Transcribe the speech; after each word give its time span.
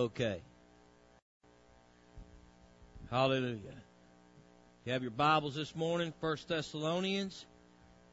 Okay. 0.00 0.40
Hallelujah. 3.10 3.58
You 4.86 4.92
have 4.92 5.02
your 5.02 5.10
Bibles 5.10 5.54
this 5.54 5.76
morning, 5.76 6.14
First 6.22 6.48
Thessalonians 6.48 7.44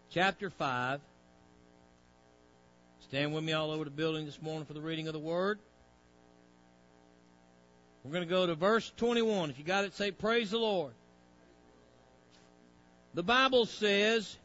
chapter 0.10 0.50
5. 0.50 1.00
Stand 3.08 3.34
with 3.34 3.46
me 3.46 3.54
all 3.54 3.72
over 3.72 3.86
the 3.86 3.90
building 3.90 4.26
this 4.26 4.42
morning 4.42 4.66
for 4.66 4.74
the 4.74 4.82
reading 4.82 5.08
of 5.08 5.14
the 5.14 5.20
Word. 5.20 5.60
We're 8.04 8.12
going 8.12 8.28
to 8.28 8.30
go 8.30 8.46
to 8.46 8.56
verse 8.56 8.92
21. 8.98 9.52
If 9.52 9.58
you 9.58 9.64
got 9.64 9.86
it, 9.86 9.96
say, 9.96 10.12
Praise 10.12 10.52
the 10.52 10.58
Lord. 10.58 10.92
The 13.14 13.24
Bible 13.24 13.66
says, 13.66 14.36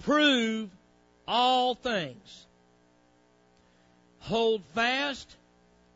Prove 0.00 0.70
all 1.28 1.76
things. 1.76 2.46
Hold 4.18 4.64
fast 4.74 5.36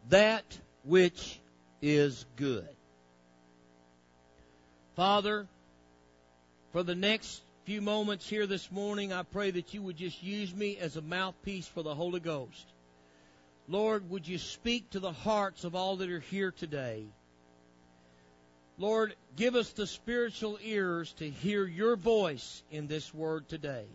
that 0.09 0.45
which 0.85 1.41
is 1.81 2.25
good. 2.37 2.69
Father, 4.95 5.47
for 6.73 6.83
the 6.83 6.95
next 6.95 7.43
few 7.65 7.81
moments 7.81 8.29
here 8.29 8.47
this 8.47 8.71
morning, 8.71 9.13
I 9.13 9.23
pray 9.23 9.51
that 9.53 9.73
you 9.73 9.83
would 9.83 9.97
just 9.97 10.23
use 10.23 10.55
me 10.55 10.77
as 10.79 10.97
a 10.97 11.03
mouthpiece 11.03 11.67
for 11.67 11.83
the 11.83 11.95
Holy 11.95 12.21
Ghost. 12.21 12.67
Lord, 13.69 14.11
would 14.11 14.27
you 14.27 14.39
speak 14.39 14.91
to 14.91 15.01
the 15.01 15.13
hearts 15.13 15.65
of 15.65 15.75
all 15.75 15.97
that 15.97 16.11
are 16.11 16.21
here 16.21 16.51
today? 16.51 17.05
Lord, 18.79 19.15
give 19.37 19.55
us 19.55 19.71
the 19.71 19.87
spiritual 19.87 20.59
ears 20.63 21.13
to 21.15 21.31
hear 21.31 21.65
your 21.65 21.97
voice 21.97 22.63
in 22.71 22.87
this 22.87 23.15
word 23.15 23.49
today. 23.49 23.87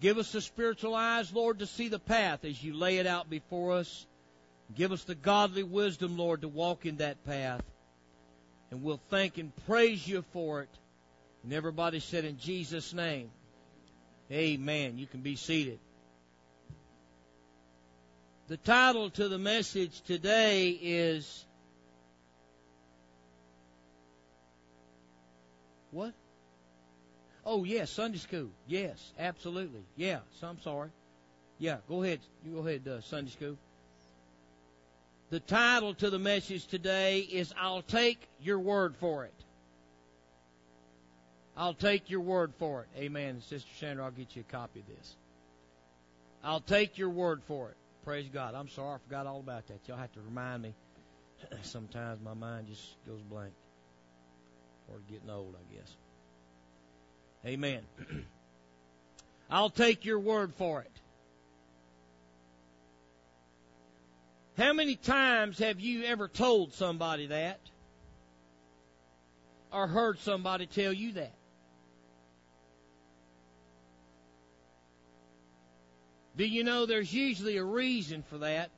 Give 0.00 0.18
us 0.18 0.32
the 0.32 0.40
spiritual 0.40 0.94
eyes, 0.94 1.32
Lord, 1.32 1.60
to 1.60 1.66
see 1.66 1.88
the 1.88 1.98
path 1.98 2.44
as 2.44 2.62
you 2.62 2.74
lay 2.74 2.98
it 2.98 3.06
out 3.06 3.30
before 3.30 3.74
us. 3.74 4.06
Give 4.74 4.92
us 4.92 5.04
the 5.04 5.14
godly 5.14 5.62
wisdom, 5.62 6.16
Lord, 6.16 6.42
to 6.42 6.48
walk 6.48 6.86
in 6.86 6.96
that 6.96 7.24
path. 7.24 7.62
And 8.70 8.82
we'll 8.82 9.00
thank 9.10 9.38
and 9.38 9.52
praise 9.66 10.06
you 10.06 10.24
for 10.32 10.62
it. 10.62 10.70
And 11.44 11.52
everybody 11.52 12.00
said 12.00 12.24
in 12.24 12.38
Jesus' 12.38 12.94
name, 12.94 13.30
Amen. 14.30 14.96
You 14.96 15.06
can 15.06 15.20
be 15.20 15.36
seated. 15.36 15.78
The 18.48 18.56
title 18.56 19.10
to 19.10 19.28
the 19.28 19.38
message 19.38 20.00
today 20.02 20.70
is 20.70 21.44
What? 25.92 26.14
Oh, 27.44 27.64
yes, 27.64 27.90
Sunday 27.90 28.18
school. 28.18 28.48
Yes, 28.66 29.12
absolutely. 29.18 29.84
Yeah, 29.94 30.20
so 30.40 30.48
I'm 30.48 30.60
sorry. 30.60 30.88
Yeah, 31.58 31.76
go 31.86 32.02
ahead. 32.02 32.20
You 32.44 32.54
go 32.54 32.66
ahead, 32.66 32.88
uh, 32.88 33.00
Sunday 33.02 33.30
school. 33.30 33.58
The 35.32 35.40
title 35.40 35.94
to 35.94 36.10
the 36.10 36.18
message 36.18 36.66
today 36.66 37.20
is 37.20 37.54
I'll 37.58 37.80
take 37.80 38.28
your 38.42 38.58
word 38.58 38.94
for 38.98 39.24
it. 39.24 39.32
I'll 41.56 41.72
take 41.72 42.10
your 42.10 42.20
word 42.20 42.52
for 42.58 42.82
it. 42.82 42.88
Amen. 42.98 43.40
Sister 43.40 43.70
Sandra, 43.80 44.04
I'll 44.04 44.10
get 44.10 44.36
you 44.36 44.44
a 44.46 44.52
copy 44.52 44.80
of 44.80 44.86
this. 44.94 45.16
I'll 46.44 46.60
take 46.60 46.98
your 46.98 47.08
word 47.08 47.40
for 47.44 47.70
it. 47.70 47.76
Praise 48.04 48.28
God. 48.30 48.54
I'm 48.54 48.68
sorry, 48.68 48.96
I 48.96 48.98
forgot 49.08 49.26
all 49.26 49.40
about 49.40 49.66
that. 49.68 49.78
Y'all 49.86 49.96
have 49.96 50.12
to 50.12 50.20
remind 50.20 50.64
me. 50.64 50.74
Sometimes 51.62 52.20
my 52.22 52.34
mind 52.34 52.66
just 52.66 52.96
goes 53.06 53.22
blank. 53.22 53.54
Or 54.90 54.98
getting 55.10 55.30
old, 55.30 55.54
I 55.54 55.74
guess. 55.74 55.96
Amen. 57.46 57.80
I'll 59.50 59.70
take 59.70 60.04
your 60.04 60.18
word 60.18 60.52
for 60.58 60.82
it. 60.82 61.01
How 64.58 64.72
many 64.72 64.96
times 64.96 65.58
have 65.58 65.80
you 65.80 66.04
ever 66.04 66.28
told 66.28 66.74
somebody 66.74 67.28
that? 67.28 67.60
Or 69.72 69.86
heard 69.86 70.18
somebody 70.18 70.66
tell 70.66 70.92
you 70.92 71.12
that? 71.12 71.34
Do 76.36 76.44
you 76.44 76.64
know 76.64 76.86
there's 76.86 77.12
usually 77.12 77.56
a 77.56 77.64
reason 77.64 78.22
for 78.28 78.38
that? 78.38 78.70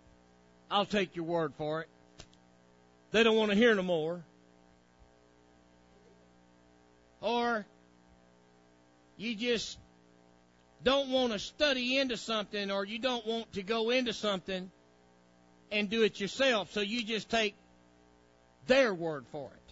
I'll 0.71 0.87
take 0.87 1.17
your 1.17 1.25
word 1.25 1.55
for 1.57 1.83
it. 1.83 1.89
They 3.11 3.23
don't 3.23 3.37
want 3.37 3.51
to 3.51 3.57
hear 3.57 3.75
no 3.75 3.83
more. 3.83 4.25
Or 7.21 7.65
you 9.17 9.35
just 9.35 9.79
don't 10.83 11.11
want 11.11 11.33
to 11.33 11.39
study 11.39 11.99
into 11.99 12.17
something 12.17 12.71
or 12.71 12.85
you 12.85 12.99
don't 12.99 13.27
want 13.27 13.53
to 13.55 13.63
go 13.63 13.91
into 13.91 14.13
something 14.13 14.71
and 15.71 15.91
do 15.91 16.03
it 16.03 16.21
yourself, 16.21 16.73
so 16.73 16.81
you 16.81 17.05
just 17.05 17.29
take 17.31 17.55
their 18.67 18.95
word 18.95 19.25
for 19.33 19.51
it. 19.53 19.65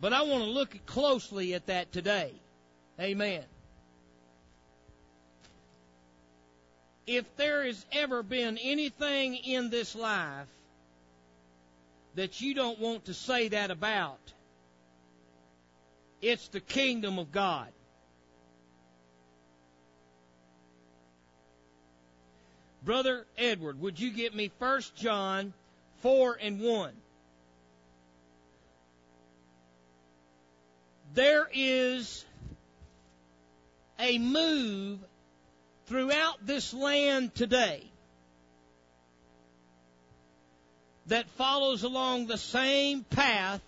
But 0.00 0.12
I 0.12 0.22
want 0.22 0.44
to 0.44 0.50
look 0.50 0.86
closely 0.86 1.54
at 1.54 1.66
that 1.66 1.92
today. 1.92 2.32
Amen. 2.98 3.44
If 7.06 7.36
there 7.36 7.64
has 7.64 7.84
ever 7.92 8.22
been 8.22 8.56
anything 8.58 9.36
in 9.36 9.70
this 9.70 9.94
life 9.94 10.46
that 12.14 12.40
you 12.40 12.54
don't 12.54 12.78
want 12.78 13.06
to 13.06 13.14
say 13.14 13.48
that 13.48 13.70
about, 13.70 14.18
it's 16.22 16.48
the 16.48 16.60
kingdom 16.60 17.18
of 17.18 17.32
God. 17.32 17.68
Brother 22.82 23.26
Edward, 23.36 23.80
would 23.80 24.00
you 24.00 24.10
get 24.10 24.34
me 24.34 24.50
1 24.58 24.82
John 24.96 25.52
4 25.98 26.38
and 26.40 26.60
1? 26.60 26.92
There 31.12 31.48
is 31.52 32.24
a 33.98 34.18
move 34.18 34.98
throughout 35.86 36.46
this 36.46 36.72
land 36.72 37.34
today 37.34 37.84
that 41.06 41.28
follows 41.30 41.82
along 41.82 42.28
the 42.28 42.38
same 42.38 43.02
path 43.02 43.60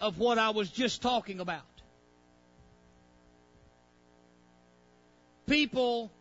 of 0.00 0.18
what 0.18 0.38
I 0.38 0.50
was 0.50 0.70
just 0.70 1.02
talking 1.02 1.40
about. 1.40 1.62
People 5.46 6.12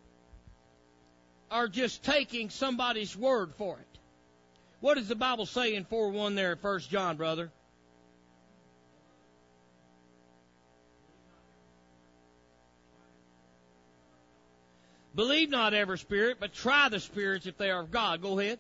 are 1.50 1.68
just 1.68 2.04
taking 2.04 2.50
somebody's 2.50 3.16
word 3.16 3.54
for 3.56 3.78
it. 3.78 4.00
What 4.80 4.96
does 4.96 5.08
the 5.08 5.16
Bible 5.16 5.46
say 5.46 5.76
in 5.76 5.86
4 5.86 6.10
1 6.10 6.36
there 6.36 6.52
at 6.52 6.64
1 6.64 6.80
John, 6.82 7.18
brother? 7.18 7.52
Believe 15.16 15.50
not 15.50 15.74
every 15.74 15.98
spirit, 15.98 16.38
but 16.40 16.54
try 16.54 16.90
the 16.90 17.00
spirits 17.00 17.48
if 17.48 17.58
they 17.58 17.72
are 17.72 17.82
of 17.82 17.90
God. 17.90 18.22
Go 18.22 18.38
ahead. 18.38 18.60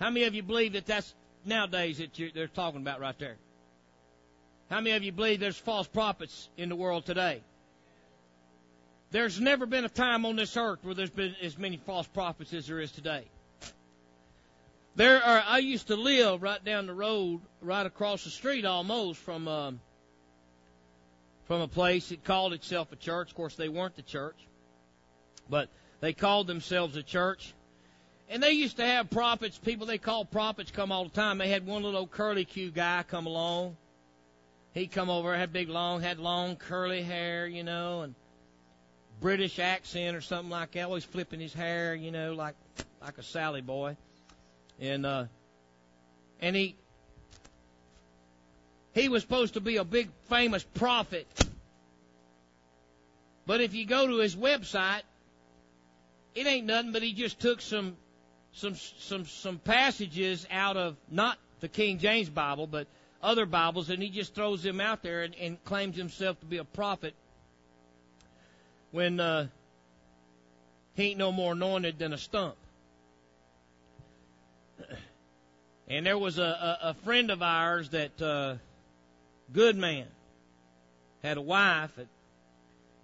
How 0.00 0.10
many 0.10 0.24
of 0.24 0.34
you 0.34 0.42
believe 0.42 0.72
that 0.72 0.84
that's 0.84 1.14
nowadays 1.44 1.98
that 1.98 2.10
they're 2.34 2.48
talking 2.48 2.80
about 2.80 2.98
right 2.98 3.16
there? 3.20 3.36
How 4.68 4.80
many 4.80 4.96
of 4.96 5.04
you 5.04 5.12
believe 5.12 5.38
there's 5.38 5.56
false 5.56 5.86
prophets 5.86 6.48
in 6.56 6.68
the 6.68 6.74
world 6.74 7.06
today? 7.06 7.42
There's 9.14 9.40
never 9.40 9.64
been 9.64 9.84
a 9.84 9.88
time 9.88 10.26
on 10.26 10.34
this 10.34 10.56
earth 10.56 10.80
where 10.82 10.92
there's 10.92 11.08
been 11.08 11.36
as 11.40 11.56
many 11.56 11.76
false 11.76 12.08
prophets 12.08 12.52
as 12.52 12.66
there 12.66 12.80
is 12.80 12.90
today. 12.90 13.22
There 14.96 15.22
are. 15.22 15.40
I 15.46 15.58
used 15.58 15.86
to 15.86 15.94
live 15.94 16.42
right 16.42 16.62
down 16.64 16.88
the 16.88 16.94
road, 16.94 17.40
right 17.62 17.86
across 17.86 18.24
the 18.24 18.30
street, 18.30 18.64
almost 18.64 19.20
from 19.20 19.46
um, 19.46 19.80
from 21.44 21.60
a 21.60 21.68
place 21.68 22.08
that 22.08 22.24
called 22.24 22.54
itself 22.54 22.90
a 22.90 22.96
church. 22.96 23.30
Of 23.30 23.36
course, 23.36 23.54
they 23.54 23.68
weren't 23.68 23.94
the 23.94 24.02
church, 24.02 24.34
but 25.48 25.68
they 26.00 26.12
called 26.12 26.48
themselves 26.48 26.96
a 26.96 27.02
church. 27.04 27.54
And 28.28 28.42
they 28.42 28.50
used 28.50 28.78
to 28.78 28.84
have 28.84 29.10
prophets, 29.10 29.56
people 29.56 29.86
they 29.86 29.98
called 29.98 30.32
prophets, 30.32 30.72
come 30.72 30.90
all 30.90 31.04
the 31.04 31.10
time. 31.10 31.38
They 31.38 31.50
had 31.50 31.64
one 31.64 31.84
little 31.84 32.08
curly 32.08 32.44
Q 32.44 32.72
guy 32.72 33.04
come 33.06 33.28
along. 33.28 33.76
He'd 34.72 34.90
come 34.90 35.08
over, 35.08 35.36
had 35.36 35.52
big 35.52 35.68
long, 35.68 36.00
had 36.00 36.18
long 36.18 36.56
curly 36.56 37.02
hair, 37.02 37.46
you 37.46 37.62
know, 37.62 38.00
and 38.00 38.16
British 39.24 39.58
accent 39.58 40.14
or 40.14 40.20
something 40.20 40.50
like 40.50 40.72
that. 40.72 40.84
Always 40.84 41.02
flipping 41.02 41.40
his 41.40 41.54
hair, 41.54 41.94
you 41.94 42.10
know, 42.10 42.34
like 42.34 42.56
like 43.00 43.16
a 43.16 43.22
Sally 43.22 43.62
boy. 43.62 43.96
And 44.78 45.06
uh, 45.06 45.24
and 46.40 46.54
he 46.54 46.76
he 48.92 49.08
was 49.08 49.22
supposed 49.22 49.54
to 49.54 49.62
be 49.62 49.78
a 49.78 49.84
big 49.84 50.10
famous 50.28 50.62
prophet. 50.62 51.26
But 53.46 53.62
if 53.62 53.72
you 53.72 53.86
go 53.86 54.06
to 54.06 54.18
his 54.18 54.36
website, 54.36 55.04
it 56.34 56.46
ain't 56.46 56.66
nothing 56.66 56.92
but 56.92 57.02
he 57.02 57.14
just 57.14 57.40
took 57.40 57.62
some 57.62 57.96
some 58.52 58.74
some 58.74 59.24
some 59.24 59.58
passages 59.58 60.46
out 60.50 60.76
of 60.76 60.98
not 61.10 61.38
the 61.60 61.68
King 61.68 61.96
James 61.96 62.28
Bible, 62.28 62.66
but 62.66 62.88
other 63.22 63.46
Bibles, 63.46 63.88
and 63.88 64.02
he 64.02 64.10
just 64.10 64.34
throws 64.34 64.62
them 64.62 64.82
out 64.82 65.02
there 65.02 65.22
and, 65.22 65.34
and 65.36 65.64
claims 65.64 65.96
himself 65.96 66.38
to 66.40 66.46
be 66.46 66.58
a 66.58 66.64
prophet. 66.64 67.14
When 68.94 69.18
uh, 69.18 69.48
he 70.94 71.10
ain't 71.10 71.18
no 71.18 71.32
more 71.32 71.50
anointed 71.50 71.98
than 71.98 72.12
a 72.12 72.18
stump. 72.18 72.54
And 75.86 76.06
there 76.06 76.16
was 76.16 76.38
a, 76.38 76.42
a, 76.42 76.78
a 76.82 76.94
friend 77.04 77.30
of 77.30 77.42
ours 77.42 77.90
that, 77.90 78.22
uh, 78.22 78.54
good 79.52 79.76
man, 79.76 80.06
had 81.22 81.36
a 81.36 81.42
wife 81.42 81.90
that 81.96 82.06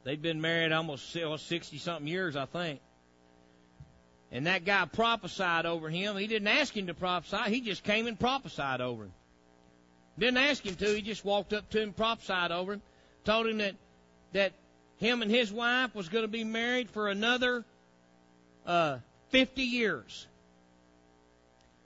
they'd 0.04 0.22
been 0.22 0.40
married 0.40 0.72
almost 0.72 1.12
60 1.12 1.76
something 1.76 2.06
years, 2.06 2.36
I 2.36 2.46
think. 2.46 2.80
And 4.32 4.46
that 4.46 4.64
guy 4.64 4.86
prophesied 4.86 5.66
over 5.66 5.90
him. 5.90 6.16
He 6.16 6.26
didn't 6.26 6.48
ask 6.48 6.74
him 6.74 6.86
to 6.86 6.94
prophesy. 6.94 7.50
He 7.50 7.60
just 7.60 7.84
came 7.84 8.06
and 8.06 8.18
prophesied 8.18 8.80
over 8.80 9.04
him. 9.04 9.12
Didn't 10.18 10.38
ask 10.38 10.64
him 10.64 10.76
to. 10.76 10.86
He 10.94 11.02
just 11.02 11.22
walked 11.22 11.52
up 11.52 11.68
to 11.70 11.82
him, 11.82 11.92
prophesied 11.92 12.50
over 12.50 12.74
him, 12.74 12.82
told 13.24 13.46
him 13.46 13.58
that 13.58 13.74
that 14.32 14.52
him 15.00 15.22
and 15.22 15.30
his 15.30 15.52
wife 15.52 15.94
was 15.94 16.08
going 16.08 16.24
to 16.24 16.28
be 16.28 16.44
married 16.44 16.90
for 16.90 17.08
another 17.08 17.64
uh, 18.66 18.98
50 19.30 19.62
years 19.62 20.26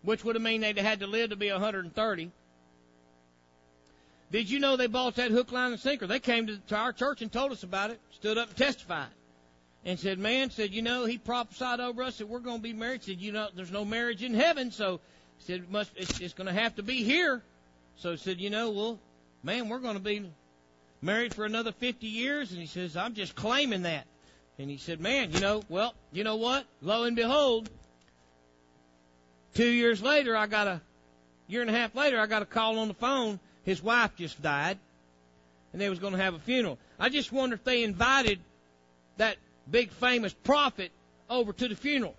which 0.05 0.25
would 0.25 0.37
have 0.37 0.43
mean 0.43 0.61
they'd 0.61 0.79
had 0.79 1.01
to 1.01 1.07
live 1.07 1.31
to 1.31 1.37
be 1.37 1.51
130. 1.51 2.31
Did 4.31 4.51
you 4.51 4.59
know 4.59 4.77
they 4.77 4.87
bought 4.87 5.17
that 5.17 5.31
hook, 5.31 5.53
line, 5.53 5.73
and 5.73 5.81
sinker? 5.81 6.07
They 6.07 6.21
came 6.21 6.47
to, 6.47 6.59
to 6.59 6.77
our 6.77 6.93
church 6.93 7.23
and 7.23 7.33
told 7.33 7.53
us 7.53 7.63
about 7.63 7.91
it, 7.91 8.01
stood 8.11 8.37
up 8.37 8.49
and 8.49 8.57
testified, 8.57 9.09
and 9.85 9.99
said, 9.99 10.19
"Man, 10.19 10.51
said 10.51 10.73
you 10.73 10.83
know 10.83 11.05
he 11.05 11.19
prophesied 11.19 11.81
over 11.81 12.03
us 12.03 12.19
that 12.19 12.27
we're 12.27 12.41
going 12.41 12.59
to 12.59 12.63
be 12.63 12.73
married. 12.73 13.05
Said 13.05 13.21
you 13.21 13.33
know 13.33 13.49
there's 13.55 13.71
no 13.71 13.85
marriage 13.85 14.23
in 14.23 14.35
heaven, 14.35 14.71
so 14.71 15.01
said 15.39 15.61
it 15.61 15.71
must 15.71 15.93
it's, 15.97 16.21
it's 16.21 16.35
going 16.35 16.49
to 16.49 16.53
have 16.53 16.75
to 16.77 16.83
be 16.83 17.05
here. 17.05 17.43
So 17.97 18.17
said 18.17 18.41
you 18.41 18.51
know 18.51 18.71
well, 18.71 18.99
man, 19.43 19.69
we're 19.69 19.79
going 19.79 19.95
to 19.95 20.03
be 20.03 20.29
married 21.05 21.35
for 21.35 21.45
another 21.45 21.73
50 21.73 22.07
years, 22.07 22.51
and 22.51 22.61
he 22.61 22.67
says 22.67 22.97
I'm 22.97 23.15
just 23.15 23.35
claiming 23.35 23.83
that. 23.83 24.07
And 24.59 24.71
he 24.71 24.77
said, 24.77 25.01
man, 25.01 25.33
you 25.33 25.41
know, 25.41 25.63
well, 25.69 25.95
you 26.13 26.23
know 26.25 26.37
what? 26.37 26.65
Lo 26.81 27.05
and 27.05 27.17
behold, 27.17 27.69
Two 29.55 29.69
years 29.69 30.03
later, 30.03 30.37
I 30.37 30.49
got 30.49 30.67
a 30.67 30.81
year 31.47 31.61
and 31.61 31.71
a 31.71 31.73
half 31.73 31.95
later, 31.95 32.19
I 32.19 32.27
got 32.27 32.43
a 32.43 32.47
call 32.47 32.81
on 32.81 32.89
the 32.89 32.95
phone. 32.95 33.39
His 33.63 33.83
wife 33.83 34.11
just 34.17 34.43
died, 34.43 34.79
and 35.73 35.81
they 35.81 35.89
was 35.89 36.01
going 36.01 36.13
to 36.13 36.19
have 36.19 36.35
a 36.35 36.41
funeral. 36.41 36.79
I 36.99 37.09
just 37.09 37.31
wonder 37.33 37.55
if 37.55 37.63
they 37.63 37.85
invited 37.85 38.41
that 39.17 39.37
big 39.71 39.91
famous 39.91 40.35
prophet 40.35 40.91
over 41.31 41.53
to 41.53 41.69
the 41.69 41.77
funeral, 41.77 42.17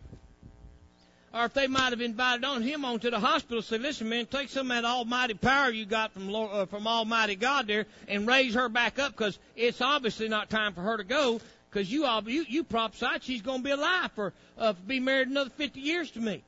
or 1.36 1.46
if 1.46 1.54
they 1.54 1.68
might 1.68 1.92
have 1.92 2.00
invited 2.00 2.46
on 2.46 2.62
him 2.62 2.86
onto 2.86 3.12
the 3.12 3.20
hospital. 3.20 3.62
Say, 3.62 3.78
listen, 3.78 4.08
man, 4.08 4.26
take 4.26 4.48
some 4.48 4.72
of 4.72 4.78
that 4.78 4.86
almighty 4.86 5.34
power 5.34 5.70
you 5.70 5.86
got 5.86 6.14
from 6.14 6.30
Lord, 6.30 6.50
uh, 6.54 6.66
from 6.66 6.88
Almighty 6.88 7.36
God 7.36 7.68
there, 7.68 7.86
and 8.08 8.26
raise 8.26 8.54
her 8.54 8.70
back 8.70 9.00
up, 9.00 9.12
because 9.12 9.38
it's 9.54 9.82
obviously 9.82 10.30
not 10.30 10.50
time 10.50 10.74
for 10.74 10.82
her 10.82 10.96
to 10.96 11.04
go. 11.04 11.42
Because 11.70 11.92
you, 11.92 12.08
you 12.28 12.46
you 12.48 12.64
prophesied 12.64 13.22
she's 13.22 13.42
going 13.42 13.58
to 13.58 13.64
be 13.66 13.72
alive 13.72 14.12
for 14.16 14.32
uh, 14.58 14.72
be 14.88 15.02
married 15.02 15.28
another 15.28 15.50
50 15.50 15.82
years 15.82 16.10
to 16.12 16.22
me. 16.22 16.42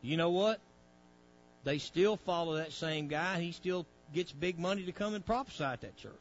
You 0.00 0.16
know 0.16 0.30
what? 0.30 0.60
They 1.64 1.78
still 1.78 2.16
follow 2.16 2.58
that 2.58 2.70
same 2.70 3.08
guy. 3.08 3.40
He 3.40 3.50
still 3.50 3.86
gets 4.14 4.30
big 4.30 4.56
money 4.56 4.84
to 4.84 4.92
come 4.92 5.14
and 5.14 5.26
prophesy 5.26 5.64
at 5.64 5.80
that 5.80 5.96
church. 5.96 6.12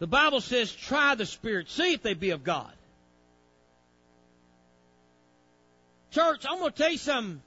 The 0.00 0.06
Bible 0.06 0.40
says, 0.40 0.72
try 0.72 1.14
the 1.14 1.26
Spirit, 1.26 1.70
see 1.70 1.92
if 1.92 2.02
they 2.02 2.14
be 2.14 2.30
of 2.30 2.42
God. 2.42 2.72
Church, 6.10 6.44
I'm 6.48 6.58
going 6.58 6.72
to 6.72 6.76
tell 6.76 6.90
you 6.90 6.98
something. 6.98 7.42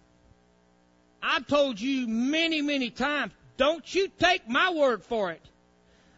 I've 1.22 1.48
told 1.48 1.82
you 1.82 2.08
many, 2.08 2.62
many 2.62 2.92
times, 2.92 3.34
don't 3.58 3.94
you 3.94 4.08
take 4.20 4.48
my 4.48 4.72
word 4.72 5.04
for 5.04 5.32
it. 5.32 5.42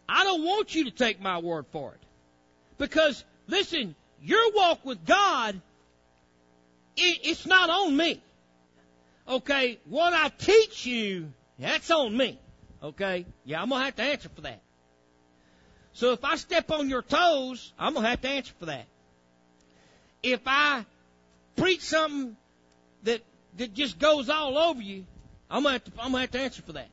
I 0.09 0.25
don't 0.25 0.43
want 0.43 0.75
you 0.75 0.83
to 0.85 0.91
take 0.91 1.21
my 1.21 1.39
word 1.39 1.65
for 1.71 1.93
it. 1.93 1.99
Because, 2.77 3.23
listen, 3.47 3.95
your 4.21 4.51
walk 4.51 4.85
with 4.85 5.05
God, 5.05 5.55
it, 6.97 7.19
it's 7.23 7.45
not 7.45 7.69
on 7.69 7.95
me. 7.95 8.21
Okay, 9.27 9.79
what 9.85 10.13
I 10.13 10.29
teach 10.29 10.85
you, 10.85 11.31
that's 11.57 11.89
on 11.89 12.15
me. 12.15 12.37
Okay, 12.83 13.25
yeah, 13.45 13.61
I'm 13.61 13.69
gonna 13.69 13.85
have 13.85 13.95
to 13.95 14.03
answer 14.03 14.29
for 14.29 14.41
that. 14.41 14.61
So 15.95 16.11
if 16.11 16.25
I 16.25 16.35
step 16.35 16.71
on 16.71 16.89
your 16.89 17.01
toes, 17.01 17.71
I'm 17.79 17.93
gonna 17.93 18.09
have 18.09 18.21
to 18.21 18.27
answer 18.27 18.53
for 18.59 18.65
that. 18.65 18.85
If 20.21 20.41
I 20.45 20.85
preach 21.55 21.81
something 21.81 22.35
that 23.03 23.21
that 23.55 23.73
just 23.73 23.97
goes 23.97 24.29
all 24.29 24.57
over 24.57 24.81
you, 24.81 25.05
I'm 25.49 25.63
gonna 25.63 25.73
have 25.73 25.83
to, 25.85 25.91
I'm 25.99 26.11
gonna 26.11 26.21
have 26.21 26.31
to 26.31 26.39
answer 26.39 26.61
for 26.63 26.73
that. 26.73 26.89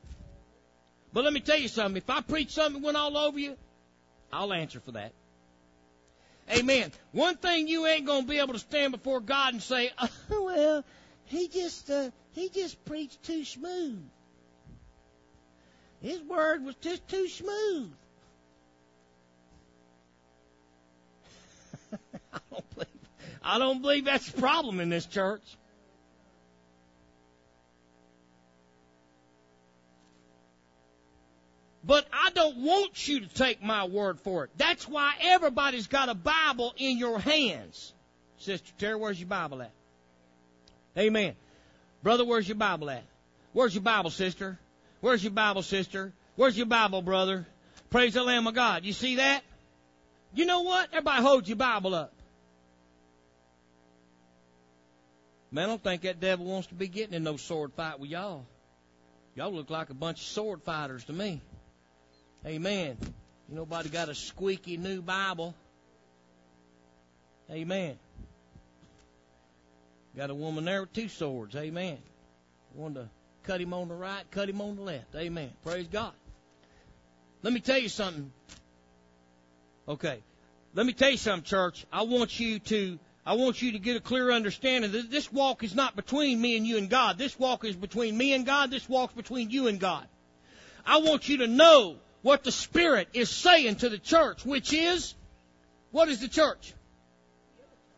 But 1.12 1.25
let 1.25 1.32
me 1.32 1.40
tell 1.40 1.58
you 1.58 1.66
something. 1.66 1.96
If 1.96 2.08
I 2.08 2.20
preach 2.20 2.50
something 2.50 2.81
that 2.81 2.87
went 2.87 2.96
all 2.96 3.19
over 3.19 3.40
you, 3.40 3.56
I'll 4.32 4.52
answer 4.52 4.78
for 4.78 4.93
that. 4.93 5.12
Amen. 6.49 6.93
One 7.10 7.37
thing 7.37 7.66
you 7.66 7.88
ain't 7.88 8.06
gonna 8.06 8.25
be 8.25 8.38
able 8.38 8.52
to 8.52 8.60
stand 8.60 8.93
before 8.93 9.20
God 9.20 9.54
and 9.54 9.62
say, 9.62 9.90
oh, 9.99 10.44
"Well, 10.44 10.84
he 11.25 11.49
just 11.49 11.90
uh, 11.90 12.10
he 12.34 12.50
just 12.50 12.84
preached 12.84 13.20
too 13.25 13.44
smooth. 13.44 13.99
His 16.00 16.20
word 16.20 16.64
was 16.64 16.76
just 16.76 17.08
too 17.08 17.26
smooth." 17.26 17.90
I 22.33 22.39
don't 22.50 22.75
believe 22.75 22.89
I 23.44 23.59
don't 23.59 23.83
believe 23.83 24.05
that's 24.05 24.29
a 24.29 24.33
problem 24.33 24.81
in 24.81 24.89
this 24.89 25.06
church. 25.06 25.43
But 31.85 32.06
I 32.12 32.31
don't 32.31 32.59
want 32.59 33.09
you 33.09 33.21
to 33.21 33.29
take 33.29 33.62
my 33.62 33.85
word 33.85 34.21
for 34.21 34.44
it. 34.44 34.50
That's 34.56 34.87
why 34.87 35.15
everybody's 35.21 35.89
got 35.89 36.09
a 36.09 36.15
Bible 36.15 36.73
in 36.77 36.97
your 36.97 37.19
hands. 37.19 37.93
Sister 38.38 38.73
Terry, 38.78 38.95
where's 38.95 39.19
your 39.19 39.28
Bible 39.28 39.62
at? 39.62 39.73
Amen. 40.97 41.35
Brother, 42.02 42.25
where's 42.25 42.47
your 42.47 42.57
Bible 42.57 42.90
at? 42.90 43.05
Where's 43.52 43.75
your 43.75 43.83
Bible, 43.83 44.11
sister? 44.11 44.59
Where's 45.00 45.25
your 45.25 45.33
Bible, 45.33 45.62
sister? 45.62 46.12
Where's 46.37 46.57
your 46.57 46.66
Bible, 46.66 47.02
brother? 47.02 47.47
Praise 47.90 48.14
the 48.14 48.23
Lamb 48.23 48.47
of 48.47 48.55
God. 48.55 48.85
You 48.85 48.93
see 48.93 49.16
that? 49.16 49.43
You 50.35 50.47
know 50.47 50.62
what? 50.62 50.89
Everybody 50.93 51.23
hold 51.23 51.49
your 51.49 51.57
Bible 51.57 51.95
up. 51.95 52.12
Man, 55.51 55.65
I 55.65 55.67
don't 55.67 55.83
think 55.83 56.03
that 56.03 56.19
devil 56.19 56.47
wants 56.47 56.69
to 56.69 56.75
be 56.75 56.89
getting 56.89 57.15
in 57.15 57.25
no 57.25 57.37
sword 57.37 57.73
fight 57.75 58.01
with 58.01 58.09
y'all. 58.09 58.47
Y'all 59.35 59.53
look 59.53 59.69
like 59.69 59.91
a 59.91 59.95
bunch 59.95 60.19
of 60.19 60.27
sword 60.27 60.62
fighters 60.62 61.05
to 61.05 61.12
me. 61.12 61.43
Amen. 62.47 62.97
You 63.49 63.57
nobody 63.57 63.91
got 63.91 64.09
a 64.09 64.15
squeaky 64.15 64.79
new 64.79 65.03
Bible. 65.03 65.55
Amen. 67.51 67.99
Got 70.17 70.31
a 70.31 70.35
woman 70.35 70.65
there 70.65 70.83
with 70.83 70.93
two 70.93 71.09
swords. 71.09 71.55
Amen. 71.55 71.99
One 72.75 72.95
to 72.95 73.09
cut 73.45 73.61
him 73.61 73.75
on 73.75 73.89
the 73.89 73.95
right, 73.95 74.25
cut 74.31 74.49
him 74.49 74.61
on 74.62 74.77
the 74.77 74.83
left. 74.83 75.15
Amen. 75.15 75.51
Praise 75.65 75.87
God. 75.87 76.12
Let 77.43 77.53
me 77.53 77.61
tell 77.61 77.79
you 77.79 77.89
something. 77.89 78.33
Okay. 79.89 80.23
Let 80.75 80.87
me 80.87 80.93
tell 80.93 81.11
you 81.11 81.17
something, 81.17 81.45
church. 81.45 81.87
I 81.93 82.03
want 82.03 82.39
you 82.41 82.59
to 82.61 82.99
I 83.25 83.35
want 83.35 83.62
you 83.62 83.73
to 83.73 83.79
get 83.79 83.97
a 83.97 84.01
clear 84.01 84.33
understanding 84.33 84.93
that 84.93 85.11
this 85.11 85.33
walk 85.33 85.62
is 85.62 85.75
not 85.75 85.95
between 85.95 86.41
me 86.41 86.57
and 86.57 86.67
you 86.67 86.79
and 86.79 86.91
God. 86.91 87.19
This 87.19 87.39
walk 87.39 87.65
is 87.65 87.77
between 87.77 88.17
me 88.17 88.33
and 88.33 88.45
God. 88.45 88.71
This 88.71 88.89
walk's 88.89 89.15
between 89.15 89.51
you 89.51 89.69
and 89.69 89.79
God. 89.79 90.07
I 90.85 90.99
want 90.99 91.29
you 91.29 91.39
to 91.39 91.47
know 91.47 91.97
what 92.23 92.43
the 92.43 92.51
Spirit 92.51 93.09
is 93.15 93.31
saying 93.31 93.77
to 93.77 93.89
the 93.89 93.99
church, 93.99 94.45
which 94.45 94.73
is, 94.73 95.15
what 95.93 96.09
is 96.09 96.21
the 96.21 96.29
church? 96.29 96.75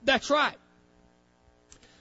That's 0.03 0.29
right. 0.29 0.57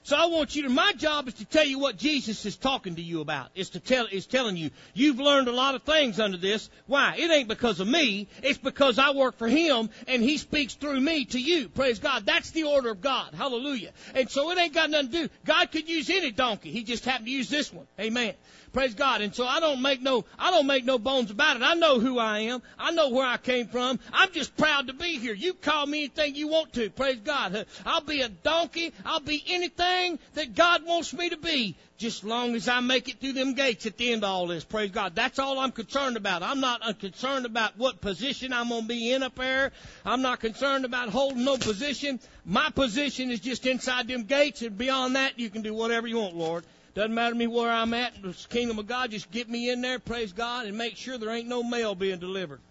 So 0.05 0.17
I 0.17 0.25
want 0.25 0.53
you 0.53 0.63
to, 0.63 0.69
my 0.69 0.91
job 0.93 1.29
is 1.29 1.36
to 1.36 1.45
tell 1.45 1.65
you 1.65 1.79
what 1.79 1.98
Jesus 1.98 2.45
is 2.45 2.57
talking 2.57 2.95
to 2.95 3.01
you 3.01 3.22
about. 3.22 3.51
Is 3.55 3.69
to 3.72 3.79
tell, 3.79 4.05
is 4.05 4.25
telling 4.25 4.57
you, 4.57 4.69
you've 4.93 5.19
learned 5.19 5.48
a 5.48 5.53
lot 5.53 5.75
of 5.75 5.83
things 5.83 6.19
under 6.19 6.38
this. 6.38 6.69
Why? 6.88 7.15
It 7.17 7.31
ain't 7.31 7.48
because 7.48 7.79
of 7.79 7.88
me. 7.88 8.27
It's 8.41 8.57
because 8.57 9.00
I 9.00 9.12
work 9.12 9.38
for 9.38 9.48
Him 9.48 9.89
and 10.07 10.22
He 10.22 10.38
speaks 10.38 10.74
through 10.74 11.00
me 11.00 11.24
to 11.25 11.39
you. 11.39 11.69
Praise 11.69 12.00
God. 12.00 12.25
That's 12.25 12.51
the 12.51 12.63
order 12.63 12.89
of 12.89 13.01
God. 13.01 13.33
Hallelujah. 13.33 13.91
And 14.13 14.29
so 14.29 14.51
it 14.51 14.57
ain't 14.57 14.74
got 14.74 14.89
nothing 14.89 15.12
to 15.12 15.22
do. 15.24 15.29
God 15.45 15.72
could 15.72 15.88
use 15.88 16.10
any 16.10 16.31
donkey. 16.31 16.72
He 16.72 16.83
just 16.83 17.05
happened 17.05 17.27
to 17.27 17.31
use 17.31 17.50
this 17.50 17.72
one. 17.72 17.88
Amen. 17.98 18.33
Praise 18.74 18.96
God. 18.96 19.22
And 19.22 19.34
so 19.36 19.46
I 19.46 19.60
don't 19.60 19.84
make 19.84 20.01
no, 20.01 20.25
I 20.38 20.50
don't 20.50 20.65
make 20.65 20.84
no 20.84 20.98
bones 20.98 21.30
about 21.30 21.58
it. 21.58 21.62
I 21.62 21.75
know 21.75 22.00
who 22.00 22.18
I 22.18 22.39
am. 22.39 22.63
I 22.80 22.89
know 22.92 23.10
where 23.10 23.25
I 23.25 23.38
came 23.38 23.68
from. 23.68 24.00
I'm 24.12 24.32
just 24.32 24.58
proud 24.58 24.88
to 24.88 24.94
be 24.94 25.20
here. 25.20 25.36
You 25.36 25.53
call 25.53 25.86
me 25.86 26.00
anything 26.00 26.36
you 26.36 26.48
want 26.48 26.74
to. 26.74 26.89
Praise 26.89 27.20
God. 27.24 27.68
I'll 27.86 28.01
be 28.01 28.22
a 28.22 28.30
donkey. 28.30 28.92
I'll 29.06 29.20
be 29.20 29.44
anything 29.48 30.18
that 30.34 30.56
God 30.56 30.86
wants 30.86 31.13
me 31.13 31.30
to 31.30 31.38
be. 31.38 31.75
Just 32.00 32.24
long 32.24 32.56
as 32.56 32.68
I 32.68 32.80
make 32.80 33.08
it 33.08 33.20
through 33.20 33.34
them 33.34 33.53
gates 33.53 33.86
at 33.86 33.98
the 33.98 34.12
end 34.12 34.24
of 34.24 34.30
all 34.30 34.48
this. 34.48 34.63
Praise 34.63 34.89
God. 34.89 35.13
That's 35.13 35.38
all 35.38 35.60
I'm 35.60 35.72
concerned 35.72 36.18
about. 36.18 36.42
I'm 36.42 36.60
not 36.60 36.82
uh, 36.84 36.94
concerned 36.94 37.46
about 37.46 37.77
what 37.77 38.01
position 38.01 38.51
I'm 38.51 38.70
going 38.70 38.82
to 38.82 38.88
be 38.88 39.13
in 39.13 39.22
up 39.22 39.36
there. 39.36 39.72
I'm 40.03 40.24
not 40.24 40.39
concerned 40.39 40.84
about 40.84 41.10
holding 41.10 41.46
no 41.46 41.58
position. 41.58 42.20
My 42.44 42.72
position 42.72 43.30
is 43.30 43.39
just 43.39 43.68
inside 43.68 44.08
them 44.08 44.24
gates 44.24 44.63
and 44.63 44.75
beyond 44.75 45.15
that 45.15 45.38
you 45.38 45.51
can 45.51 45.62
do 45.62 45.75
whatever 45.75 46.08
you 46.08 46.18
want, 46.18 46.36
Lord. 46.36 46.65
Doesn't 46.95 47.13
matter 47.13 47.33
to 47.33 47.38
me 47.38 47.47
where 47.47 47.71
I'm 47.71 47.93
at 47.93 48.21
the 48.21 48.33
kingdom 48.50 48.77
of 48.77 48.88
God. 48.88 49.12
Just 49.12 49.31
get 49.31 49.50
me 49.50 49.69
in 49.69 49.81
there, 49.81 49.97
praise 50.00 50.31
God, 50.31 50.67
and 50.67 50.77
make 50.77 50.95
sure 50.95 51.17
there 51.17 51.31
ain't 51.31 51.47
no 51.47 51.63
mail 51.63 51.95
being 51.95 52.19
delivered. 52.19 52.62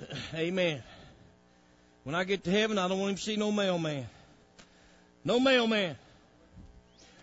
Amen. 0.34 0.82
When 2.02 2.14
I 2.14 2.24
get 2.24 2.44
to 2.44 2.50
heaven, 2.50 2.78
I 2.78 2.88
don't 2.88 3.00
want 3.00 3.18
to 3.18 3.22
see 3.22 3.36
no 3.36 3.52
mailman. 3.52 4.06
No 5.24 5.38
mailman. 5.40 5.96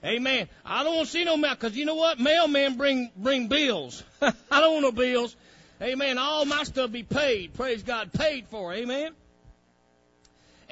Amen. 0.03 0.50
I 0.65 0.84
don't 0.84 0.96
want 0.96 1.08
to 1.08 1.12
see 1.12 1.24
no 1.24 1.38
mail 1.38 1.55
because 1.55 1.75
you 1.77 1.86
know 1.86 1.96
what? 1.96 2.17
Mailmen 2.17 2.77
bring 2.77 3.10
bring 3.15 3.48
bills. 3.48 4.03
I 4.22 4.34
don't 4.50 4.74
want 4.74 4.84
no 4.84 4.91
bills. 4.91 5.36
Amen. 5.82 6.17
All 6.17 6.46
my 6.46 6.63
stuff 6.63 6.91
be 6.91 7.03
paid. 7.03 7.53
Praise 7.53 7.84
God, 7.84 8.12
paid 8.12 8.48
for. 8.48 8.74
Amen. 8.74 9.13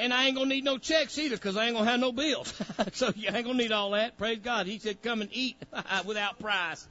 And 0.01 0.12
I 0.12 0.25
ain't 0.25 0.36
gonna 0.36 0.50
need 0.50 0.63
no 0.63 0.79
checks 0.79 1.20
either 1.20 1.36
because 1.36 1.55
I 1.55 1.67
ain't 1.67 1.75
gonna 1.75 1.89
have 1.89 2.00
no 2.00 2.12
bills. 2.12 2.51
so 2.93 3.13
you 3.15 3.29
ain't 3.31 3.46
gonna 3.46 3.53
need 3.53 3.72
all 3.72 3.91
that. 3.91 4.17
Praise 4.17 4.39
God. 4.39 4.65
He 4.65 4.79
said, 4.79 5.01
"Come 5.03 5.22
and 5.22 5.29
eat 5.31 5.58
without 6.05 6.39
price." 6.39 6.88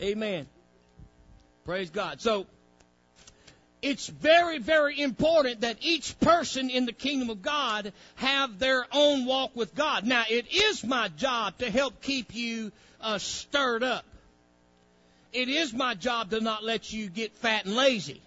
Amen. 0.00 0.46
Praise 1.64 1.88
God. 1.88 2.20
So 2.20 2.46
it's 3.80 4.08
very, 4.08 4.58
very 4.58 5.00
important 5.00 5.62
that 5.62 5.78
each 5.80 6.18
person 6.20 6.68
in 6.68 6.84
the 6.84 6.92
kingdom 6.92 7.30
of 7.30 7.40
God 7.40 7.92
have 8.16 8.58
their 8.58 8.86
own 8.92 9.24
walk 9.24 9.56
with 9.56 9.74
God. 9.74 10.04
Now, 10.04 10.24
it 10.28 10.52
is 10.52 10.84
my 10.84 11.08
job 11.08 11.58
to 11.58 11.70
help 11.70 12.02
keep 12.02 12.34
you 12.34 12.72
uh, 13.00 13.18
stirred 13.18 13.82
up. 13.82 14.04
It 15.32 15.48
is 15.48 15.72
my 15.72 15.94
job 15.94 16.30
to 16.30 16.40
not 16.40 16.62
let 16.62 16.92
you 16.92 17.08
get 17.08 17.34
fat 17.36 17.64
and 17.64 17.74
lazy. 17.74 18.20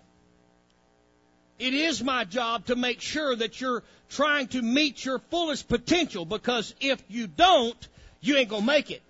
It 1.59 1.73
is 1.73 2.03
my 2.03 2.23
job 2.23 2.65
to 2.67 2.75
make 2.75 3.01
sure 3.01 3.35
that 3.35 3.59
you're 3.59 3.83
trying 4.09 4.47
to 4.49 4.61
meet 4.61 5.03
your 5.03 5.19
fullest 5.19 5.67
potential 5.67 6.25
because 6.25 6.73
if 6.79 7.03
you 7.07 7.27
don't, 7.27 7.87
you 8.21 8.37
ain't 8.37 8.49
gonna 8.49 8.65
make 8.65 8.91
it. 8.91 9.01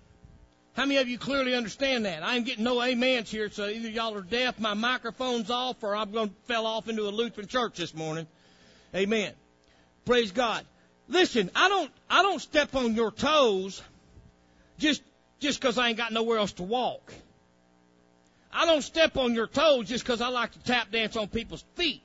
How 0.77 0.85
many 0.85 0.97
of 0.97 1.09
you 1.09 1.17
clearly 1.17 1.55
understand 1.55 2.05
that? 2.05 2.21
I 2.21 2.35
ain't 2.35 2.45
getting 2.45 2.63
no 2.63 2.79
amens 2.79 3.31
here, 3.31 3.49
so 3.49 3.67
either 3.67 3.89
y'all 3.89 4.15
are 4.15 4.21
deaf, 4.21 4.59
my 4.59 4.75
microphone's 4.75 5.49
off, 5.49 5.83
or 5.83 5.95
I'm 5.95 6.11
going 6.11 6.29
to 6.29 6.35
fell 6.45 6.67
off 6.67 6.87
into 6.87 7.07
a 7.07 7.09
Lutheran 7.09 7.47
church 7.47 7.77
this 7.77 7.95
morning. 7.95 8.27
Amen. 8.93 9.33
Praise 10.05 10.31
God. 10.31 10.63
Listen, 11.07 11.49
I 11.55 11.67
don't, 11.67 11.91
I 12.11 12.21
don't 12.21 12.39
step 12.39 12.75
on 12.75 12.93
your 12.93 13.09
toes 13.09 13.81
just, 14.77 15.01
just 15.39 15.61
cause 15.61 15.79
I 15.79 15.89
ain't 15.89 15.97
got 15.97 16.13
nowhere 16.13 16.37
else 16.37 16.53
to 16.53 16.63
walk. 16.63 17.11
I 18.53 18.67
don't 18.67 18.83
step 18.83 19.17
on 19.17 19.33
your 19.33 19.47
toes 19.47 19.87
just 19.87 20.05
cause 20.05 20.21
I 20.21 20.27
like 20.27 20.51
to 20.51 20.59
tap 20.59 20.91
dance 20.91 21.17
on 21.17 21.27
people's 21.27 21.65
feet. 21.73 22.03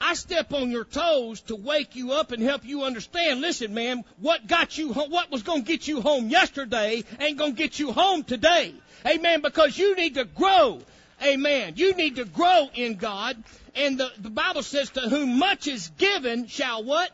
I 0.00 0.14
step 0.14 0.52
on 0.52 0.70
your 0.70 0.84
toes 0.84 1.40
to 1.42 1.56
wake 1.56 1.96
you 1.96 2.12
up 2.12 2.30
and 2.30 2.42
help 2.42 2.64
you 2.64 2.84
understand. 2.84 3.40
Listen, 3.40 3.74
man, 3.74 4.04
what 4.18 4.46
got 4.46 4.78
you 4.78 4.92
home, 4.92 5.10
what 5.10 5.30
was 5.30 5.42
going 5.42 5.64
to 5.64 5.68
get 5.68 5.88
you 5.88 6.00
home 6.00 6.28
yesterday 6.28 7.02
ain't 7.20 7.38
going 7.38 7.54
to 7.54 7.58
get 7.58 7.78
you 7.78 7.92
home 7.92 8.22
today. 8.22 8.74
Amen. 9.06 9.40
Because 9.42 9.76
you 9.76 9.96
need 9.96 10.14
to 10.14 10.24
grow. 10.24 10.80
Amen. 11.22 11.72
You 11.76 11.94
need 11.94 12.16
to 12.16 12.24
grow 12.24 12.68
in 12.74 12.94
God. 12.94 13.42
And 13.74 13.98
the, 13.98 14.10
the 14.18 14.30
Bible 14.30 14.62
says, 14.62 14.90
to 14.90 15.00
whom 15.00 15.38
much 15.38 15.66
is 15.66 15.88
given 15.98 16.46
shall 16.46 16.84
what? 16.84 17.10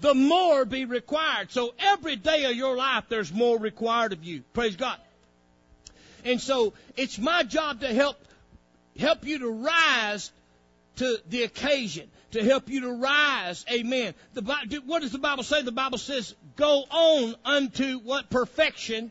The 0.00 0.14
more 0.14 0.66
be 0.66 0.84
required. 0.84 1.50
So 1.50 1.72
every 1.78 2.16
day 2.16 2.44
of 2.44 2.54
your 2.54 2.76
life, 2.76 3.04
there's 3.08 3.32
more 3.32 3.58
required 3.58 4.12
of 4.12 4.22
you. 4.22 4.42
Praise 4.52 4.76
God. 4.76 4.98
And 6.24 6.40
so 6.40 6.74
it's 6.96 7.18
my 7.18 7.42
job 7.42 7.80
to 7.80 7.88
help, 7.88 8.16
help 8.98 9.24
you 9.24 9.38
to 9.38 9.48
rise 9.48 10.30
to 10.96 11.20
the 11.28 11.44
occasion, 11.44 12.10
to 12.32 12.42
help 12.44 12.68
you 12.68 12.82
to 12.82 12.92
rise. 12.92 13.64
Amen. 13.70 14.14
The, 14.34 14.42
what 14.86 15.02
does 15.02 15.12
the 15.12 15.18
Bible 15.18 15.42
say? 15.42 15.62
The 15.62 15.72
Bible 15.72 15.98
says, 15.98 16.34
go 16.56 16.84
on 16.90 17.34
unto 17.44 17.98
what 17.98 18.30
perfection. 18.30 19.10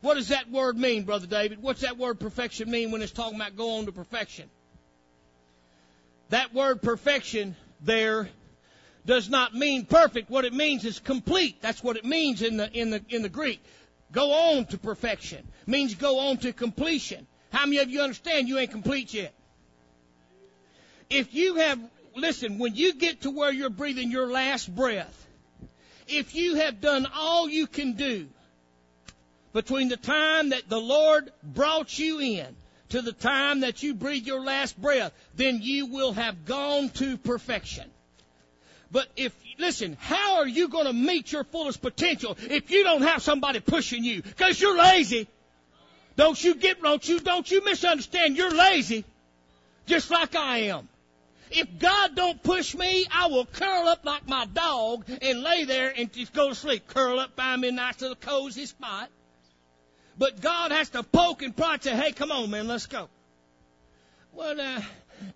What 0.00 0.14
does 0.14 0.28
that 0.28 0.50
word 0.50 0.76
mean, 0.76 1.04
Brother 1.04 1.26
David? 1.26 1.62
What's 1.62 1.82
that 1.82 1.98
word 1.98 2.20
perfection 2.20 2.70
mean 2.70 2.90
when 2.90 3.02
it's 3.02 3.12
talking 3.12 3.36
about 3.36 3.56
go 3.56 3.78
on 3.78 3.86
to 3.86 3.92
perfection? 3.92 4.48
That 6.30 6.54
word 6.54 6.80
perfection 6.80 7.56
there 7.80 8.28
does 9.06 9.28
not 9.28 9.54
mean 9.54 9.86
perfect. 9.86 10.30
What 10.30 10.44
it 10.44 10.52
means 10.52 10.84
is 10.84 10.98
complete. 10.98 11.60
That's 11.60 11.82
what 11.82 11.96
it 11.96 12.04
means 12.04 12.42
in 12.42 12.56
the, 12.56 12.70
in 12.72 12.90
the, 12.90 13.04
in 13.08 13.22
the 13.22 13.28
Greek. 13.28 13.62
Go 14.12 14.32
on 14.32 14.66
to 14.66 14.78
perfection 14.78 15.46
means 15.70 15.94
go 15.94 16.18
on 16.18 16.36
to 16.38 16.52
completion. 16.52 17.26
How 17.50 17.64
many 17.64 17.78
of 17.78 17.90
you 17.90 18.02
understand 18.02 18.48
you 18.48 18.58
ain't 18.58 18.70
complete 18.70 19.14
yet? 19.14 19.32
If 21.10 21.34
you 21.34 21.56
have, 21.56 21.78
listen, 22.16 22.58
when 22.58 22.74
you 22.76 22.94
get 22.94 23.22
to 23.22 23.30
where 23.30 23.52
you're 23.52 23.68
breathing 23.68 24.10
your 24.10 24.28
last 24.28 24.74
breath, 24.74 25.26
if 26.06 26.34
you 26.34 26.54
have 26.56 26.80
done 26.80 27.06
all 27.14 27.48
you 27.48 27.66
can 27.66 27.92
do 27.92 28.28
between 29.52 29.88
the 29.88 29.96
time 29.96 30.50
that 30.50 30.68
the 30.68 30.80
Lord 30.80 31.30
brought 31.42 31.98
you 31.98 32.20
in 32.20 32.46
to 32.90 33.02
the 33.02 33.12
time 33.12 33.60
that 33.60 33.82
you 33.82 33.94
breathe 33.94 34.26
your 34.26 34.40
last 34.40 34.80
breath, 34.80 35.12
then 35.34 35.60
you 35.62 35.86
will 35.86 36.12
have 36.12 36.44
gone 36.44 36.90
to 36.90 37.16
perfection. 37.16 37.88
But 38.92 39.08
if, 39.16 39.32
listen, 39.58 39.96
how 40.00 40.38
are 40.38 40.48
you 40.48 40.68
going 40.68 40.86
to 40.86 40.92
meet 40.92 41.30
your 41.30 41.44
fullest 41.44 41.80
potential 41.80 42.36
if 42.48 42.70
you 42.70 42.82
don't 42.82 43.02
have 43.02 43.22
somebody 43.22 43.60
pushing 43.60 44.02
you? 44.02 44.22
Because 44.22 44.60
you're 44.60 44.76
lazy. 44.76 45.28
Don't 46.16 46.42
you 46.42 46.56
get, 46.56 46.82
don't 46.82 47.08
you, 47.08 47.20
don't 47.20 47.48
you 47.48 47.64
misunderstand. 47.64 48.36
You're 48.36 48.54
lazy. 48.54 49.04
Just 49.86 50.10
like 50.10 50.34
I 50.34 50.58
am. 50.58 50.88
If 51.50 51.78
God 51.78 52.14
don't 52.14 52.42
push 52.42 52.74
me, 52.74 53.06
I 53.12 53.26
will 53.26 53.46
curl 53.46 53.88
up 53.88 54.04
like 54.04 54.28
my 54.28 54.46
dog 54.46 55.04
and 55.20 55.42
lay 55.42 55.64
there 55.64 55.92
and 55.96 56.12
just 56.12 56.32
go 56.32 56.50
to 56.50 56.54
sleep. 56.54 56.86
Curl 56.86 57.18
up, 57.18 57.36
find 57.36 57.60
me 57.60 57.68
a 57.68 57.72
nice 57.72 58.00
little 58.00 58.16
cozy 58.16 58.66
spot. 58.66 59.10
But 60.16 60.40
God 60.40 60.70
has 60.70 60.90
to 60.90 61.02
poke 61.02 61.42
and 61.42 61.56
prod 61.56 61.82
say, 61.82 61.96
hey, 61.96 62.12
come 62.12 62.30
on, 62.30 62.50
man, 62.50 62.68
let's 62.68 62.86
go. 62.86 63.08
Well, 64.32 64.60
uh, 64.60 64.82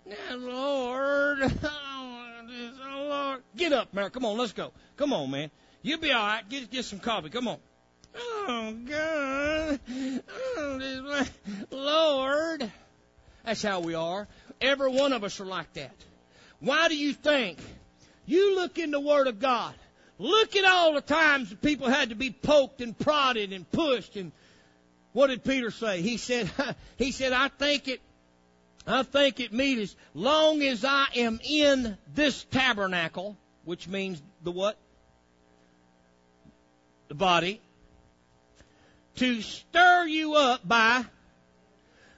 now, 0.05 0.35
Lord, 0.35 1.39
oh, 1.63 3.07
Lord, 3.09 3.43
get 3.57 3.73
up, 3.73 3.93
man. 3.93 4.09
Come 4.09 4.25
on, 4.25 4.37
let's 4.37 4.53
go. 4.53 4.71
Come 4.95 5.11
on, 5.11 5.29
man. 5.31 5.51
You'll 5.81 5.99
be 5.99 6.11
all 6.11 6.25
right. 6.25 6.47
Get, 6.47 6.71
get 6.71 6.85
some 6.85 6.99
coffee. 6.99 7.29
Come 7.29 7.47
on. 7.47 7.57
Oh, 8.15 8.73
God. 8.87 9.79
Oh, 10.57 11.25
Lord. 11.71 12.71
That's 13.45 13.61
how 13.61 13.79
we 13.79 13.93
are. 13.93 14.27
Every 14.59 14.89
one 14.89 15.13
of 15.13 15.23
us 15.23 15.39
are 15.39 15.45
like 15.45 15.71
that. 15.73 15.95
Why 16.59 16.87
do 16.87 16.97
you 16.97 17.13
think? 17.13 17.59
You 18.25 18.55
look 18.55 18.79
in 18.79 18.91
the 18.91 18.99
Word 18.99 19.27
of 19.27 19.39
God. 19.39 19.73
Look 20.17 20.55
at 20.55 20.65
all 20.65 20.93
the 20.93 21.01
times 21.01 21.53
people 21.61 21.87
had 21.87 22.09
to 22.09 22.15
be 22.15 22.31
poked 22.31 22.81
and 22.81 22.97
prodded 22.97 23.53
and 23.53 23.69
pushed 23.69 24.15
and 24.15 24.31
what 25.15 25.27
did 25.27 25.45
Peter 25.45 25.71
say? 25.71 26.01
He 26.01 26.17
said, 26.17 26.51
he 26.97 27.13
said, 27.13 27.31
I 27.31 27.47
think 27.47 27.87
it, 27.87 28.01
I 28.85 29.03
think 29.03 29.39
it 29.39 29.53
meet 29.53 29.79
as 29.79 29.95
long 30.13 30.61
as 30.61 30.83
I 30.83 31.05
am 31.15 31.39
in 31.41 31.97
this 32.13 32.43
tabernacle, 32.51 33.37
which 33.63 33.87
means 33.87 34.21
the 34.43 34.51
what? 34.51 34.77
The 37.07 37.15
body, 37.15 37.61
to 39.15 39.41
stir 39.41 40.05
you 40.07 40.33
up 40.33 40.67
by 40.67 41.05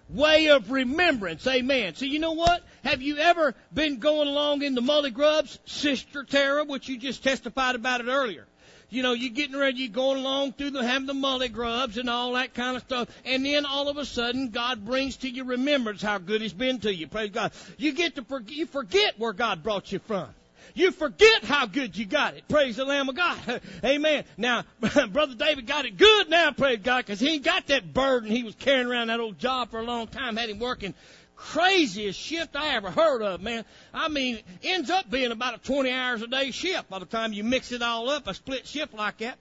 way 0.09 0.49
of 0.49 0.71
remembrance. 0.71 1.45
Amen. 1.47 1.95
So 1.95 2.05
you 2.05 2.19
know 2.19 2.33
what? 2.33 2.63
Have 2.83 3.01
you 3.01 3.17
ever 3.17 3.55
been 3.73 3.97
going 3.97 4.27
along 4.27 4.63
in 4.63 4.75
the 4.75 4.81
molly 4.81 5.11
Grubs, 5.11 5.59
Sister 5.65 6.23
Tara, 6.23 6.63
which 6.63 6.87
you 6.87 6.97
just 6.97 7.23
testified 7.23 7.75
about 7.75 8.01
it 8.01 8.07
earlier? 8.07 8.45
You 8.89 9.03
know, 9.03 9.11
you're 9.11 9.33
getting 9.33 9.57
ready, 9.57 9.79
you're 9.79 9.89
going 9.89 10.17
along 10.17 10.53
through 10.53 10.69
the 10.69 10.81
having 10.81 11.07
the 11.07 11.13
molly 11.13 11.49
grubs 11.49 11.97
and 11.97 12.09
all 12.09 12.33
that 12.33 12.53
kind 12.53 12.77
of 12.77 12.83
stuff, 12.83 13.09
and 13.25 13.45
then 13.45 13.65
all 13.65 13.89
of 13.89 13.97
a 13.97 14.05
sudden 14.05 14.49
God 14.49 14.85
brings 14.85 15.17
to 15.17 15.29
your 15.29 15.43
remembrance 15.43 16.01
how 16.01 16.19
good 16.19 16.41
He's 16.41 16.53
been 16.53 16.79
to 16.79 16.93
you. 16.93 17.07
Praise 17.07 17.31
God. 17.31 17.51
You 17.77 17.91
get 17.91 18.15
to 18.15 18.23
forget, 18.23 18.55
you 18.55 18.65
forget 18.65 19.19
where 19.19 19.33
God 19.33 19.61
brought 19.61 19.91
you 19.91 19.99
from. 19.99 20.29
You 20.73 20.91
forget 20.91 21.43
how 21.43 21.65
good 21.65 21.97
you 21.97 22.05
got 22.05 22.35
it. 22.35 22.47
Praise 22.47 22.75
the 22.75 22.85
Lamb 22.85 23.09
of 23.09 23.15
God. 23.15 23.61
Amen. 23.83 24.23
Now, 24.37 24.63
Brother 24.79 25.35
David 25.35 25.65
got 25.67 25.85
it 25.85 25.97
good 25.97 26.29
now, 26.29 26.51
praise 26.51 26.79
God, 26.83 27.05
because 27.05 27.19
he 27.19 27.35
ain't 27.35 27.43
got 27.43 27.67
that 27.67 27.93
burden 27.93 28.29
he 28.29 28.43
was 28.43 28.55
carrying 28.55 28.87
around 28.87 29.07
that 29.07 29.19
old 29.19 29.39
job 29.39 29.71
for 29.71 29.79
a 29.79 29.83
long 29.83 30.07
time, 30.07 30.35
had 30.35 30.49
him 30.49 30.59
working 30.59 30.93
craziest 31.37 32.19
shift 32.19 32.55
I 32.55 32.75
ever 32.75 32.89
heard 32.89 33.21
of, 33.21 33.41
man. 33.41 33.63
I 33.93 34.09
mean, 34.09 34.39
ends 34.63 34.89
up 34.89 35.09
being 35.09 35.31
about 35.31 35.55
a 35.55 35.59
20 35.59 35.91
hours 35.91 36.21
a 36.21 36.27
day 36.27 36.51
shift 36.51 36.89
by 36.89 36.99
the 36.99 37.05
time 37.05 37.31
you 37.31 37.43
mix 37.43 37.71
it 37.71 37.81
all 37.81 38.09
up, 38.09 38.27
a 38.27 38.33
split 38.33 38.67
shift 38.67 38.93
like 38.93 39.19
that. 39.19 39.37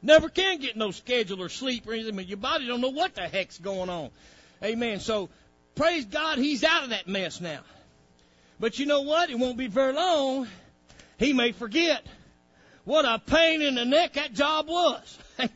Never 0.00 0.28
can 0.28 0.58
get 0.60 0.76
no 0.76 0.92
schedule 0.92 1.42
or 1.42 1.48
sleep 1.48 1.88
or 1.88 1.92
anything. 1.92 2.18
Your 2.20 2.36
body 2.36 2.66
don't 2.66 2.80
know 2.80 2.90
what 2.90 3.16
the 3.16 3.22
heck's 3.22 3.58
going 3.58 3.90
on. 3.90 4.10
Amen. 4.62 5.00
So, 5.00 5.28
praise 5.74 6.04
God, 6.04 6.38
he's 6.38 6.62
out 6.62 6.84
of 6.84 6.90
that 6.90 7.08
mess 7.08 7.40
now. 7.40 7.60
But 8.60 8.78
you 8.78 8.86
know 8.86 9.02
what? 9.02 9.30
It 9.30 9.38
won't 9.38 9.56
be 9.56 9.68
very 9.68 9.92
long. 9.92 10.48
He 11.18 11.32
may 11.32 11.52
forget 11.52 12.04
what 12.84 13.04
a 13.04 13.18
pain 13.18 13.62
in 13.62 13.74
the 13.74 13.84
neck 13.84 14.14
that 14.14 14.32
job 14.32 14.68
was. 14.68 15.18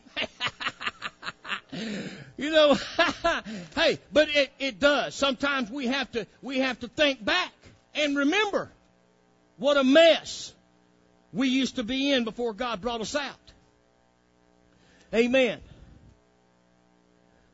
you 2.37 2.51
know, 2.51 2.77
hey, 3.75 3.99
but 4.13 4.29
it, 4.29 4.53
it 4.59 4.79
does. 4.79 5.15
Sometimes 5.15 5.71
we 5.71 5.87
have 5.87 6.11
to 6.13 6.27
we 6.43 6.59
have 6.59 6.81
to 6.81 6.89
think 6.89 7.25
back 7.25 7.53
and 7.95 8.17
remember 8.17 8.71
what 9.57 9.77
a 9.77 9.85
mess 9.85 10.53
we 11.33 11.49
used 11.49 11.77
to 11.77 11.83
be 11.83 12.13
in 12.13 12.25
before 12.25 12.53
God 12.53 12.81
brought 12.81 13.01
us 13.01 13.17
out. 13.17 13.53
Amen. 15.15 15.61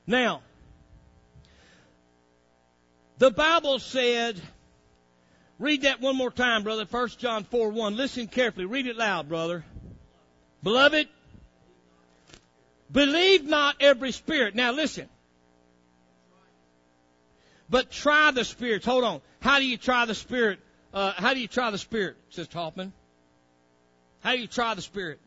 Now, 0.07 0.43
the 3.19 3.31
Bible 3.31 3.79
said, 3.79 4.41
read 5.59 5.83
that 5.83 6.01
one 6.01 6.17
more 6.17 6.31
time, 6.31 6.63
brother. 6.63 6.87
1 6.91 7.09
John 7.19 7.45
4 7.45 7.71
1. 7.71 7.97
Listen 7.97 8.27
carefully. 8.27 8.67
Read 8.67 8.87
it 8.87 8.97
loud, 8.97 9.29
brother. 9.29 9.65
Beloved, 10.63 11.09
believe 12.91 13.45
not 13.45 13.77
every 13.81 14.13
spirit. 14.13 14.55
Now 14.55 14.73
listen. 14.73 15.09
But 17.71 17.91
try 17.91 18.31
the 18.31 18.45
spirits. 18.45 18.87
Hold 18.87 19.05
on. 19.05 19.21
How 19.41 19.59
do 19.59 19.67
you 19.67 19.77
try 19.77 20.07
the 20.07 20.15
spirit? 20.15 20.59
Uh, 20.93 21.13
how 21.13 21.35
do 21.35 21.41
you 21.41 21.49
try 21.49 21.71
the 21.71 21.79
spirit, 21.79 22.17
Sister 22.31 22.59
Hoffman? 22.59 22.93
How 24.21 24.33
do 24.33 24.41
you 24.41 24.47
try 24.47 24.75
the 24.75 24.83
spirit? 24.83 25.21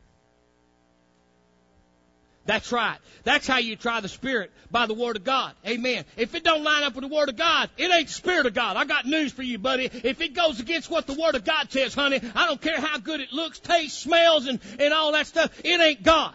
That's 2.45 2.71
right. 2.71 2.97
That's 3.23 3.45
how 3.45 3.59
you 3.59 3.75
try 3.75 3.99
the 3.99 4.07
Spirit 4.07 4.51
by 4.71 4.87
the 4.87 4.95
Word 4.95 5.15
of 5.15 5.23
God. 5.23 5.53
Amen. 5.65 6.05
If 6.17 6.33
it 6.33 6.43
don't 6.43 6.63
line 6.63 6.83
up 6.83 6.95
with 6.95 7.03
the 7.03 7.15
Word 7.15 7.29
of 7.29 7.37
God, 7.37 7.69
it 7.77 7.91
ain't 7.91 8.09
Spirit 8.09 8.47
of 8.47 8.53
God. 8.55 8.77
I 8.77 8.85
got 8.85 9.05
news 9.05 9.31
for 9.31 9.43
you, 9.43 9.59
buddy. 9.59 9.85
If 9.85 10.21
it 10.21 10.33
goes 10.33 10.59
against 10.59 10.89
what 10.89 11.05
the 11.05 11.13
Word 11.13 11.35
of 11.35 11.45
God 11.45 11.71
says, 11.71 11.93
honey, 11.93 12.19
I 12.35 12.47
don't 12.47 12.61
care 12.61 12.79
how 12.79 12.97
good 12.97 13.19
it 13.19 13.31
looks, 13.31 13.59
tastes, 13.59 14.01
smells, 14.01 14.47
and, 14.47 14.59
and 14.79 14.93
all 14.93 15.11
that 15.11 15.27
stuff, 15.27 15.61
it 15.63 15.79
ain't 15.79 16.01
God. 16.01 16.33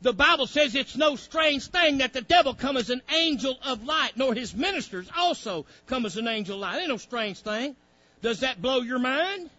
The 0.00 0.12
Bible 0.12 0.46
says 0.46 0.74
it's 0.74 0.96
no 0.96 1.16
strange 1.16 1.66
thing 1.66 1.98
that 1.98 2.12
the 2.12 2.20
devil 2.20 2.54
come 2.54 2.76
as 2.76 2.90
an 2.90 3.00
angel 3.10 3.58
of 3.64 3.84
light, 3.84 4.12
nor 4.16 4.34
his 4.34 4.54
ministers 4.54 5.08
also 5.16 5.66
come 5.86 6.04
as 6.04 6.16
an 6.16 6.28
angel 6.28 6.56
of 6.56 6.60
light. 6.60 6.80
Ain't 6.80 6.88
no 6.88 6.98
strange 6.98 7.40
thing. 7.40 7.74
Does 8.20 8.40
that 8.40 8.60
blow 8.60 8.80
your 8.80 8.98
mind? 8.98 9.50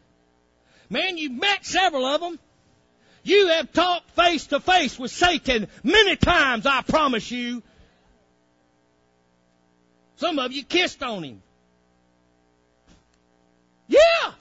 Man, 0.90 1.18
you've 1.18 1.32
met 1.32 1.66
several 1.66 2.06
of 2.06 2.22
them. 2.22 2.40
You 3.26 3.48
have 3.48 3.74
talked 3.74 4.12
face 4.12 4.46
to 4.48 4.60
face 4.60 5.00
with 5.00 5.10
Satan 5.10 5.68
many 5.84 6.16
times, 6.16 6.68
I 6.68 6.84
promise 6.84 7.32
you. 7.32 7.64
Some 10.18 10.38
of 10.38 10.52
you 10.52 10.64
kissed 10.64 11.02
on 11.02 11.24
him. 11.24 11.42
Yeah. 13.88 14.32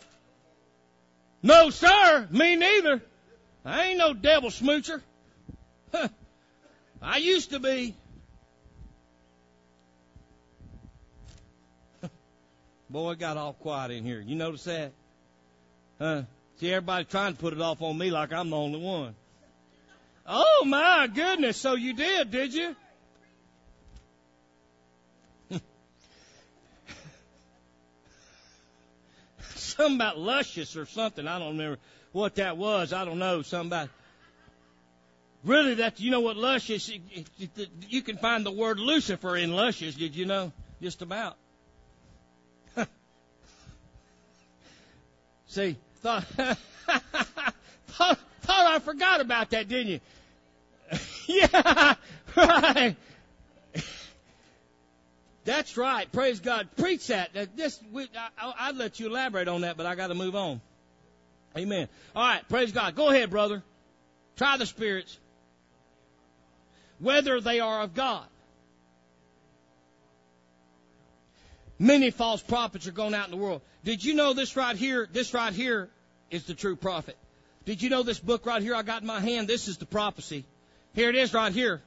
No, 1.43 1.71
sir. 1.71 2.29
Me 2.31 2.57
neither. 2.57 3.03
I 3.65 3.85
ain't 3.85 3.99
no 3.99 4.13
devil 4.13 4.51
smoocher. 4.51 5.01
I 7.01 7.17
used 7.17 7.51
to 7.51 7.61
be. 7.61 7.95
Boy, 12.91 13.13
it 13.13 13.19
got 13.19 13.39
all 13.39 13.55
quiet 13.55 13.93
in 13.93 14.05
here. 14.05 14.21
You 14.21 14.37
notice 14.37 14.65
that? 14.65 14.93
Huh? 15.99 16.25
See, 16.65 16.73
everybody 16.73 17.05
trying 17.05 17.35
to 17.35 17.39
put 17.39 17.53
it 17.53 17.61
off 17.61 17.83
on 17.83 17.99
me 17.99 18.11
like 18.11 18.33
I'm 18.33 18.49
the 18.49 18.57
only 18.57 18.81
one. 18.81 19.15
Oh 20.27 20.65
my 20.65 21.07
goodness, 21.13 21.59
so 21.59 21.75
you 21.75 21.93
did, 21.93 22.31
did 22.31 22.55
you? 22.55 22.75
something 29.41 29.97
about 29.97 30.19
luscious 30.19 30.75
or 30.75 30.87
something. 30.87 31.29
I 31.29 31.39
don't 31.39 31.59
remember 31.59 31.79
what 32.13 32.37
that 32.37 32.57
was. 32.57 32.95
I 32.95 33.05
don't 33.05 33.19
know. 33.19 33.43
Something 33.43 33.67
about. 33.67 33.91
Really, 35.45 35.75
that 35.75 36.01
you 36.01 36.11
know 36.11 36.21
what 36.21 36.39
luscious? 36.39 36.91
You 37.91 38.01
can 38.01 38.17
find 38.17 38.47
the 38.47 38.51
word 38.51 38.79
Lucifer 38.79 39.37
in 39.37 39.55
luscious. 39.55 39.97
Did 39.97 40.17
you 40.17 40.25
know? 40.25 40.51
Just 40.81 41.03
about. 41.03 41.37
See, 45.47 45.77
Thought, 46.05 46.25
thought, 47.87 48.19
thought 48.43 48.67
I 48.67 48.79
forgot 48.79 49.23
about 49.23 49.49
that, 49.51 49.69
didn't 49.69 49.87
you? 49.89 50.01
yeah, 51.27 51.95
right. 52.37 52.95
That's 55.47 55.79
right. 55.79 56.13
Praise 56.13 56.41
God. 56.41 56.69
Preach 56.77 57.07
that. 57.07 57.31
This, 57.57 57.81
we, 57.91 58.07
I, 58.39 58.71
would 58.71 58.77
let 58.77 59.01
you 59.01 59.07
elaborate 59.07 59.49
on 59.49 59.63
that, 59.63 59.79
but 59.79 59.87
I 59.87 59.95
got 59.95 60.09
to 60.09 60.15
move 60.15 60.37
on. 60.37 60.61
Amen. 61.57 61.89
All 62.15 62.23
right. 62.23 62.47
Praise 62.51 62.71
God. 62.71 62.95
Go 62.95 63.09
ahead, 63.09 63.31
brother. 63.31 63.63
Try 64.37 64.59
the 64.59 64.67
spirits, 64.67 65.19
whether 66.99 67.41
they 67.41 67.61
are 67.61 67.81
of 67.81 67.95
God. 67.95 68.27
Many 71.79 72.11
false 72.11 72.43
prophets 72.43 72.87
are 72.87 72.93
going 72.93 73.15
out 73.15 73.25
in 73.25 73.31
the 73.31 73.39
world. 73.39 73.63
Did 73.85 74.05
you 74.05 74.15
know 74.15 74.35
this 74.35 74.55
right 74.55 74.77
here? 74.77 75.09
This 75.11 75.33
right 75.33 75.53
here 75.53 75.91
is 76.35 76.45
the 76.45 76.55
true 76.55 76.75
prophet. 76.75 77.17
Did 77.65 77.81
you 77.81 77.89
know 77.89 78.03
this 78.03 78.19
book 78.19 78.45
right 78.45 78.61
here 78.61 78.75
I 78.75 78.83
got 78.83 79.03
in 79.03 79.07
my 79.07 79.21
hand? 79.21 79.47
This 79.47 79.69
is 79.69 79.79
the 79.79 79.87
prophecy. 79.87 80.45
Here 80.95 81.09
it 81.09 81.15
is 81.15 81.33
right 81.33 81.53
here. 81.53 81.81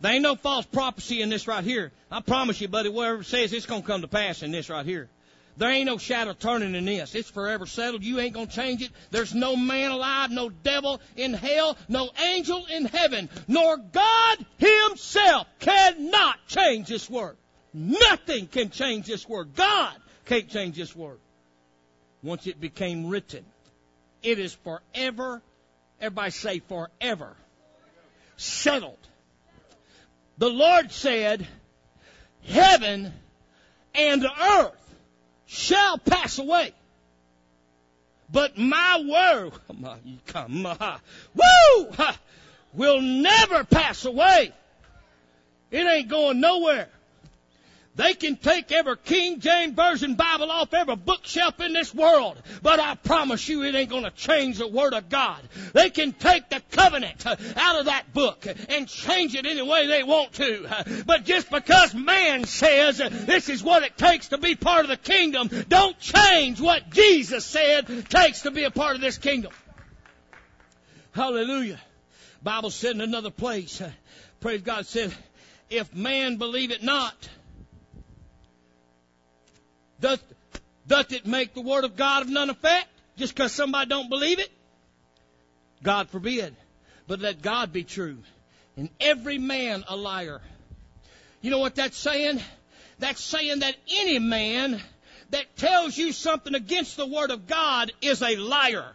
There 0.00 0.12
ain't 0.12 0.22
no 0.22 0.36
false 0.36 0.66
prophecy 0.66 1.22
in 1.22 1.30
this 1.30 1.48
right 1.48 1.64
here. 1.64 1.90
I 2.10 2.20
promise 2.20 2.60
you, 2.60 2.68
buddy, 2.68 2.90
whatever 2.90 3.22
it 3.22 3.26
says, 3.26 3.52
it's 3.54 3.64
going 3.64 3.80
to 3.80 3.86
come 3.86 4.02
to 4.02 4.08
pass 4.08 4.42
in 4.42 4.50
this 4.50 4.68
right 4.68 4.84
here. 4.84 5.08
There 5.56 5.70
ain't 5.70 5.86
no 5.86 5.96
shadow 5.96 6.34
turning 6.34 6.74
in 6.74 6.84
this. 6.84 7.14
It's 7.14 7.30
forever 7.30 7.64
settled. 7.64 8.04
You 8.04 8.20
ain't 8.20 8.34
going 8.34 8.48
to 8.48 8.54
change 8.54 8.82
it. 8.82 8.90
There's 9.10 9.34
no 9.34 9.56
man 9.56 9.90
alive, 9.90 10.30
no 10.30 10.50
devil 10.50 11.00
in 11.16 11.32
hell, 11.32 11.78
no 11.88 12.10
angel 12.34 12.66
in 12.66 12.84
heaven, 12.84 13.30
nor 13.48 13.78
God 13.78 14.44
himself 14.58 15.46
cannot 15.58 16.36
change 16.46 16.88
this 16.88 17.08
word. 17.08 17.36
Nothing 17.72 18.46
can 18.46 18.68
change 18.68 19.06
this 19.06 19.26
word. 19.26 19.54
God 19.56 19.94
can't 20.26 20.50
change 20.50 20.76
this 20.76 20.94
word. 20.94 21.18
Once 22.22 22.46
it 22.46 22.60
became 22.60 23.06
written, 23.06 23.44
it 24.26 24.40
is 24.40 24.54
forever, 24.54 25.40
everybody 26.00 26.32
say 26.32 26.58
forever, 26.58 27.36
settled. 28.36 28.98
The 30.38 30.50
Lord 30.50 30.90
said, 30.90 31.46
heaven 32.44 33.12
and 33.94 34.24
earth 34.24 34.94
shall 35.46 35.98
pass 35.98 36.38
away. 36.38 36.74
But 38.28 38.58
my 38.58 39.04
word, 39.08 39.52
woo, 41.34 41.92
will 42.74 43.00
never 43.00 43.62
pass 43.62 44.04
away. 44.04 44.52
It 45.70 45.86
ain't 45.86 46.08
going 46.08 46.40
nowhere. 46.40 46.88
They 47.96 48.12
can 48.12 48.36
take 48.36 48.70
every 48.72 48.96
King 48.98 49.40
James 49.40 49.74
Version 49.74 50.14
Bible 50.14 50.50
off 50.50 50.74
every 50.74 50.96
bookshelf 50.96 51.60
in 51.60 51.72
this 51.72 51.94
world, 51.94 52.36
but 52.62 52.78
I 52.78 52.94
promise 52.94 53.48
you 53.48 53.64
it 53.64 53.74
ain't 53.74 53.90
to 53.90 54.10
change 54.10 54.58
the 54.58 54.68
Word 54.68 54.92
of 54.92 55.08
God. 55.08 55.40
They 55.72 55.88
can 55.88 56.12
take 56.12 56.50
the 56.50 56.60
covenant 56.70 57.26
uh, 57.26 57.36
out 57.56 57.80
of 57.80 57.86
that 57.86 58.12
book 58.12 58.46
and 58.68 58.86
change 58.86 59.34
it 59.34 59.46
any 59.46 59.62
way 59.62 59.86
they 59.86 60.02
want 60.02 60.34
to. 60.34 60.66
But 61.06 61.24
just 61.24 61.50
because 61.50 61.94
man 61.94 62.44
says 62.44 62.98
this 62.98 63.48
is 63.48 63.62
what 63.62 63.82
it 63.82 63.96
takes 63.96 64.28
to 64.28 64.38
be 64.38 64.56
part 64.56 64.84
of 64.84 64.88
the 64.88 64.96
kingdom, 64.96 65.48
don't 65.68 65.98
change 65.98 66.60
what 66.60 66.90
Jesus 66.90 67.44
said 67.44 67.86
takes 68.10 68.42
to 68.42 68.50
be 68.50 68.64
a 68.64 68.70
part 68.70 68.96
of 68.96 69.00
this 69.00 69.18
kingdom. 69.18 69.52
Hallelujah. 71.12 71.80
Bible 72.42 72.70
said 72.70 72.94
in 72.94 73.00
another 73.00 73.30
place, 73.30 73.80
uh, 73.80 73.90
praise 74.40 74.62
God 74.62 74.86
said, 74.86 75.14
if 75.70 75.94
man 75.94 76.36
believe 76.36 76.70
it 76.70 76.82
not, 76.82 77.14
Doth, 80.00 80.22
doth 80.86 81.12
it 81.12 81.26
make 81.26 81.54
the 81.54 81.60
word 81.60 81.84
of 81.84 81.96
God 81.96 82.22
of 82.22 82.28
none 82.28 82.50
effect 82.50 82.88
just 83.16 83.34
because 83.34 83.52
somebody 83.52 83.88
don't 83.88 84.08
believe 84.08 84.38
it? 84.38 84.50
God 85.82 86.08
forbid. 86.10 86.54
But 87.06 87.20
let 87.20 87.42
God 87.42 87.72
be 87.72 87.84
true 87.84 88.18
and 88.76 88.90
every 89.00 89.38
man 89.38 89.84
a 89.88 89.96
liar. 89.96 90.40
You 91.40 91.50
know 91.50 91.58
what 91.58 91.76
that's 91.76 91.96
saying? 91.96 92.40
That's 92.98 93.20
saying 93.20 93.60
that 93.60 93.76
any 93.90 94.18
man 94.18 94.80
that 95.30 95.56
tells 95.56 95.96
you 95.96 96.12
something 96.12 96.54
against 96.54 96.96
the 96.96 97.06
word 97.06 97.30
of 97.30 97.46
God 97.46 97.92
is 98.00 98.22
a 98.22 98.36
liar. 98.36 98.92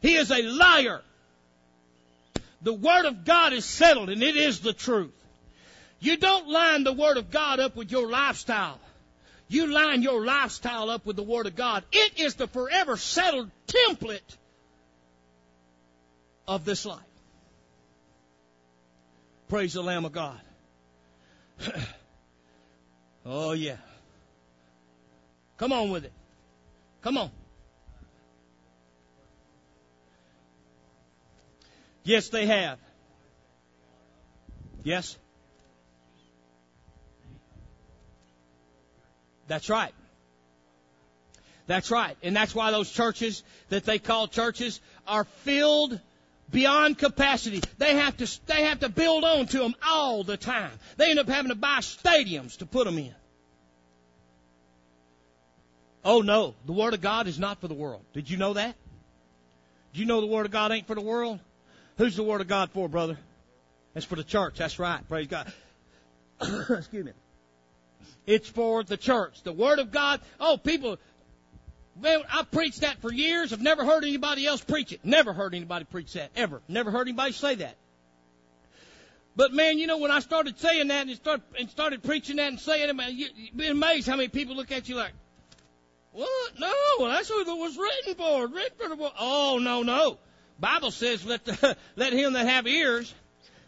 He 0.00 0.16
is 0.16 0.30
a 0.30 0.42
liar. 0.42 1.02
The 2.62 2.72
word 2.72 3.06
of 3.06 3.24
God 3.24 3.52
is 3.52 3.64
settled 3.64 4.10
and 4.10 4.22
it 4.22 4.36
is 4.36 4.60
the 4.60 4.72
truth. 4.72 5.12
You 6.00 6.16
don't 6.16 6.48
line 6.48 6.84
the 6.84 6.92
word 6.92 7.16
of 7.16 7.30
God 7.30 7.60
up 7.60 7.76
with 7.76 7.90
your 7.90 8.08
lifestyle. 8.08 8.78
You 9.48 9.72
line 9.72 10.02
your 10.02 10.24
lifestyle 10.24 10.90
up 10.90 11.06
with 11.06 11.16
the 11.16 11.22
Word 11.22 11.46
of 11.46 11.54
God. 11.54 11.84
It 11.92 12.18
is 12.18 12.34
the 12.34 12.48
forever 12.48 12.96
settled 12.96 13.50
template 13.66 14.36
of 16.48 16.64
this 16.64 16.84
life. 16.84 17.00
Praise 19.48 19.74
the 19.74 19.82
Lamb 19.82 20.04
of 20.04 20.12
God. 20.12 20.40
oh, 23.24 23.52
yeah. 23.52 23.76
Come 25.58 25.72
on 25.72 25.90
with 25.90 26.04
it. 26.04 26.12
Come 27.02 27.16
on. 27.16 27.30
Yes, 32.02 32.28
they 32.28 32.46
have. 32.46 32.78
Yes? 34.82 35.16
That's 39.48 39.68
right. 39.68 39.92
That's 41.66 41.90
right. 41.90 42.16
And 42.22 42.34
that's 42.34 42.54
why 42.54 42.70
those 42.70 42.90
churches 42.90 43.42
that 43.68 43.84
they 43.84 43.98
call 43.98 44.28
churches 44.28 44.80
are 45.06 45.24
filled 45.24 45.98
beyond 46.50 46.98
capacity. 46.98 47.62
They 47.78 47.96
have 47.96 48.16
to, 48.18 48.46
they 48.46 48.64
have 48.64 48.80
to 48.80 48.88
build 48.88 49.24
on 49.24 49.46
to 49.46 49.58
them 49.58 49.74
all 49.86 50.22
the 50.22 50.36
time. 50.36 50.70
They 50.96 51.10
end 51.10 51.18
up 51.18 51.28
having 51.28 51.50
to 51.50 51.56
buy 51.56 51.78
stadiums 51.78 52.58
to 52.58 52.66
put 52.66 52.84
them 52.84 52.98
in. 52.98 53.14
Oh 56.04 56.20
no, 56.20 56.54
the 56.66 56.72
Word 56.72 56.94
of 56.94 57.00
God 57.00 57.26
is 57.26 57.38
not 57.38 57.60
for 57.60 57.66
the 57.66 57.74
world. 57.74 58.02
Did 58.12 58.30
you 58.30 58.36
know 58.36 58.52
that? 58.52 58.76
Do 59.92 60.00
you 60.00 60.06
know 60.06 60.20
the 60.20 60.28
Word 60.28 60.46
of 60.46 60.52
God 60.52 60.70
ain't 60.70 60.86
for 60.86 60.94
the 60.94 61.00
world? 61.00 61.40
Who's 61.98 62.14
the 62.14 62.22
Word 62.22 62.40
of 62.40 62.46
God 62.46 62.70
for, 62.70 62.88
brother? 62.88 63.18
It's 63.96 64.06
for 64.06 64.14
the 64.14 64.22
church. 64.22 64.58
That's 64.58 64.78
right. 64.78 65.00
Praise 65.08 65.26
God. 65.26 65.52
Excuse 66.40 67.06
me. 67.06 67.12
It's 68.26 68.48
for 68.48 68.82
the 68.82 68.96
church. 68.96 69.42
The 69.42 69.52
Word 69.52 69.78
of 69.78 69.92
God. 69.92 70.20
Oh, 70.40 70.56
people, 70.56 70.98
Man, 71.98 72.22
I've 72.30 72.50
preached 72.50 72.82
that 72.82 73.00
for 73.00 73.12
years. 73.12 73.52
I've 73.52 73.62
never 73.62 73.84
heard 73.84 74.04
anybody 74.04 74.46
else 74.46 74.62
preach 74.62 74.92
it. 74.92 75.00
Never 75.02 75.32
heard 75.32 75.54
anybody 75.54 75.86
preach 75.86 76.12
that. 76.12 76.30
Ever. 76.36 76.60
Never 76.68 76.90
heard 76.90 77.08
anybody 77.08 77.32
say 77.32 77.54
that. 77.56 77.76
But 79.34 79.52
man, 79.52 79.78
you 79.78 79.86
know, 79.86 79.98
when 79.98 80.10
I 80.10 80.20
started 80.20 80.58
saying 80.58 80.88
that 80.88 81.06
and, 81.06 81.16
start, 81.16 81.40
and 81.58 81.70
started 81.70 82.02
preaching 82.02 82.36
that 82.36 82.48
and 82.48 82.60
saying 82.60 82.88
it, 82.88 82.96
man, 82.96 83.16
you, 83.16 83.28
would 83.52 83.56
be 83.56 83.66
amazed 83.68 84.08
how 84.08 84.16
many 84.16 84.28
people 84.28 84.56
look 84.56 84.72
at 84.72 84.88
you 84.88 84.96
like, 84.96 85.12
what? 86.12 86.58
No, 86.58 86.72
that's 87.00 87.28
what 87.28 87.46
it 87.46 87.58
was 87.58 87.76
written 87.76 88.14
for. 88.14 88.46
Written 88.46 88.78
for 88.78 88.88
the 88.88 89.12
Oh, 89.18 89.58
no, 89.60 89.82
no. 89.82 90.18
Bible 90.58 90.90
says, 90.90 91.24
let 91.24 91.44
the, 91.44 91.76
let 91.96 92.12
him 92.12 92.34
that 92.34 92.46
have 92.46 92.66
ears 92.66 93.12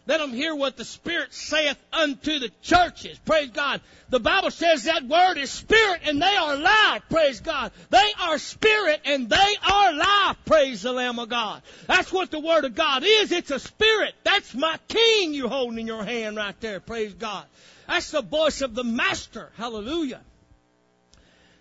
let 0.09 0.17
them 0.17 0.33
hear 0.33 0.55
what 0.55 0.75
the 0.75 0.85
Spirit 0.85 1.35
saith 1.35 1.77
unto 1.93 2.39
the 2.39 2.49
churches. 2.63 3.19
Praise 3.19 3.51
God. 3.51 3.79
The 4.09 4.19
Bible 4.19 4.49
says 4.49 4.85
that 4.85 5.03
word 5.03 5.37
is 5.37 5.51
spirit 5.51 6.01
and 6.03 6.19
they 6.19 6.35
are 6.35 6.57
life. 6.57 7.03
Praise 7.11 7.41
God. 7.41 7.71
They 7.91 8.11
are 8.19 8.39
spirit 8.39 9.01
and 9.05 9.29
they 9.29 9.55
are 9.71 9.93
life. 9.93 10.37
Praise 10.47 10.81
the 10.81 10.93
Lamb 10.93 11.19
of 11.19 11.29
God. 11.29 11.61
That's 11.85 12.11
what 12.11 12.31
the 12.31 12.39
word 12.39 12.65
of 12.65 12.73
God 12.73 13.03
is. 13.05 13.31
It's 13.31 13.51
a 13.51 13.59
spirit. 13.59 14.15
That's 14.23 14.55
my 14.55 14.79
king 14.87 15.35
you're 15.35 15.47
holding 15.47 15.77
in 15.77 15.85
your 15.85 16.03
hand 16.03 16.37
right 16.37 16.59
there. 16.59 16.79
Praise 16.79 17.13
God. 17.13 17.45
That's 17.87 18.09
the 18.09 18.23
voice 18.23 18.61
of 18.61 18.73
the 18.73 18.83
Master. 18.83 19.51
Hallelujah. 19.57 20.21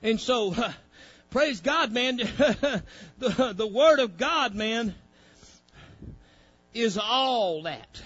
And 0.03 0.19
so, 0.19 0.55
uh, 0.55 0.73
praise 1.31 1.61
God, 1.61 1.93
man. 1.93 2.17
the, 3.19 3.53
the 3.55 3.67
word 3.67 3.99
of 3.99 4.17
God, 4.17 4.55
man, 4.55 4.95
is 6.73 6.97
all 6.97 7.65
that. 7.65 8.01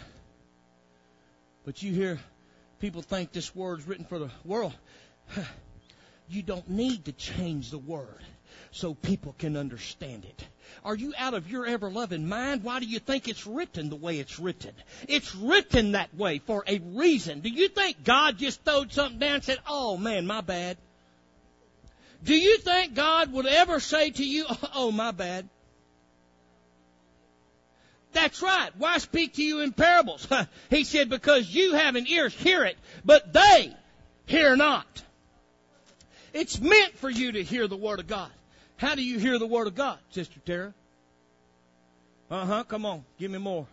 But 1.64 1.82
you 1.82 1.92
hear 1.92 2.18
people 2.80 3.02
think 3.02 3.32
this 3.32 3.54
word's 3.54 3.86
written 3.86 4.04
for 4.04 4.18
the 4.18 4.30
world. 4.44 4.74
You 6.28 6.42
don't 6.42 6.70
need 6.70 7.04
to 7.06 7.12
change 7.12 7.70
the 7.70 7.78
word 7.78 8.22
so 8.70 8.94
people 8.94 9.34
can 9.38 9.54
understand 9.54 10.24
it. 10.24 10.46
Are 10.82 10.94
you 10.94 11.12
out 11.18 11.34
of 11.34 11.50
your 11.50 11.66
ever 11.66 11.90
loving 11.90 12.26
mind? 12.26 12.62
Why 12.62 12.80
do 12.80 12.86
you 12.86 13.00
think 13.00 13.28
it's 13.28 13.46
written 13.46 13.90
the 13.90 13.96
way 13.96 14.18
it's 14.18 14.38
written? 14.38 14.72
It's 15.08 15.34
written 15.34 15.92
that 15.92 16.14
way 16.14 16.38
for 16.38 16.64
a 16.66 16.78
reason. 16.78 17.40
Do 17.40 17.50
you 17.50 17.68
think 17.68 18.02
God 18.02 18.38
just 18.38 18.64
throwed 18.64 18.92
something 18.92 19.18
down 19.18 19.34
and 19.34 19.44
said, 19.44 19.58
Oh 19.66 19.98
man, 19.98 20.26
my 20.26 20.40
bad? 20.40 20.78
Do 22.24 22.34
you 22.34 22.58
think 22.58 22.94
God 22.94 23.32
would 23.32 23.46
ever 23.46 23.80
say 23.80 24.10
to 24.10 24.24
you, 24.24 24.46
Oh, 24.74 24.92
my 24.92 25.10
bad? 25.10 25.48
That's 28.12 28.42
right. 28.42 28.70
Why 28.76 28.98
speak 28.98 29.34
to 29.34 29.42
you 29.42 29.60
in 29.60 29.72
parables? 29.72 30.26
he 30.70 30.84
said, 30.84 31.08
because 31.08 31.48
you 31.48 31.74
have 31.74 31.96
an 31.96 32.06
ears, 32.06 32.34
hear 32.34 32.64
it, 32.64 32.76
but 33.04 33.32
they 33.32 33.74
hear 34.26 34.56
not. 34.56 35.02
It's 36.32 36.60
meant 36.60 36.96
for 36.98 37.10
you 37.10 37.32
to 37.32 37.42
hear 37.42 37.66
the 37.68 37.76
Word 37.76 38.00
of 38.00 38.06
God. 38.06 38.30
How 38.76 38.94
do 38.94 39.02
you 39.02 39.18
hear 39.18 39.38
the 39.38 39.46
Word 39.46 39.66
of 39.66 39.74
God, 39.74 39.98
Sister 40.10 40.40
Tara? 40.44 40.74
Uh 42.30 42.46
huh. 42.46 42.64
Come 42.64 42.86
on. 42.86 43.04
Give 43.18 43.30
me 43.30 43.38
more. 43.38 43.66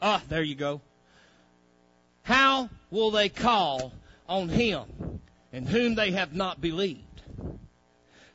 Ah, 0.00 0.22
there 0.28 0.42
you 0.42 0.54
go. 0.54 0.80
How 2.22 2.70
will 2.90 3.10
they 3.10 3.28
call 3.28 3.92
on 4.28 4.48
Him 4.48 5.20
in 5.52 5.66
whom 5.66 5.94
they 5.94 6.12
have 6.12 6.34
not 6.34 6.60
believed? 6.60 7.22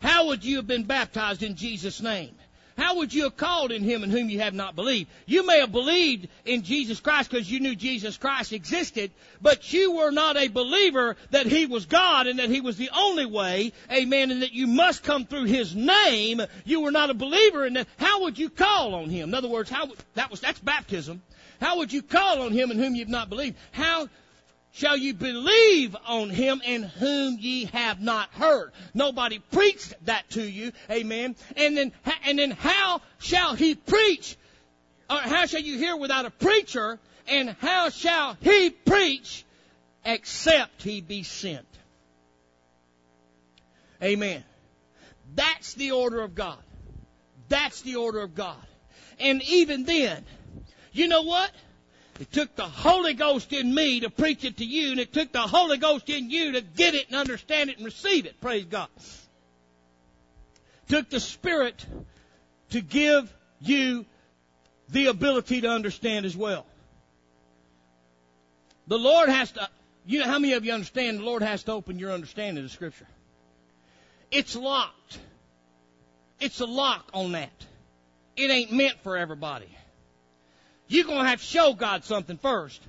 How 0.01 0.27
would 0.27 0.45
you 0.45 0.57
have 0.57 0.67
been 0.67 0.83
baptized 0.83 1.43
in 1.43 1.55
Jesus' 1.55 2.01
name? 2.01 2.35
How 2.79 2.95
would 2.95 3.13
you 3.13 3.23
have 3.23 3.35
called 3.35 3.73
in 3.73 3.83
him 3.83 4.05
in 4.05 4.09
whom 4.09 4.29
you 4.29 4.39
have 4.39 4.53
not 4.53 4.73
believed? 4.73 5.09
You 5.25 5.45
may 5.45 5.59
have 5.59 5.73
believed 5.73 6.29
in 6.45 6.63
Jesus 6.63 7.01
Christ 7.01 7.29
because 7.29 7.51
you 7.51 7.59
knew 7.59 7.75
Jesus 7.75 8.15
Christ 8.15 8.53
existed, 8.53 9.11
but 9.41 9.73
you 9.73 9.97
were 9.97 10.11
not 10.11 10.37
a 10.37 10.47
believer 10.47 11.17
that 11.31 11.45
he 11.45 11.65
was 11.65 11.85
God 11.85 12.27
and 12.27 12.39
that 12.39 12.49
he 12.49 12.61
was 12.61 12.77
the 12.77 12.89
only 12.95 13.25
way, 13.25 13.73
amen, 13.91 14.31
and 14.31 14.43
that 14.43 14.53
you 14.53 14.65
must 14.65 15.03
come 15.03 15.25
through 15.25 15.43
his 15.43 15.75
name. 15.75 16.41
You 16.63 16.79
were 16.79 16.91
not 16.91 17.09
a 17.09 17.13
believer 17.13 17.65
in 17.65 17.73
that. 17.73 17.87
How 17.97 18.21
would 18.21 18.37
you 18.37 18.49
call 18.49 18.95
on 18.95 19.09
him? 19.09 19.27
In 19.27 19.35
other 19.35 19.49
words, 19.49 19.69
how 19.69 19.89
that 20.13 20.31
was 20.31 20.39
that's 20.39 20.59
baptism. 20.59 21.21
How 21.59 21.79
would 21.79 21.91
you 21.91 22.01
call 22.01 22.43
on 22.43 22.53
him 22.53 22.71
in 22.71 22.79
whom 22.79 22.95
you've 22.95 23.09
not 23.09 23.27
believed? 23.29 23.57
How 23.73 24.07
shall 24.71 24.97
you 24.97 25.13
believe 25.13 25.95
on 26.07 26.29
him 26.29 26.61
in 26.63 26.83
whom 26.83 27.37
ye 27.39 27.65
have 27.65 28.01
not 28.01 28.29
heard. 28.31 28.71
Nobody 28.93 29.39
preached 29.51 29.93
that 30.05 30.29
to 30.31 30.43
you. 30.43 30.71
Amen. 30.89 31.35
And 31.57 31.77
then, 31.77 31.91
and 32.25 32.39
then 32.39 32.51
how 32.51 33.01
shall 33.19 33.55
he 33.55 33.75
preach? 33.75 34.37
Or 35.09 35.17
how 35.17 35.45
shall 35.47 35.61
you 35.61 35.77
hear 35.77 35.97
without 35.97 36.25
a 36.25 36.31
preacher? 36.31 36.99
And 37.27 37.55
how 37.59 37.89
shall 37.89 38.37
he 38.41 38.69
preach 38.69 39.43
except 40.05 40.83
he 40.83 41.01
be 41.01 41.23
sent? 41.23 41.65
Amen. 44.01 44.43
That's 45.35 45.73
the 45.73 45.91
order 45.91 46.21
of 46.21 46.35
God. 46.35 46.57
That's 47.49 47.81
the 47.81 47.97
order 47.97 48.21
of 48.21 48.35
God. 48.35 48.55
And 49.19 49.41
even 49.43 49.83
then, 49.83 50.25
you 50.91 51.07
know 51.07 51.23
what? 51.23 51.51
It 52.19 52.31
took 52.33 52.53
the 52.57 52.65
Holy 52.65 53.13
Ghost 53.13 53.53
in 53.53 53.73
me 53.73 54.01
to 54.01 54.09
preach 54.09 54.43
it 54.43 54.57
to 54.57 54.65
you, 54.65 54.91
and 54.91 54.99
it 54.99 55.13
took 55.13 55.31
the 55.31 55.39
Holy 55.39 55.77
Ghost 55.77 56.09
in 56.09 56.29
you 56.29 56.51
to 56.51 56.61
get 56.61 56.93
it 56.93 57.07
and 57.07 57.15
understand 57.15 57.69
it 57.69 57.77
and 57.77 57.85
receive 57.85 58.25
it. 58.25 58.41
Praise 58.41 58.65
God. 58.65 58.89
It 58.97 60.89
took 60.89 61.09
the 61.09 61.21
Spirit 61.21 61.85
to 62.71 62.81
give 62.81 63.33
you 63.61 64.05
the 64.89 65.05
ability 65.05 65.61
to 65.61 65.69
understand 65.69 66.25
as 66.25 66.35
well. 66.35 66.65
The 68.87 68.99
Lord 68.99 69.29
has 69.29 69.51
to, 69.53 69.69
you 70.05 70.19
know, 70.19 70.25
how 70.25 70.39
many 70.39 70.53
of 70.53 70.65
you 70.65 70.73
understand 70.73 71.19
the 71.19 71.23
Lord 71.23 71.41
has 71.41 71.63
to 71.63 71.71
open 71.71 71.99
your 71.99 72.11
understanding 72.11 72.65
of 72.65 72.71
Scripture? 72.71 73.07
It's 74.29 74.57
locked. 74.57 75.19
It's 76.41 76.59
a 76.59 76.65
lock 76.65 77.09
on 77.13 77.31
that. 77.31 77.65
It 78.35 78.51
ain't 78.51 78.73
meant 78.73 78.99
for 79.03 79.15
everybody. 79.15 79.69
You're 80.89 81.05
going 81.05 81.19
to 81.19 81.29
have 81.29 81.39
to 81.39 81.45
show 81.45 81.73
God 81.73 82.03
something 82.03 82.37
first. 82.37 82.81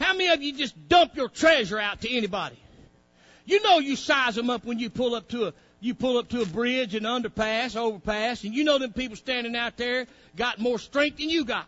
How 0.00 0.14
many 0.14 0.28
of 0.28 0.42
you 0.42 0.54
just 0.54 0.88
dump 0.88 1.14
your 1.14 1.28
treasure 1.28 1.78
out 1.78 2.00
to 2.00 2.10
anybody? 2.10 2.58
You 3.44 3.62
know 3.62 3.78
you 3.78 3.96
size 3.96 4.34
them 4.34 4.48
up 4.48 4.64
when 4.64 4.78
you 4.78 4.90
pull 4.90 5.14
up 5.14 5.28
to 5.28 5.48
a 5.48 5.54
you 5.82 5.94
pull 5.94 6.18
up 6.18 6.28
to 6.28 6.42
a 6.42 6.46
bridge, 6.46 6.94
an 6.94 7.04
underpass, 7.04 7.74
overpass, 7.74 8.44
and 8.44 8.54
you 8.54 8.64
know 8.64 8.78
them 8.78 8.92
people 8.92 9.16
standing 9.16 9.56
out 9.56 9.78
there 9.78 10.06
got 10.36 10.58
more 10.58 10.78
strength 10.78 11.18
than 11.18 11.30
you 11.30 11.44
got. 11.44 11.66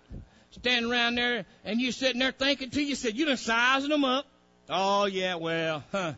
Standing 0.50 0.90
around 0.90 1.14
there, 1.14 1.46
and 1.64 1.80
you 1.80 1.92
sitting 1.92 2.18
there 2.18 2.30
thinking 2.30 2.68
to 2.70 2.82
yourself, 2.82 3.14
you 3.14 3.24
done 3.24 3.38
sizing 3.38 3.88
them 3.88 4.04
up. 4.04 4.26
Oh 4.68 5.06
yeah, 5.06 5.36
well, 5.36 5.82
huh. 5.90 6.12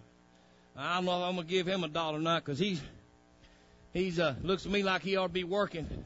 I 0.77 0.97
don't 0.97 1.05
know 1.05 1.23
if 1.23 1.29
I'm 1.29 1.37
gonna 1.37 1.47
give 1.47 1.69
him 1.69 1.85
a 1.85 1.89
dollar 1.89 2.19
or 2.19 2.23
not, 2.23 2.45
cause 2.45 2.59
he's 2.59 2.83
he's 3.93 4.19
uh 4.19 4.35
looks 4.43 4.65
to 4.65 4.69
me 4.69 4.83
like 4.83 5.03
he 5.03 5.17
ought 5.17 5.29
to 5.29 5.33
be 5.33 5.45
working 5.45 6.05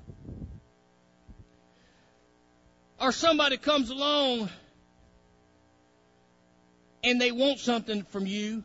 or 3.01 3.13
somebody 3.13 3.57
comes 3.57 3.91
along 3.91 4.51
and 7.05 7.21
they 7.21 7.31
want 7.31 7.59
something 7.61 8.03
from 8.03 8.27
you, 8.27 8.65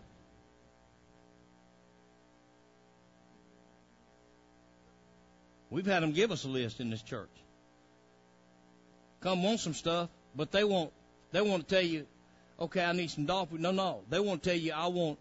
we've 5.70 5.86
had 5.86 6.02
them 6.02 6.14
give 6.14 6.32
us 6.32 6.46
a 6.46 6.48
list 6.48 6.80
in 6.80 6.90
this 6.90 7.02
church. 7.02 7.30
Come 9.22 9.44
want 9.44 9.60
some 9.60 9.74
stuff, 9.74 10.10
but 10.36 10.52
they 10.52 10.64
want 10.64 10.92
they 11.32 11.42
want 11.42 11.68
to 11.68 11.76
tell 11.76 11.84
you, 11.84 12.06
okay, 12.60 12.84
I 12.84 12.92
need 12.92 13.10
some 13.10 13.26
dog 13.26 13.50
food. 13.50 13.60
No, 13.60 13.72
no, 13.72 14.02
they 14.10 14.20
want 14.20 14.44
to 14.44 14.50
tell 14.50 14.60
you, 14.60 14.74
I 14.74 14.88
want, 14.88 15.18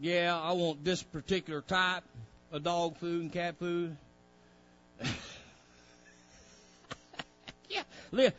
yeah, 0.00 0.36
I 0.36 0.52
want 0.52 0.84
this 0.84 1.02
particular 1.02 1.60
type 1.60 2.02
of 2.50 2.64
dog 2.64 2.96
food 2.96 3.22
and 3.22 3.32
cat 3.32 3.56
food. 3.58 3.96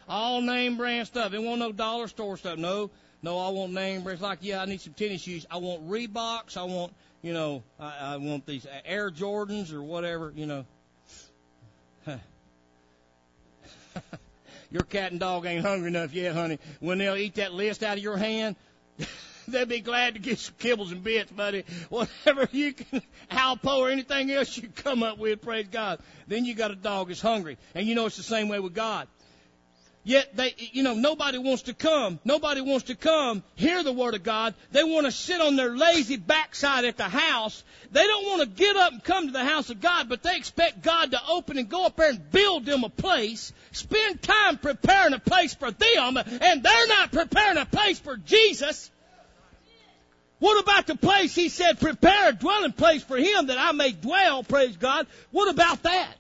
All 0.07 0.41
name 0.41 0.77
brand 0.77 1.07
stuff. 1.07 1.33
It 1.33 1.41
won't 1.41 1.59
no 1.59 1.71
dollar 1.71 2.07
store 2.07 2.37
stuff. 2.37 2.57
No, 2.57 2.89
no, 3.21 3.37
I 3.37 3.49
want 3.49 3.73
name 3.73 4.03
brands. 4.03 4.21
Like, 4.21 4.39
yeah, 4.41 4.61
I 4.61 4.65
need 4.65 4.79
some 4.81 4.93
tennis 4.93 5.21
shoes. 5.21 5.45
I 5.51 5.57
want 5.57 5.89
Reeboks. 5.89 6.55
I 6.55 6.63
want, 6.63 6.93
you 7.21 7.33
know, 7.33 7.63
I, 7.79 8.13
I 8.13 8.17
want 8.17 8.45
these 8.45 8.65
Air 8.85 9.11
Jordans 9.11 9.73
or 9.73 9.83
whatever, 9.83 10.31
you 10.35 10.45
know. 10.45 10.65
your 14.71 14.83
cat 14.83 15.11
and 15.11 15.19
dog 15.19 15.45
ain't 15.45 15.65
hungry 15.65 15.89
enough 15.89 16.13
yet, 16.13 16.33
honey. 16.33 16.59
When 16.79 16.97
they'll 16.97 17.17
eat 17.17 17.35
that 17.35 17.53
list 17.53 17.83
out 17.83 17.97
of 17.97 18.03
your 18.03 18.15
hand, 18.15 18.55
they'll 19.49 19.65
be 19.65 19.81
glad 19.81 20.13
to 20.13 20.21
get 20.21 20.39
some 20.39 20.55
kibbles 20.55 20.93
and 20.93 21.03
bits, 21.03 21.29
buddy. 21.31 21.65
Whatever 21.89 22.47
you 22.53 22.71
can, 22.73 23.01
Alpo 23.31 23.79
or 23.79 23.89
anything 23.89 24.31
else 24.31 24.55
you 24.55 24.69
come 24.69 25.03
up 25.03 25.17
with, 25.17 25.41
praise 25.41 25.67
God. 25.69 25.99
Then 26.27 26.45
you 26.45 26.55
got 26.55 26.71
a 26.71 26.75
dog 26.75 27.09
that's 27.09 27.21
hungry. 27.21 27.57
And 27.75 27.85
you 27.85 27.95
know 27.95 28.05
it's 28.05 28.17
the 28.17 28.23
same 28.23 28.47
way 28.47 28.59
with 28.59 28.73
God. 28.73 29.09
Yet 30.05 30.35
they, 30.35 30.55
you 30.57 30.81
know, 30.83 30.93
nobody 30.93 31.37
wants 31.37 31.63
to 31.63 31.73
come. 31.73 32.19
Nobody 32.23 32.61
wants 32.61 32.85
to 32.85 32.95
come 32.95 33.43
hear 33.55 33.83
the 33.83 33.91
word 33.91 34.15
of 34.15 34.23
God. 34.23 34.55
They 34.71 34.83
want 34.83 35.05
to 35.05 35.11
sit 35.11 35.41
on 35.41 35.55
their 35.55 35.75
lazy 35.75 36.15
backside 36.15 36.85
at 36.85 36.97
the 36.97 37.09
house. 37.09 37.63
They 37.91 38.07
don't 38.07 38.25
want 38.25 38.41
to 38.41 38.47
get 38.47 38.75
up 38.77 38.93
and 38.93 39.03
come 39.03 39.27
to 39.27 39.33
the 39.33 39.43
house 39.43 39.69
of 39.69 39.81
God, 39.81 40.07
but 40.07 40.23
they 40.23 40.37
expect 40.37 40.81
God 40.81 41.11
to 41.11 41.19
open 41.27 41.57
and 41.57 41.67
go 41.67 41.85
up 41.85 41.97
there 41.97 42.09
and 42.09 42.31
build 42.31 42.65
them 42.65 42.83
a 42.85 42.89
place, 42.89 43.51
spend 43.71 44.21
time 44.21 44.57
preparing 44.57 45.13
a 45.13 45.19
place 45.19 45.53
for 45.53 45.69
them, 45.69 46.17
and 46.17 46.63
they're 46.63 46.87
not 46.87 47.11
preparing 47.11 47.57
a 47.57 47.65
place 47.65 47.99
for 47.99 48.15
Jesus. 48.15 48.89
What 50.39 50.63
about 50.63 50.87
the 50.87 50.95
place 50.95 51.35
he 51.35 51.49
said, 51.49 51.79
prepare 51.79 52.29
a 52.29 52.33
dwelling 52.33 52.71
place 52.71 53.03
for 53.03 53.17
him 53.17 53.47
that 53.47 53.57
I 53.57 53.73
may 53.73 53.91
dwell, 53.91 54.43
praise 54.43 54.77
God? 54.77 55.05
What 55.31 55.49
about 55.49 55.83
that? 55.83 56.15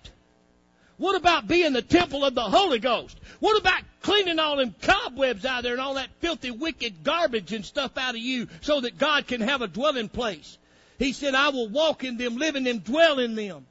What 0.99 1.15
about 1.15 1.47
being 1.47 1.71
the 1.71 1.81
temple 1.81 2.25
of 2.25 2.35
the 2.35 2.41
Holy 2.41 2.77
Ghost? 2.77 3.17
What 3.39 3.57
about 3.57 3.83
cleaning 4.01 4.37
all 4.37 4.57
them 4.57 4.75
cobwebs 4.81 5.45
out 5.45 5.63
there 5.63 5.71
and 5.71 5.81
all 5.81 5.93
that 5.93 6.09
filthy, 6.19 6.51
wicked 6.51 7.05
garbage 7.05 7.53
and 7.53 7.65
stuff 7.65 7.97
out 7.97 8.15
of 8.15 8.21
you 8.21 8.49
so 8.59 8.81
that 8.81 8.97
God 8.97 9.25
can 9.25 9.39
have 9.39 9.61
a 9.61 9.67
dwelling 9.69 10.09
place? 10.09 10.57
He 10.97 11.13
said, 11.13 11.35
I 11.35 11.49
will 11.49 11.69
walk 11.69 12.03
in 12.03 12.17
them, 12.17 12.35
live 12.35 12.57
in 12.57 12.65
them, 12.65 12.79
dwell 12.79 13.17
in 13.19 13.35
them. 13.35 13.65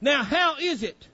Now, 0.00 0.24
how 0.24 0.56
is 0.56 0.82
it? 0.82 1.06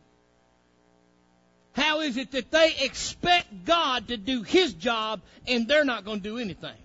How 1.72 2.00
is 2.00 2.16
it 2.16 2.30
that 2.30 2.50
they 2.50 2.74
expect 2.80 3.66
God 3.66 4.08
to 4.08 4.16
do 4.16 4.42
His 4.42 4.72
job 4.72 5.20
and 5.46 5.68
they're 5.68 5.84
not 5.84 6.06
going 6.06 6.22
to 6.22 6.28
do 6.30 6.38
anything? 6.38 6.78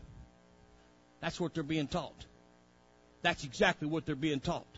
That's 1.21 1.39
what 1.39 1.53
they're 1.53 1.63
being 1.63 1.87
taught. 1.87 2.25
That's 3.21 3.45
exactly 3.45 3.87
what 3.87 4.05
they're 4.05 4.15
being 4.15 4.41
taught. 4.41 4.70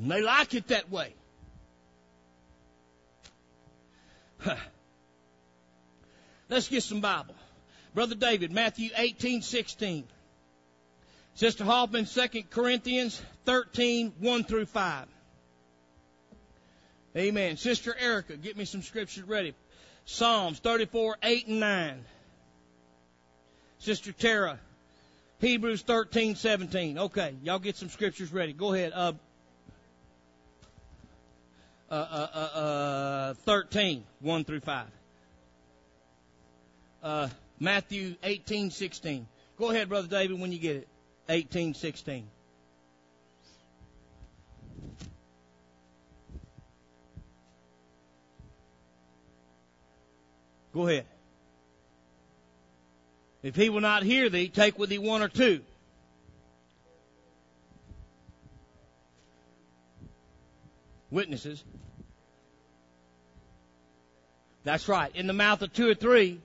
And 0.00 0.10
they 0.10 0.22
like 0.22 0.54
it 0.54 0.68
that 0.68 0.90
way. 0.90 1.14
Let's 6.48 6.68
get 6.68 6.82
some 6.82 7.00
Bible. 7.00 7.34
Brother 7.94 8.14
David, 8.14 8.52
Matthew 8.52 8.90
18, 8.94 9.42
16. 9.42 10.04
Sister 11.34 11.64
Hoffman, 11.64 12.06
2 12.06 12.42
Corinthians 12.50 13.20
13, 13.44 14.12
1 14.18 14.44
through 14.44 14.66
5. 14.66 15.06
Amen. 17.16 17.56
Sister 17.56 17.96
Erica, 17.98 18.36
get 18.36 18.56
me 18.56 18.64
some 18.64 18.82
scriptures 18.82 19.24
ready. 19.24 19.54
Psalms 20.04 20.58
34, 20.58 21.16
8 21.22 21.46
and 21.48 21.60
9. 21.60 22.04
Sister 23.78 24.12
Tara, 24.12 24.58
Hebrews 25.40 25.82
13, 25.82 26.36
17. 26.36 26.98
Okay, 26.98 27.34
y'all 27.42 27.58
get 27.58 27.76
some 27.76 27.88
scriptures 27.88 28.32
ready. 28.32 28.52
Go 28.52 28.72
ahead. 28.72 28.92
Uh, 28.94 29.12
uh, 31.90 31.94
uh, 31.94 32.28
uh, 32.34 32.58
uh 32.58 33.34
13, 33.34 34.04
1 34.20 34.44
through 34.44 34.60
5. 34.60 34.86
Uh, 37.02 37.28
Matthew 37.60 38.16
18, 38.22 38.70
16. 38.70 39.26
Go 39.58 39.70
ahead, 39.70 39.88
Brother 39.88 40.08
David, 40.08 40.40
when 40.40 40.52
you 40.52 40.58
get 40.58 40.76
it. 40.76 40.88
18, 41.28 41.74
16. 41.74 42.26
Go 50.74 50.88
ahead. 50.88 51.06
If 53.42 53.56
he 53.56 53.70
will 53.70 53.80
not 53.80 54.02
hear 54.02 54.28
thee, 54.28 54.48
take 54.48 54.78
with 54.78 54.90
thee 54.90 54.98
one 54.98 55.22
or 55.22 55.28
two. 55.28 55.62
Witnesses. 61.10 61.62
That's 64.64 64.88
right. 64.88 65.14
In 65.14 65.26
the 65.26 65.32
mouth 65.32 65.62
of 65.62 65.72
two 65.72 65.88
or 65.88 65.94
three, 65.94 66.40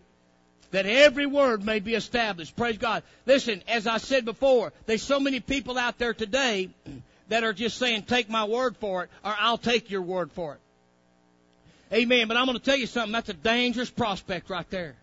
that 0.72 0.86
every 0.86 1.26
word 1.26 1.66
may 1.66 1.80
be 1.80 1.96
established. 1.96 2.56
Praise 2.56 2.78
God. 2.78 3.04
Listen, 3.26 3.64
as 3.68 3.88
I 3.88 3.98
said 3.98 4.26
before, 4.26 4.74
there's 4.86 5.04
so 5.04 5.20
many 5.20 5.40
people 5.40 5.78
out 5.78 5.98
there 5.98 6.14
today 6.14 6.70
that 7.30 7.44
are 7.44 7.54
just 7.54 7.78
saying, 7.78 8.04
take 8.04 8.30
my 8.30 8.46
word 8.46 8.78
for 8.78 9.04
it, 9.04 9.10
or 9.24 9.36
I'll 9.38 9.58
take 9.58 9.90
your 9.90 10.02
word 10.02 10.32
for 10.32 10.54
it. 10.54 10.60
Amen. 11.94 12.28
But 12.28 12.38
I'm 12.38 12.46
going 12.46 12.58
to 12.58 12.64
tell 12.64 12.78
you 12.78 12.88
something. 12.88 13.12
That's 13.12 13.30
a 13.30 13.34
dangerous 13.34 13.90
prospect 13.90 14.50
right 14.50 14.70
there. 14.70 14.96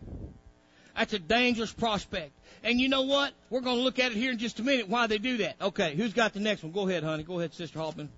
That's 0.95 1.13
a 1.13 1.19
dangerous 1.19 1.71
prospect. 1.71 2.31
And 2.63 2.79
you 2.79 2.89
know 2.89 3.03
what? 3.03 3.33
We're 3.49 3.61
going 3.61 3.77
to 3.77 3.83
look 3.83 3.99
at 3.99 4.11
it 4.11 4.17
here 4.17 4.31
in 4.31 4.37
just 4.37 4.59
a 4.59 4.63
minute 4.63 4.89
why 4.89 5.07
they 5.07 5.17
do 5.17 5.37
that. 5.37 5.55
Okay, 5.61 5.95
who's 5.95 6.13
got 6.13 6.33
the 6.33 6.39
next 6.39 6.63
one? 6.63 6.71
Go 6.71 6.87
ahead, 6.87 7.03
honey. 7.03 7.23
Go 7.23 7.39
ahead, 7.39 7.53
Sister 7.53 7.79
Hoffman. 7.79 8.09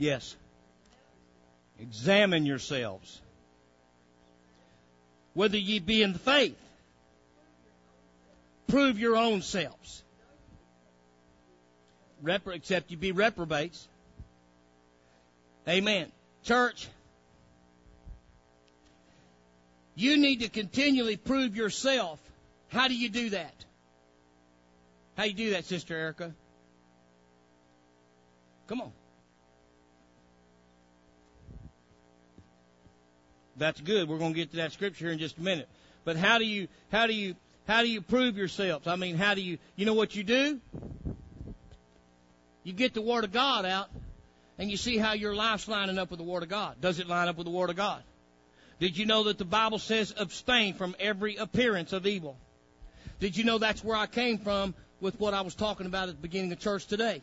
Yes. 0.00 0.34
Examine 1.78 2.46
yourselves. 2.46 3.20
Whether 5.34 5.58
ye 5.58 5.78
be 5.78 6.02
in 6.02 6.14
the 6.14 6.18
faith. 6.18 6.56
Prove 8.66 8.98
your 8.98 9.18
own 9.18 9.42
selves. 9.42 10.02
Repro- 12.24 12.54
except 12.54 12.90
you 12.90 12.96
be 12.96 13.12
reprobates. 13.12 13.86
Amen. 15.68 16.10
Church, 16.44 16.88
you 19.94 20.16
need 20.16 20.40
to 20.40 20.48
continually 20.48 21.18
prove 21.18 21.54
yourself. 21.54 22.18
How 22.68 22.88
do 22.88 22.94
you 22.94 23.10
do 23.10 23.30
that? 23.30 23.66
How 25.18 25.24
do 25.24 25.28
you 25.28 25.34
do 25.34 25.50
that, 25.50 25.66
Sister 25.66 25.94
Erica? 25.94 26.32
Come 28.66 28.80
on. 28.80 28.92
That's 33.60 33.80
good. 33.80 34.08
We're 34.08 34.18
going 34.18 34.32
to 34.32 34.36
get 34.36 34.50
to 34.52 34.56
that 34.56 34.72
scripture 34.72 35.04
here 35.04 35.12
in 35.12 35.18
just 35.18 35.36
a 35.36 35.42
minute. 35.42 35.68
But 36.04 36.16
how 36.16 36.38
do 36.38 36.46
you 36.46 36.66
how 36.90 37.06
do 37.06 37.12
you 37.12 37.36
how 37.68 37.82
do 37.82 37.88
you 37.88 38.00
prove 38.00 38.38
yourselves? 38.38 38.86
I 38.86 38.96
mean, 38.96 39.16
how 39.16 39.34
do 39.34 39.42
you 39.42 39.58
you 39.76 39.84
know 39.84 39.92
what 39.92 40.16
you 40.16 40.24
do? 40.24 40.58
You 42.64 42.72
get 42.72 42.94
the 42.94 43.02
word 43.02 43.24
of 43.24 43.32
God 43.32 43.66
out 43.66 43.90
and 44.58 44.70
you 44.70 44.78
see 44.78 44.96
how 44.96 45.12
your 45.12 45.34
life's 45.34 45.68
lining 45.68 45.98
up 45.98 46.10
with 46.10 46.18
the 46.18 46.24
word 46.24 46.42
of 46.42 46.48
God. 46.48 46.80
Does 46.80 47.00
it 47.00 47.06
line 47.06 47.28
up 47.28 47.36
with 47.36 47.44
the 47.44 47.52
word 47.52 47.68
of 47.68 47.76
God? 47.76 48.02
Did 48.78 48.96
you 48.96 49.04
know 49.04 49.24
that 49.24 49.36
the 49.36 49.44
Bible 49.44 49.78
says 49.78 50.14
abstain 50.16 50.72
from 50.72 50.96
every 50.98 51.36
appearance 51.36 51.92
of 51.92 52.06
evil? 52.06 52.38
Did 53.20 53.36
you 53.36 53.44
know 53.44 53.58
that's 53.58 53.84
where 53.84 53.96
I 53.96 54.06
came 54.06 54.38
from 54.38 54.74
with 55.02 55.20
what 55.20 55.34
I 55.34 55.42
was 55.42 55.54
talking 55.54 55.84
about 55.84 56.08
at 56.08 56.14
the 56.14 56.22
beginning 56.22 56.50
of 56.52 56.60
church 56.60 56.86
today? 56.86 57.20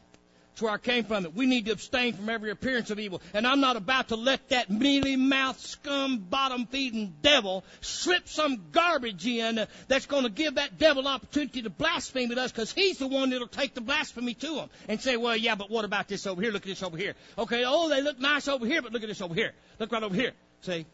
That's 0.58 0.64
where 0.64 0.74
I 0.74 0.80
came 0.80 1.04
from. 1.04 1.24
It. 1.24 1.36
We 1.36 1.46
need 1.46 1.68
to 1.68 1.72
abstain 1.72 2.14
from 2.14 2.30
every 2.30 2.50
appearance 2.50 2.90
of 2.90 2.98
evil. 2.98 3.22
And 3.36 3.46
I'm 3.46 3.60
not 3.60 3.76
about 3.76 4.08
to 4.08 4.16
let 4.16 4.50
that 4.50 4.72
mealy 4.72 5.16
mouthed, 5.16 5.60
scum, 5.60 6.18
bottom 6.18 6.66
feeding 6.66 7.14
devil 7.22 7.64
slip 7.82 8.28
some 8.28 8.64
garbage 8.72 9.28
in 9.28 9.68
that's 9.88 10.08
going 10.08 10.24
to 10.24 10.32
give 10.32 10.56
that 10.56 10.80
devil 10.80 11.08
opportunity 11.08 11.62
to 11.62 11.70
blaspheme 11.70 12.32
at 12.32 12.40
us 12.40 12.52
because 12.52 12.72
he's 12.72 12.98
the 12.98 13.06
one 13.06 13.30
that'll 13.30 13.48
take 13.48 13.76
the 13.76 13.82
blasphemy 13.82 14.34
to 14.34 14.56
him 14.56 14.70
and 14.88 15.00
say, 15.00 15.16
well, 15.16 15.38
yeah, 15.38 15.54
but 15.54 15.70
what 15.70 15.86
about 15.86 16.08
this 16.08 16.26
over 16.26 16.42
here? 16.42 16.52
Look 16.52 16.64
at 16.64 16.70
this 16.70 16.82
over 16.82 16.98
here. 16.98 17.14
Okay, 17.38 17.64
oh, 17.64 17.88
they 17.88 18.02
look 18.02 18.20
nice 18.20 18.48
over 18.48 18.66
here, 18.66 18.82
but 18.82 18.92
look 18.92 19.04
at 19.04 19.10
this 19.10 19.22
over 19.22 19.36
here. 19.36 19.54
Look 19.78 19.92
right 19.92 20.02
over 20.02 20.16
here. 20.16 20.32
See? 20.62 20.88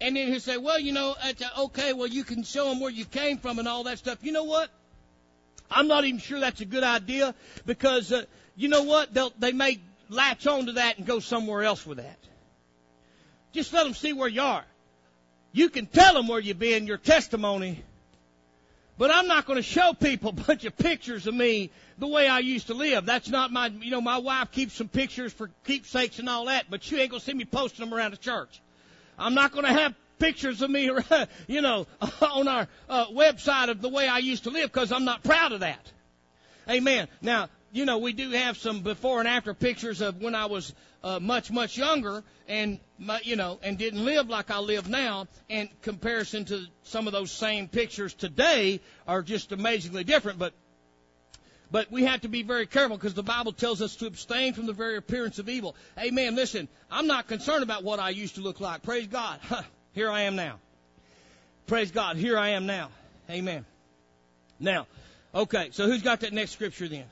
And 0.00 0.16
then 0.16 0.26
he'll 0.26 0.40
say, 0.40 0.56
well, 0.56 0.80
you 0.80 0.90
know, 0.90 1.14
okay, 1.56 1.92
well, 1.92 2.08
you 2.08 2.24
can 2.24 2.42
show 2.42 2.68
them 2.68 2.80
where 2.80 2.90
you 2.90 3.04
came 3.04 3.38
from 3.38 3.60
and 3.60 3.68
all 3.68 3.84
that 3.84 3.98
stuff. 3.98 4.18
You 4.22 4.32
know 4.32 4.42
what? 4.42 4.70
I'm 5.70 5.86
not 5.86 6.04
even 6.04 6.18
sure 6.18 6.40
that's 6.40 6.60
a 6.60 6.64
good 6.64 6.82
idea 6.82 7.34
because 7.66 8.12
uh, 8.12 8.24
you 8.58 8.68
know 8.68 8.82
what? 8.82 9.14
They'll, 9.14 9.32
they 9.38 9.52
may 9.52 9.78
latch 10.10 10.46
on 10.46 10.66
to 10.66 10.72
that 10.72 10.98
and 10.98 11.06
go 11.06 11.20
somewhere 11.20 11.62
else 11.62 11.86
with 11.86 11.98
that. 11.98 12.18
Just 13.52 13.72
let 13.72 13.84
them 13.84 13.94
see 13.94 14.12
where 14.12 14.28
you 14.28 14.42
are. 14.42 14.64
You 15.52 15.70
can 15.70 15.86
tell 15.86 16.12
them 16.14 16.28
where 16.28 16.40
you've 16.40 16.58
been, 16.58 16.86
your 16.86 16.98
testimony, 16.98 17.82
but 18.98 19.12
I'm 19.12 19.28
not 19.28 19.46
going 19.46 19.58
to 19.58 19.62
show 19.62 19.92
people 19.92 20.30
a 20.36 20.44
bunch 20.44 20.64
of 20.64 20.76
pictures 20.76 21.26
of 21.28 21.34
me 21.34 21.70
the 21.98 22.08
way 22.08 22.26
I 22.26 22.40
used 22.40 22.66
to 22.66 22.74
live. 22.74 23.06
That's 23.06 23.28
not 23.28 23.52
my, 23.52 23.68
you 23.68 23.92
know, 23.92 24.00
my 24.00 24.18
wife 24.18 24.50
keeps 24.50 24.74
some 24.74 24.88
pictures 24.88 25.32
for 25.32 25.50
keepsakes 25.64 26.18
and 26.18 26.28
all 26.28 26.46
that, 26.46 26.66
but 26.68 26.90
you 26.90 26.98
ain't 26.98 27.10
going 27.10 27.20
to 27.20 27.26
see 27.26 27.34
me 27.34 27.44
posting 27.44 27.88
them 27.88 27.96
around 27.96 28.10
the 28.10 28.18
church. 28.18 28.60
I'm 29.16 29.34
not 29.34 29.52
going 29.52 29.64
to 29.64 29.72
have 29.72 29.94
pictures 30.18 30.62
of 30.62 30.70
me, 30.70 30.90
you 31.46 31.62
know, 31.62 31.86
on 32.22 32.48
our 32.48 32.66
uh, 32.88 33.06
website 33.06 33.70
of 33.70 33.80
the 33.80 33.88
way 33.88 34.08
I 34.08 34.18
used 34.18 34.44
to 34.44 34.50
live 34.50 34.72
because 34.72 34.90
I'm 34.90 35.04
not 35.04 35.22
proud 35.22 35.52
of 35.52 35.60
that. 35.60 35.92
Amen. 36.68 37.08
Now, 37.22 37.48
you 37.72 37.84
know, 37.84 37.98
we 37.98 38.12
do 38.12 38.30
have 38.30 38.56
some 38.56 38.80
before 38.80 39.20
and 39.20 39.28
after 39.28 39.54
pictures 39.54 40.00
of 40.00 40.20
when 40.20 40.34
I 40.34 40.46
was 40.46 40.74
uh, 41.02 41.20
much, 41.20 41.50
much 41.50 41.76
younger 41.76 42.24
and, 42.48 42.78
my, 42.98 43.20
you 43.22 43.36
know, 43.36 43.58
and 43.62 43.76
didn't 43.76 44.04
live 44.04 44.28
like 44.28 44.50
I 44.50 44.58
live 44.58 44.88
now. 44.88 45.26
And 45.50 45.68
comparison 45.82 46.44
to 46.46 46.66
some 46.84 47.06
of 47.06 47.12
those 47.12 47.30
same 47.30 47.68
pictures 47.68 48.14
today 48.14 48.80
are 49.06 49.22
just 49.22 49.52
amazingly 49.52 50.04
different. 50.04 50.38
But, 50.38 50.54
But 51.70 51.90
we 51.90 52.04
have 52.04 52.22
to 52.22 52.28
be 52.28 52.42
very 52.42 52.66
careful 52.66 52.96
because 52.96 53.14
the 53.14 53.22
Bible 53.22 53.52
tells 53.52 53.82
us 53.82 53.96
to 53.96 54.06
abstain 54.06 54.54
from 54.54 54.66
the 54.66 54.72
very 54.72 54.96
appearance 54.96 55.38
of 55.38 55.48
evil. 55.48 55.76
Amen. 55.98 56.34
Listen, 56.34 56.68
I'm 56.90 57.06
not 57.06 57.28
concerned 57.28 57.62
about 57.62 57.84
what 57.84 58.00
I 58.00 58.10
used 58.10 58.36
to 58.36 58.40
look 58.40 58.60
like. 58.60 58.82
Praise 58.82 59.06
God. 59.06 59.40
Here 59.92 60.10
I 60.10 60.22
am 60.22 60.36
now. 60.36 60.58
Praise 61.66 61.90
God. 61.90 62.16
Here 62.16 62.38
I 62.38 62.50
am 62.50 62.64
now. 62.64 62.88
Amen. 63.28 63.66
Now, 64.58 64.86
okay, 65.34 65.68
so 65.72 65.86
who's 65.86 66.02
got 66.02 66.20
that 66.20 66.32
next 66.32 66.52
scripture 66.52 66.88
then? 66.88 67.04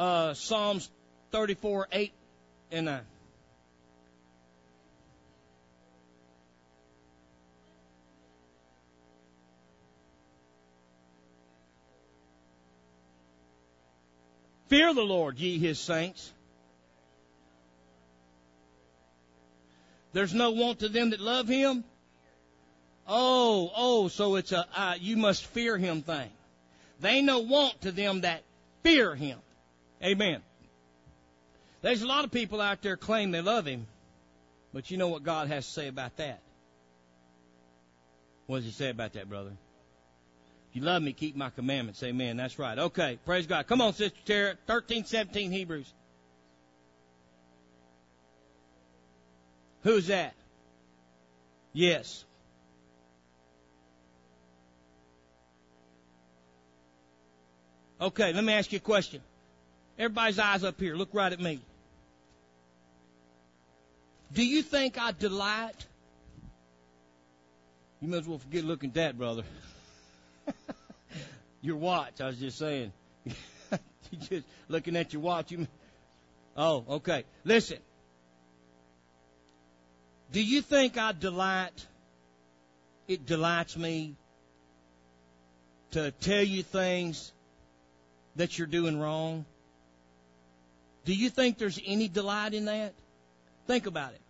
Uh, 0.00 0.32
Psalms 0.32 0.88
34, 1.30 1.88
8 1.92 2.12
and 2.72 2.86
9. 2.86 3.00
Fear 14.68 14.94
the 14.94 15.02
Lord, 15.02 15.38
ye 15.38 15.58
his 15.58 15.78
saints. 15.78 16.32
There's 20.14 20.32
no 20.32 20.52
want 20.52 20.78
to 20.78 20.88
them 20.88 21.10
that 21.10 21.20
love 21.20 21.46
him. 21.46 21.84
Oh, 23.06 23.70
oh, 23.76 24.08
so 24.08 24.36
it's 24.36 24.52
a 24.52 24.64
uh, 24.74 24.94
you 24.98 25.18
must 25.18 25.44
fear 25.44 25.76
him 25.76 26.00
thing. 26.00 26.30
They 27.00 27.20
no 27.20 27.40
want 27.40 27.82
to 27.82 27.92
them 27.92 28.22
that 28.22 28.44
fear 28.82 29.14
him. 29.14 29.38
Amen. 30.02 30.40
There's 31.82 32.02
a 32.02 32.06
lot 32.06 32.24
of 32.24 32.30
people 32.30 32.60
out 32.60 32.82
there 32.82 32.96
claim 32.96 33.30
they 33.30 33.40
love 33.40 33.66
him, 33.66 33.86
but 34.72 34.90
you 34.90 34.96
know 34.96 35.08
what 35.08 35.22
God 35.22 35.48
has 35.48 35.66
to 35.66 35.72
say 35.72 35.88
about 35.88 36.16
that? 36.16 36.40
What 38.46 38.58
does 38.58 38.64
he 38.66 38.72
say 38.72 38.90
about 38.90 39.12
that, 39.14 39.28
brother? 39.28 39.52
If 40.70 40.76
you 40.76 40.82
love 40.82 41.02
me, 41.02 41.12
keep 41.12 41.36
my 41.36 41.50
commandments. 41.50 42.02
Amen. 42.02 42.36
That's 42.36 42.58
right. 42.58 42.78
Okay. 42.78 43.18
Praise 43.24 43.46
God. 43.46 43.66
Come 43.66 43.80
on, 43.80 43.92
Sister 43.92 44.18
Tara. 44.24 44.54
13, 44.66 45.04
17 45.04 45.50
Hebrews. 45.50 45.92
Who's 49.82 50.08
that? 50.08 50.34
Yes. 51.72 52.24
Okay, 58.00 58.32
let 58.32 58.42
me 58.42 58.52
ask 58.52 58.72
you 58.72 58.78
a 58.78 58.80
question. 58.80 59.20
Everybody's 60.00 60.38
eyes 60.38 60.64
up 60.64 60.80
here. 60.80 60.96
Look 60.96 61.10
right 61.12 61.30
at 61.30 61.40
me. 61.40 61.60
Do 64.32 64.42
you 64.42 64.62
think 64.62 64.98
I 64.98 65.12
delight? 65.12 65.74
You 68.00 68.08
might 68.08 68.20
as 68.20 68.26
well 68.26 68.38
forget 68.38 68.64
looking 68.64 68.88
at 68.88 68.94
that, 68.94 69.18
brother. 69.18 69.42
your 71.60 71.76
watch. 71.76 72.18
I 72.22 72.28
was 72.28 72.38
just 72.38 72.56
saying. 72.56 72.92
you 73.26 74.18
just 74.18 74.46
looking 74.68 74.96
at 74.96 75.12
your 75.12 75.20
watch. 75.20 75.52
You. 75.52 75.66
Oh, 76.56 76.82
okay. 76.88 77.24
Listen. 77.44 77.78
Do 80.32 80.42
you 80.42 80.62
think 80.62 80.96
I 80.96 81.12
delight? 81.12 81.86
It 83.06 83.26
delights 83.26 83.76
me 83.76 84.16
to 85.90 86.10
tell 86.10 86.42
you 86.42 86.62
things 86.62 87.32
that 88.36 88.56
you're 88.56 88.66
doing 88.66 88.98
wrong. 88.98 89.44
Do 91.10 91.16
you 91.16 91.28
think 91.28 91.58
there's 91.58 91.80
any 91.84 92.06
delight 92.06 92.54
in 92.54 92.66
that? 92.66 92.94
Think 93.66 93.86
about 93.86 94.12
it. 94.12 94.20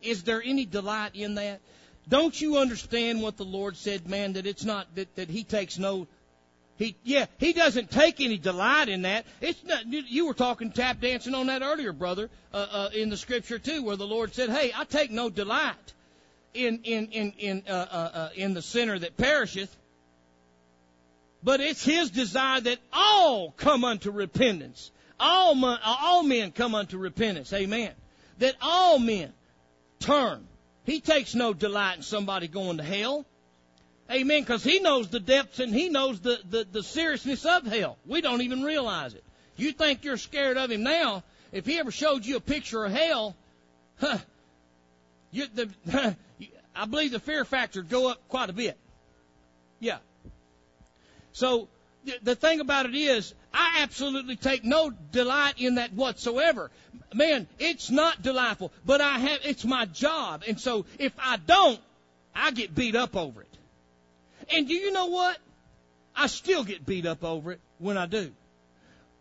Is 0.00 0.22
there 0.22 0.40
any 0.40 0.64
delight 0.64 1.16
in 1.16 1.34
that? 1.34 1.60
Don't 2.08 2.40
you 2.40 2.58
understand 2.58 3.20
what 3.20 3.36
the 3.36 3.44
Lord 3.44 3.76
said, 3.76 4.08
man, 4.08 4.34
that 4.34 4.46
it's 4.46 4.64
not, 4.64 4.86
that, 4.94 5.12
that 5.16 5.28
He 5.28 5.42
takes 5.42 5.76
no, 5.76 6.06
He, 6.76 6.94
yeah, 7.02 7.26
He 7.38 7.52
doesn't 7.52 7.90
take 7.90 8.20
any 8.20 8.38
delight 8.38 8.88
in 8.88 9.02
that. 9.02 9.26
It's 9.40 9.64
not, 9.64 9.86
you 9.86 10.28
were 10.28 10.34
talking 10.34 10.70
tap 10.70 11.00
dancing 11.00 11.34
on 11.34 11.48
that 11.48 11.62
earlier, 11.62 11.92
brother, 11.92 12.30
uh, 12.52 12.66
uh, 12.70 12.90
in 12.94 13.10
the 13.10 13.16
scripture 13.16 13.58
too, 13.58 13.82
where 13.82 13.96
the 13.96 14.06
Lord 14.06 14.34
said, 14.34 14.50
hey, 14.50 14.70
I 14.72 14.84
take 14.84 15.10
no 15.10 15.30
delight 15.30 15.94
in, 16.54 16.78
in, 16.84 17.08
in, 17.08 17.32
in, 17.38 17.62
uh, 17.68 17.72
uh, 17.72 18.10
uh 18.14 18.28
in 18.36 18.54
the 18.54 18.62
sinner 18.62 19.00
that 19.00 19.16
perisheth, 19.16 19.76
but 21.42 21.58
it's 21.58 21.84
His 21.84 22.12
desire 22.12 22.60
that 22.60 22.78
all 22.92 23.50
come 23.50 23.84
unto 23.84 24.12
repentance. 24.12 24.92
All, 25.20 25.54
men, 25.54 25.78
all 25.84 26.22
men 26.22 26.50
come 26.52 26.74
unto 26.74 26.98
repentance. 26.98 27.52
Amen. 27.52 27.92
That 28.38 28.56
all 28.60 28.98
men 28.98 29.32
turn 30.00 30.46
he 30.84 31.00
takes 31.00 31.34
no 31.34 31.54
delight 31.54 31.96
in 31.96 32.02
somebody 32.02 32.46
going 32.46 32.76
to 32.76 32.82
hell. 32.82 33.24
Amen. 34.10 34.42
Because 34.42 34.62
he 34.62 34.80
knows 34.80 35.08
the 35.08 35.20
depths 35.20 35.58
and 35.58 35.74
he 35.74 35.88
knows 35.88 36.20
the, 36.20 36.38
the, 36.48 36.66
the 36.70 36.82
seriousness 36.82 37.44
of 37.46 37.66
hell. 37.66 37.96
We 38.06 38.20
don't 38.20 38.42
even 38.42 38.62
realize 38.62 39.14
it. 39.14 39.24
You 39.56 39.72
think 39.72 40.04
you're 40.04 40.18
scared 40.18 40.58
of 40.58 40.70
him 40.70 40.82
now. 40.82 41.22
If 41.52 41.64
he 41.64 41.78
ever 41.78 41.90
showed 41.90 42.26
you 42.26 42.36
a 42.36 42.40
picture 42.40 42.84
of 42.84 42.92
hell, 42.92 43.34
huh, 43.98 44.18
you, 45.30 45.46
the, 45.54 45.70
I 46.76 46.84
believe 46.84 47.12
the 47.12 47.20
fear 47.20 47.44
factor 47.44 47.80
would 47.80 47.88
go 47.88 48.10
up 48.10 48.20
quite 48.28 48.50
a 48.50 48.52
bit. 48.52 48.76
Yeah. 49.80 49.98
So 51.32 51.68
the 52.22 52.34
thing 52.34 52.60
about 52.60 52.86
it 52.86 52.94
is, 52.94 53.34
I 53.52 53.82
absolutely 53.82 54.36
take 54.36 54.64
no 54.64 54.90
delight 54.90 55.54
in 55.58 55.76
that 55.76 55.92
whatsoever. 55.92 56.70
Man, 57.12 57.46
it's 57.58 57.90
not 57.90 58.22
delightful, 58.22 58.72
but 58.84 59.00
I 59.00 59.18
have, 59.18 59.40
it's 59.44 59.64
my 59.64 59.86
job. 59.86 60.42
And 60.46 60.58
so 60.60 60.86
if 60.98 61.12
I 61.18 61.36
don't, 61.36 61.80
I 62.34 62.50
get 62.50 62.74
beat 62.74 62.96
up 62.96 63.16
over 63.16 63.42
it. 63.42 63.58
And 64.52 64.66
do 64.66 64.74
you 64.74 64.92
know 64.92 65.06
what? 65.06 65.38
I 66.16 66.26
still 66.26 66.64
get 66.64 66.84
beat 66.84 67.06
up 67.06 67.24
over 67.24 67.52
it 67.52 67.60
when 67.78 67.96
I 67.96 68.06
do. 68.06 68.32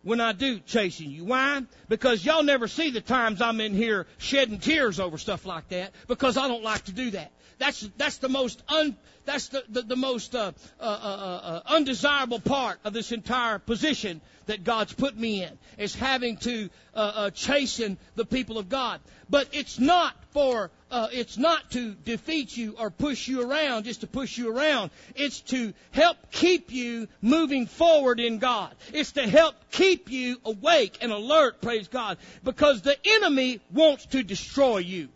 When 0.03 0.19
I 0.19 0.33
do 0.33 0.59
chasing 0.59 1.11
you. 1.11 1.25
Why? 1.25 1.63
Because 1.87 2.25
y'all 2.25 2.43
never 2.43 2.67
see 2.67 2.91
the 2.91 3.01
times 3.01 3.41
I'm 3.41 3.61
in 3.61 3.73
here 3.73 4.05
shedding 4.17 4.59
tears 4.59 4.99
over 4.99 5.17
stuff 5.17 5.45
like 5.45 5.69
that 5.69 5.91
because 6.07 6.35
I 6.35 6.47
don't 6.47 6.63
like 6.63 6.85
to 6.85 6.91
do 6.91 7.11
that. 7.11 7.31
That's 7.57 7.87
that's 7.97 8.17
the 8.17 8.29
most 8.29 8.61
un, 8.67 8.97
that's 9.25 9.47
the 9.49 9.63
the, 9.69 9.81
the 9.81 9.95
most 9.95 10.35
uh, 10.35 10.51
uh, 10.79 10.83
uh, 10.83 10.87
uh, 10.87 11.61
undesirable 11.67 12.39
part 12.39 12.79
of 12.83 12.93
this 12.93 13.11
entire 13.11 13.59
position 13.59 14.21
that 14.45 14.63
God's 14.63 14.93
put 14.93 15.17
me 15.17 15.43
in 15.43 15.57
is 15.77 15.95
having 15.95 16.37
to 16.37 16.69
uh, 16.93 16.97
uh, 16.97 17.29
chasten 17.29 17.97
the 18.15 18.25
people 18.25 18.57
of 18.57 18.67
God. 18.67 18.99
But 19.29 19.47
it's 19.53 19.79
not 19.79 20.13
for 20.31 20.69
uh, 20.91 21.07
it's 21.11 21.37
not 21.37 21.71
to 21.71 21.93
defeat 21.93 22.55
you 22.55 22.75
or 22.77 22.89
push 22.89 23.27
you 23.27 23.49
around 23.49 23.85
just 23.85 24.01
to 24.01 24.07
push 24.07 24.37
you 24.37 24.55
around. 24.55 24.91
It's 25.15 25.41
to 25.41 25.73
help 25.91 26.17
keep 26.31 26.71
you 26.71 27.07
moving 27.21 27.65
forward 27.65 28.19
in 28.19 28.39
God. 28.39 28.75
It's 28.93 29.13
to 29.13 29.27
help 29.27 29.55
keep 29.71 30.11
you 30.11 30.37
awake 30.45 30.97
and 31.01 31.11
alert. 31.11 31.61
Praise 31.61 31.87
God, 31.87 32.17
because 32.43 32.81
the 32.81 32.97
enemy 33.05 33.61
wants 33.71 34.05
to 34.07 34.23
destroy 34.23 34.79
you 34.79 35.09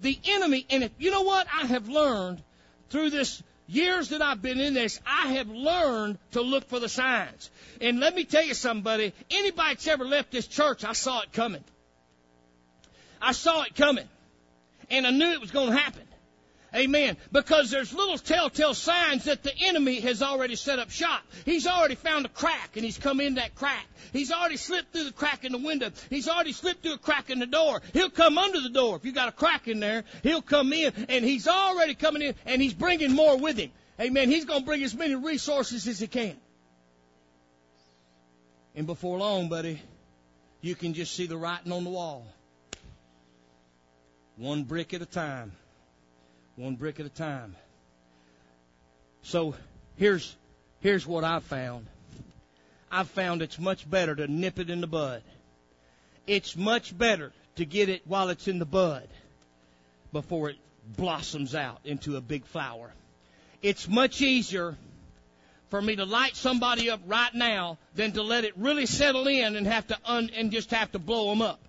the 0.00 0.18
enemy, 0.28 0.66
and 0.70 0.84
if, 0.84 0.92
you 0.98 1.10
know 1.10 1.22
what 1.22 1.46
I 1.52 1.66
have 1.66 1.88
learned 1.88 2.42
through 2.90 3.10
this 3.10 3.42
years 3.66 4.10
that 4.10 4.22
I've 4.22 4.42
been 4.42 4.60
in 4.60 4.74
this, 4.74 5.00
I 5.06 5.34
have 5.34 5.48
learned 5.48 6.18
to 6.32 6.40
look 6.40 6.68
for 6.68 6.80
the 6.80 6.88
signs. 6.88 7.50
And 7.80 8.00
let 8.00 8.14
me 8.14 8.24
tell 8.24 8.44
you 8.44 8.54
somebody, 8.54 9.12
anybody 9.30 9.74
that's 9.74 9.86
ever 9.86 10.04
left 10.04 10.30
this 10.30 10.46
church, 10.46 10.84
I 10.84 10.92
saw 10.92 11.20
it 11.22 11.32
coming. 11.32 11.64
I 13.20 13.32
saw 13.32 13.62
it 13.62 13.74
coming. 13.74 14.08
And 14.90 15.06
I 15.06 15.10
knew 15.10 15.30
it 15.32 15.40
was 15.40 15.50
going 15.50 15.70
to 15.70 15.76
happen. 15.76 16.05
Amen. 16.76 17.16
Because 17.32 17.70
there's 17.70 17.94
little 17.94 18.18
telltale 18.18 18.74
signs 18.74 19.24
that 19.24 19.42
the 19.42 19.52
enemy 19.64 20.00
has 20.00 20.22
already 20.22 20.56
set 20.56 20.78
up 20.78 20.90
shop. 20.90 21.22
He's 21.46 21.66
already 21.66 21.94
found 21.94 22.26
a 22.26 22.28
crack 22.28 22.76
and 22.76 22.84
he's 22.84 22.98
come 22.98 23.20
in 23.20 23.36
that 23.36 23.54
crack. 23.54 23.86
He's 24.12 24.30
already 24.30 24.58
slipped 24.58 24.92
through 24.92 25.04
the 25.04 25.12
crack 25.12 25.44
in 25.44 25.52
the 25.52 25.58
window. 25.58 25.90
He's 26.10 26.28
already 26.28 26.52
slipped 26.52 26.82
through 26.82 26.94
a 26.94 26.98
crack 26.98 27.30
in 27.30 27.38
the 27.38 27.46
door. 27.46 27.80
He'll 27.94 28.10
come 28.10 28.36
under 28.36 28.60
the 28.60 28.68
door. 28.68 28.96
If 28.96 29.06
you 29.06 29.12
got 29.12 29.28
a 29.28 29.32
crack 29.32 29.68
in 29.68 29.80
there, 29.80 30.04
he'll 30.22 30.42
come 30.42 30.72
in 30.74 30.92
and 31.08 31.24
he's 31.24 31.48
already 31.48 31.94
coming 31.94 32.20
in 32.20 32.34
and 32.44 32.60
he's 32.60 32.74
bringing 32.74 33.12
more 33.12 33.38
with 33.38 33.56
him. 33.56 33.70
Amen. 33.98 34.30
He's 34.30 34.44
going 34.44 34.60
to 34.60 34.66
bring 34.66 34.82
as 34.82 34.94
many 34.94 35.14
resources 35.14 35.88
as 35.88 35.98
he 35.98 36.06
can. 36.06 36.36
And 38.74 38.86
before 38.86 39.18
long, 39.18 39.48
buddy, 39.48 39.80
you 40.60 40.74
can 40.74 40.92
just 40.92 41.14
see 41.14 41.26
the 41.26 41.38
writing 41.38 41.72
on 41.72 41.84
the 41.84 41.90
wall. 41.90 42.26
One 44.36 44.64
brick 44.64 44.92
at 44.92 45.00
a 45.00 45.06
time 45.06 45.52
one 46.56 46.74
brick 46.74 46.98
at 47.00 47.06
a 47.06 47.10
time. 47.10 47.54
So 49.22 49.54
here's 49.96 50.36
here's 50.80 51.06
what 51.06 51.24
I've 51.24 51.44
found. 51.44 51.86
I've 52.90 53.08
found 53.08 53.42
it's 53.42 53.58
much 53.58 53.88
better 53.88 54.14
to 54.14 54.26
nip 54.26 54.58
it 54.58 54.70
in 54.70 54.80
the 54.80 54.86
bud. 54.86 55.22
It's 56.26 56.56
much 56.56 56.96
better 56.96 57.32
to 57.56 57.64
get 57.64 57.88
it 57.88 58.02
while 58.06 58.30
it's 58.30 58.48
in 58.48 58.58
the 58.58 58.66
bud 58.66 59.08
before 60.12 60.50
it 60.50 60.56
blossoms 60.96 61.54
out 61.54 61.80
into 61.84 62.16
a 62.16 62.20
big 62.20 62.44
flower. 62.46 62.92
It's 63.62 63.88
much 63.88 64.22
easier 64.22 64.76
for 65.68 65.82
me 65.82 65.96
to 65.96 66.04
light 66.04 66.36
somebody 66.36 66.90
up 66.90 67.00
right 67.06 67.34
now 67.34 67.78
than 67.94 68.12
to 68.12 68.22
let 68.22 68.44
it 68.44 68.56
really 68.56 68.86
settle 68.86 69.26
in 69.26 69.56
and 69.56 69.66
have 69.66 69.86
to 69.88 69.98
un, 70.04 70.30
and 70.34 70.50
just 70.50 70.70
have 70.70 70.92
to 70.92 70.98
blow 70.98 71.30
them 71.30 71.42
up. 71.42 71.60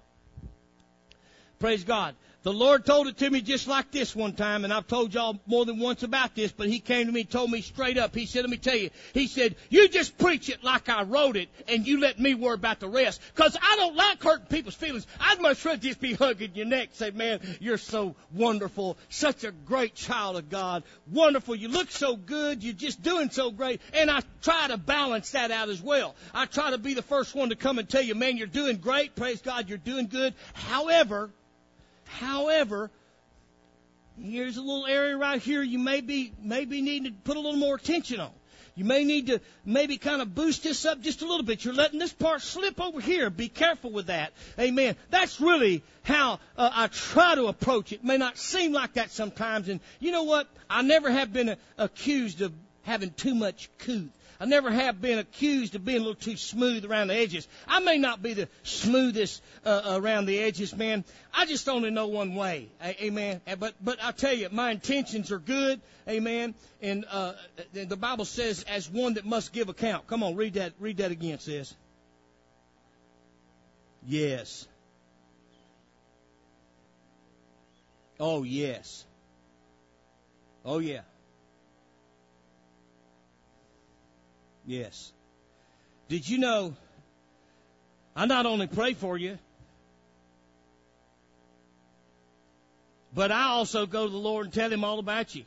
Praise 1.59 1.83
God. 1.83 2.15
The 2.47 2.53
Lord 2.53 2.85
told 2.85 3.07
it 3.07 3.17
to 3.17 3.29
me 3.29 3.41
just 3.41 3.67
like 3.67 3.91
this 3.91 4.15
one 4.15 4.31
time, 4.31 4.63
and 4.63 4.71
I've 4.71 4.87
told 4.87 5.13
y'all 5.13 5.37
more 5.47 5.65
than 5.65 5.79
once 5.79 6.03
about 6.03 6.33
this, 6.33 6.49
but 6.49 6.69
He 6.69 6.79
came 6.79 7.07
to 7.07 7.11
me 7.11 7.19
and 7.19 7.29
told 7.29 7.51
me 7.51 7.59
straight 7.59 7.97
up. 7.97 8.15
He 8.15 8.25
said, 8.25 8.43
let 8.43 8.49
me 8.49 8.55
tell 8.55 8.77
you, 8.77 8.89
He 9.13 9.27
said, 9.27 9.57
you 9.69 9.89
just 9.89 10.17
preach 10.17 10.47
it 10.47 10.63
like 10.63 10.87
I 10.87 11.03
wrote 11.03 11.35
it, 11.35 11.49
and 11.67 11.85
you 11.85 11.99
let 11.99 12.17
me 12.21 12.35
worry 12.35 12.53
about 12.53 12.79
the 12.79 12.87
rest. 12.87 13.19
Cause 13.35 13.57
I 13.61 13.75
don't 13.75 13.97
like 13.97 14.23
hurting 14.23 14.45
people's 14.45 14.75
feelings. 14.75 15.05
I'd 15.19 15.41
much 15.41 15.65
rather 15.65 15.81
just 15.81 15.99
be 15.99 16.13
hugging 16.13 16.55
your 16.55 16.67
neck, 16.67 16.91
say, 16.93 17.11
man, 17.11 17.41
you're 17.59 17.77
so 17.77 18.15
wonderful, 18.31 18.97
such 19.09 19.43
a 19.43 19.51
great 19.51 19.95
child 19.95 20.37
of 20.37 20.49
God, 20.49 20.83
wonderful, 21.11 21.53
you 21.53 21.67
look 21.67 21.91
so 21.91 22.15
good, 22.15 22.63
you're 22.63 22.73
just 22.73 23.03
doing 23.03 23.29
so 23.29 23.51
great, 23.51 23.81
and 23.91 24.09
I 24.09 24.21
try 24.41 24.69
to 24.69 24.77
balance 24.77 25.31
that 25.31 25.51
out 25.51 25.67
as 25.67 25.81
well. 25.81 26.15
I 26.33 26.45
try 26.45 26.71
to 26.71 26.77
be 26.77 26.93
the 26.93 27.01
first 27.01 27.35
one 27.35 27.49
to 27.49 27.57
come 27.57 27.77
and 27.77 27.89
tell 27.89 28.03
you, 28.03 28.15
man, 28.15 28.37
you're 28.37 28.47
doing 28.47 28.77
great, 28.77 29.17
praise 29.17 29.41
God, 29.41 29.67
you're 29.67 29.77
doing 29.77 30.07
good. 30.07 30.33
However, 30.53 31.29
However, 32.07 32.89
here's 34.21 34.57
a 34.57 34.61
little 34.61 34.85
area 34.85 35.15
right 35.15 35.41
here 35.41 35.61
you 35.61 35.79
may 35.79 36.01
be 36.01 36.33
maybe 36.41 36.81
need 36.81 37.05
to 37.05 37.11
put 37.11 37.37
a 37.37 37.39
little 37.39 37.59
more 37.59 37.75
attention 37.75 38.19
on. 38.19 38.31
You 38.77 38.85
may 38.85 39.03
need 39.03 39.27
to 39.27 39.41
maybe 39.65 39.97
kind 39.97 40.21
of 40.21 40.35
boost 40.35 40.61
this 40.61 40.85
up 40.85 41.01
just 41.01 41.23
a 41.23 41.25
little 41.25 41.43
bit. 41.43 41.65
You're 41.65 41.73
letting 41.73 41.97
this 41.97 42.13
part 42.13 42.43
slip 42.43 42.79
over 42.79 43.01
here. 43.01 43.31
Be 43.31 43.49
careful 43.49 43.89
with 43.89 44.05
that. 44.05 44.33
Amen. 44.59 44.95
That's 45.09 45.41
really 45.41 45.83
how 46.03 46.39
uh, 46.55 46.69
I 46.71 46.85
try 46.85 47.33
to 47.33 47.47
approach 47.47 47.91
it. 47.91 47.95
it. 47.95 48.03
May 48.03 48.17
not 48.17 48.37
seem 48.37 48.73
like 48.73 48.93
that 48.93 49.09
sometimes. 49.09 49.67
And 49.67 49.79
you 49.99 50.11
know 50.11 50.23
what? 50.23 50.47
I 50.69 50.83
never 50.83 51.09
have 51.09 51.33
been 51.33 51.57
accused 51.79 52.41
of 52.41 52.53
having 52.83 53.09
too 53.11 53.33
much 53.33 53.69
couth. 53.79 54.09
I 54.39 54.45
never 54.45 54.69
have 54.69 55.01
been 55.01 55.17
accused 55.17 55.75
of 55.75 55.83
being 55.83 55.97
a 55.97 56.01
little 56.01 56.15
too 56.15 56.37
smooth 56.37 56.85
around 56.85 57.07
the 57.07 57.15
edges. 57.15 57.47
I 57.67 57.79
may 57.79 57.97
not 57.97 58.21
be 58.21 58.33
the 58.33 58.47
smoothest 58.63 59.41
uh, 59.65 59.99
around 59.99 60.27
the 60.27 60.39
edges, 60.39 60.75
man. 60.75 61.03
I 61.33 61.45
just 61.45 61.67
only 61.67 61.89
know 61.89 62.07
one 62.07 62.35
way. 62.35 62.69
Amen. 62.83 63.41
But 63.59 63.73
but 63.81 63.97
I 64.03 64.11
tell 64.11 64.33
you, 64.33 64.49
my 64.51 64.71
intentions 64.71 65.31
are 65.31 65.39
good. 65.39 65.81
Amen. 66.07 66.53
And 66.81 67.05
uh, 67.09 67.33
the 67.73 67.97
Bible 67.97 68.25
says, 68.25 68.63
as 68.63 68.89
one 68.89 69.15
that 69.15 69.25
must 69.25 69.53
give 69.53 69.69
account. 69.69 70.07
Come 70.07 70.21
on, 70.23 70.35
read 70.35 70.53
that. 70.53 70.73
Read 70.79 70.97
that 70.97 71.11
again, 71.11 71.39
sis. 71.39 71.73
Yes. 74.05 74.67
Oh 78.19 78.43
yes. 78.43 79.05
Oh 80.63 80.79
yeah. 80.79 81.01
Yes. 84.67 85.13
Did 86.09 86.29
you 86.29 86.37
know 86.37 86.75
I 88.15 88.25
not 88.25 88.45
only 88.45 88.67
pray 88.67 88.93
for 88.93 89.17
you, 89.17 89.37
but 93.13 93.31
I 93.31 93.43
also 93.45 93.85
go 93.85 94.05
to 94.05 94.11
the 94.11 94.17
Lord 94.17 94.47
and 94.47 94.53
tell 94.53 94.71
him 94.71 94.83
all 94.83 94.99
about 94.99 95.33
you. 95.35 95.43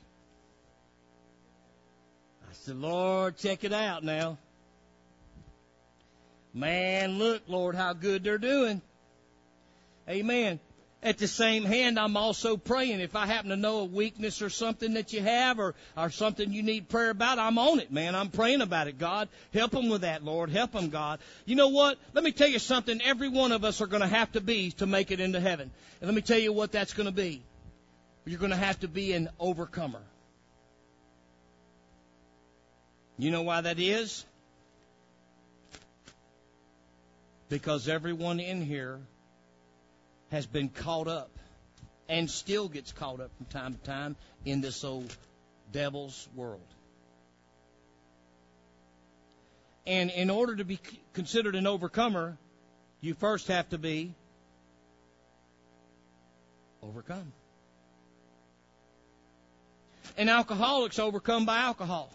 I 2.49 2.53
said, 2.53 2.77
Lord, 2.77 3.37
check 3.37 3.63
it 3.65 3.73
out 3.73 4.03
now. 4.03 4.39
Man, 6.55 7.19
look, 7.19 7.43
Lord, 7.47 7.75
how 7.75 7.93
good 7.93 8.25
they're 8.25 8.39
doing. 8.39 8.81
Amen. 10.09 10.59
At 11.03 11.17
the 11.17 11.29
same 11.29 11.65
hand, 11.65 11.99
I'm 11.99 12.19
also 12.19 12.59
praying. 12.59 13.01
If 13.01 13.17
I 13.17 13.25
happen 13.25 13.49
to 13.49 13.57
know 13.57 13.79
a 13.79 13.85
weakness 13.87 14.43
or 14.43 14.51
something 14.51 14.95
that 14.95 15.15
you 15.15 15.23
have 15.23 15.59
or, 15.59 15.75
or 15.97 16.11
something 16.11 16.53
you 16.53 16.63
need 16.63 16.91
prayer 16.91 17.09
about, 17.09 17.39
I'm 17.39 17.57
on 17.57 17.81
it, 17.81 17.91
man. 17.91 18.15
I'm 18.15 18.29
praying 18.29 18.61
about 18.61 18.87
it. 18.87 18.99
God, 18.99 19.31
help 19.55 19.71
them 19.71 19.89
with 19.89 20.03
that, 20.03 20.23
Lord. 20.23 20.51
Help 20.51 20.73
them, 20.73 20.91
God. 20.91 21.21
You 21.47 21.57
know 21.57 21.69
what? 21.69 21.99
Let 22.13 22.23
me 22.23 22.33
tell 22.33 22.49
you 22.49 22.59
something. 22.59 23.01
Every 23.01 23.31
one 23.31 23.51
of 23.51 23.65
us 23.65 23.81
are 23.81 23.87
going 23.87 24.03
to 24.03 24.09
have 24.09 24.31
to 24.33 24.43
be 24.43 24.73
to 24.73 24.87
make 24.87 25.11
it 25.11 25.21
into 25.21 25.41
heaven. 25.41 25.71
And 26.03 26.09
let 26.09 26.15
me 26.15 26.21
tell 26.21 26.39
you 26.39 26.53
what 26.53 26.71
that's 26.71 26.93
going 26.93 27.09
to 27.09 27.15
be. 27.15 27.41
You're 28.27 28.39
going 28.39 28.51
to 28.51 28.57
have 28.57 28.81
to 28.81 28.89
be 28.89 29.15
an 29.15 29.31
overcomer. 29.39 30.03
You 33.17 33.31
know 33.31 33.43
why 33.43 33.63
that 33.63 33.79
is? 33.79 34.27
Because 37.49 37.89
everyone 37.89 38.39
in 38.39 38.61
here 38.61 39.01
has 40.31 40.47
been 40.47 40.69
caught 40.69 41.09
up 41.09 41.31
and 42.09 42.31
still 42.31 42.69
gets 42.69 42.93
caught 42.93 43.21
up 43.21 43.31
from 43.37 43.47
time 43.47 43.75
to 43.75 43.81
time 43.81 44.17
in 44.45 44.61
this 44.61 44.85
old 44.85 45.15
devil's 45.73 46.29
world. 46.35 46.61
And 49.87 50.11
in 50.11 50.31
order 50.31 50.57
to 50.57 50.65
be 50.65 50.79
considered 51.13 51.57
an 51.57 51.67
overcomer, 51.67 52.37
you 53.01 53.15
first 53.15 53.49
have 53.49 53.69
to 53.71 53.79
be 53.79 54.15
overcome. 56.83 57.33
An 60.17 60.29
alcoholic's 60.29 60.99
overcome 60.99 61.47
by 61.47 61.59
alcohol. 61.59 62.11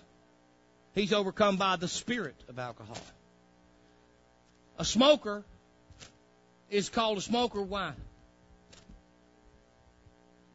He's 0.93 1.11
overcome 1.11 1.57
by 1.57 1.76
the 1.76 1.88
spirit 1.88 2.36
of 2.47 2.59
alcohol. 2.59 2.97
A 4.78 4.86
smoker 4.86 5.43
is 6.70 6.89
called 6.89 7.18
a 7.18 7.22
smoker. 7.22 7.61
Why? 7.61 7.93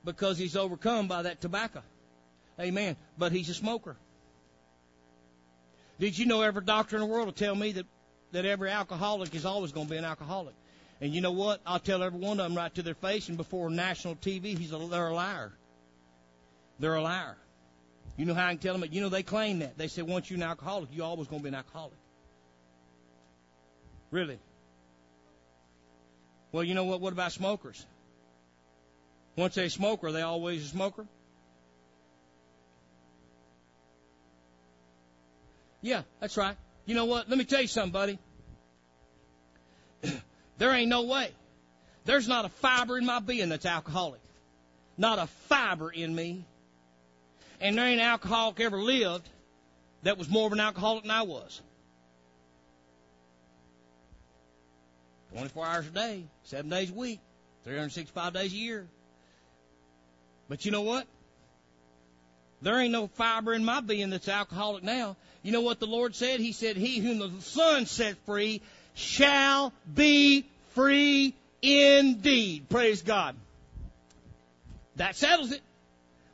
Because 0.04 0.38
he's 0.38 0.56
overcome 0.56 1.08
by 1.08 1.22
that 1.22 1.40
tobacco. 1.40 1.82
Amen. 2.58 2.96
But 3.18 3.32
he's 3.32 3.48
a 3.48 3.54
smoker. 3.54 3.96
Did 5.98 6.18
you 6.18 6.26
know 6.26 6.42
every 6.42 6.64
doctor 6.64 6.96
in 6.96 7.00
the 7.00 7.06
world 7.06 7.26
will 7.26 7.32
tell 7.32 7.54
me 7.54 7.72
that, 7.72 7.86
that 8.32 8.46
every 8.46 8.70
alcoholic 8.70 9.34
is 9.34 9.44
always 9.44 9.72
going 9.72 9.86
to 9.86 9.90
be 9.90 9.98
an 9.98 10.04
alcoholic? 10.04 10.54
And 11.00 11.14
you 11.14 11.20
know 11.20 11.32
what? 11.32 11.60
I'll 11.66 11.78
tell 11.78 12.02
every 12.02 12.18
one 12.18 12.40
of 12.40 12.48
them 12.48 12.56
right 12.56 12.74
to 12.74 12.82
their 12.82 12.94
face 12.94 13.28
and 13.28 13.36
before 13.36 13.70
national 13.70 14.16
TV, 14.16 14.56
he's 14.56 14.72
a, 14.72 14.78
they're 14.78 15.08
a 15.08 15.14
liar. 15.14 15.52
They're 16.78 16.94
a 16.94 17.02
liar. 17.02 17.36
You 18.16 18.26
know 18.26 18.34
how 18.34 18.46
I 18.46 18.50
can 18.50 18.58
tell 18.58 18.76
them? 18.76 18.88
You 18.90 19.00
know 19.00 19.08
they 19.08 19.22
claim 19.22 19.60
that. 19.60 19.78
They 19.78 19.88
say 19.88 20.02
once 20.02 20.30
you're 20.30 20.38
an 20.38 20.42
alcoholic, 20.42 20.90
you're 20.92 21.06
always 21.06 21.28
going 21.28 21.40
to 21.40 21.44
be 21.44 21.48
an 21.48 21.54
alcoholic. 21.54 21.96
Really? 24.10 24.38
Well, 26.52 26.64
you 26.64 26.74
know 26.74 26.84
what? 26.84 27.00
What 27.00 27.12
about 27.12 27.32
smokers? 27.32 27.84
Once 29.36 29.54
they 29.54 29.68
smoker, 29.68 30.08
are 30.08 30.12
they 30.12 30.22
always 30.22 30.64
a 30.64 30.68
smoker? 30.68 31.06
Yeah, 35.82 36.02
that's 36.20 36.36
right. 36.36 36.56
You 36.84 36.94
know 36.94 37.06
what? 37.06 37.28
Let 37.28 37.38
me 37.38 37.44
tell 37.44 37.62
you 37.62 37.68
something, 37.68 37.92
buddy. 37.92 38.18
there 40.58 40.72
ain't 40.72 40.88
no 40.88 41.02
way. 41.02 41.30
There's 42.04 42.28
not 42.28 42.44
a 42.44 42.48
fiber 42.48 42.98
in 42.98 43.06
my 43.06 43.20
being 43.20 43.48
that's 43.48 43.66
alcoholic. 43.66 44.20
Not 44.98 45.18
a 45.18 45.26
fiber 45.48 45.90
in 45.90 46.14
me. 46.14 46.44
And 47.60 47.76
there 47.78 47.86
ain't 47.86 48.00
an 48.00 48.06
alcoholic 48.06 48.60
ever 48.60 48.78
lived 48.78 49.28
that 50.02 50.18
was 50.18 50.28
more 50.28 50.46
of 50.46 50.52
an 50.52 50.60
alcoholic 50.60 51.02
than 51.02 51.10
I 51.10 51.22
was. 51.22 51.60
24 55.32 55.66
hours 55.66 55.86
a 55.86 55.90
day, 55.90 56.24
seven 56.44 56.70
days 56.70 56.90
a 56.90 56.94
week, 56.94 57.20
365 57.64 58.32
days 58.32 58.52
a 58.52 58.56
year. 58.56 58.86
But 60.48 60.64
you 60.64 60.72
know 60.72 60.82
what? 60.82 61.06
There 62.62 62.78
ain't 62.78 62.92
no 62.92 63.06
fiber 63.06 63.54
in 63.54 63.64
my 63.64 63.80
being 63.80 64.10
that's 64.10 64.28
alcoholic 64.28 64.82
now. 64.82 65.16
You 65.42 65.52
know 65.52 65.62
what 65.62 65.80
the 65.80 65.86
Lord 65.86 66.14
said? 66.14 66.40
He 66.40 66.52
said, 66.52 66.76
He 66.76 66.98
whom 66.98 67.18
the 67.18 67.30
Son 67.42 67.86
set 67.86 68.16
free 68.26 68.60
shall 68.94 69.72
be 69.94 70.44
free 70.74 71.34
indeed. 71.62 72.68
Praise 72.68 73.02
God. 73.02 73.36
That 74.96 75.16
settles 75.16 75.52
it. 75.52 75.62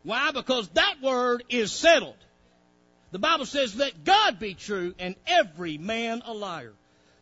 Why? 0.02 0.30
Because 0.32 0.68
that 0.70 0.96
word 1.02 1.44
is 1.48 1.70
settled. 1.72 2.16
The 3.12 3.18
Bible 3.18 3.46
says, 3.46 3.76
let 3.76 4.04
God 4.04 4.38
be 4.38 4.54
true 4.54 4.94
and 4.98 5.14
every 5.26 5.78
man 5.78 6.22
a 6.26 6.34
liar. 6.34 6.72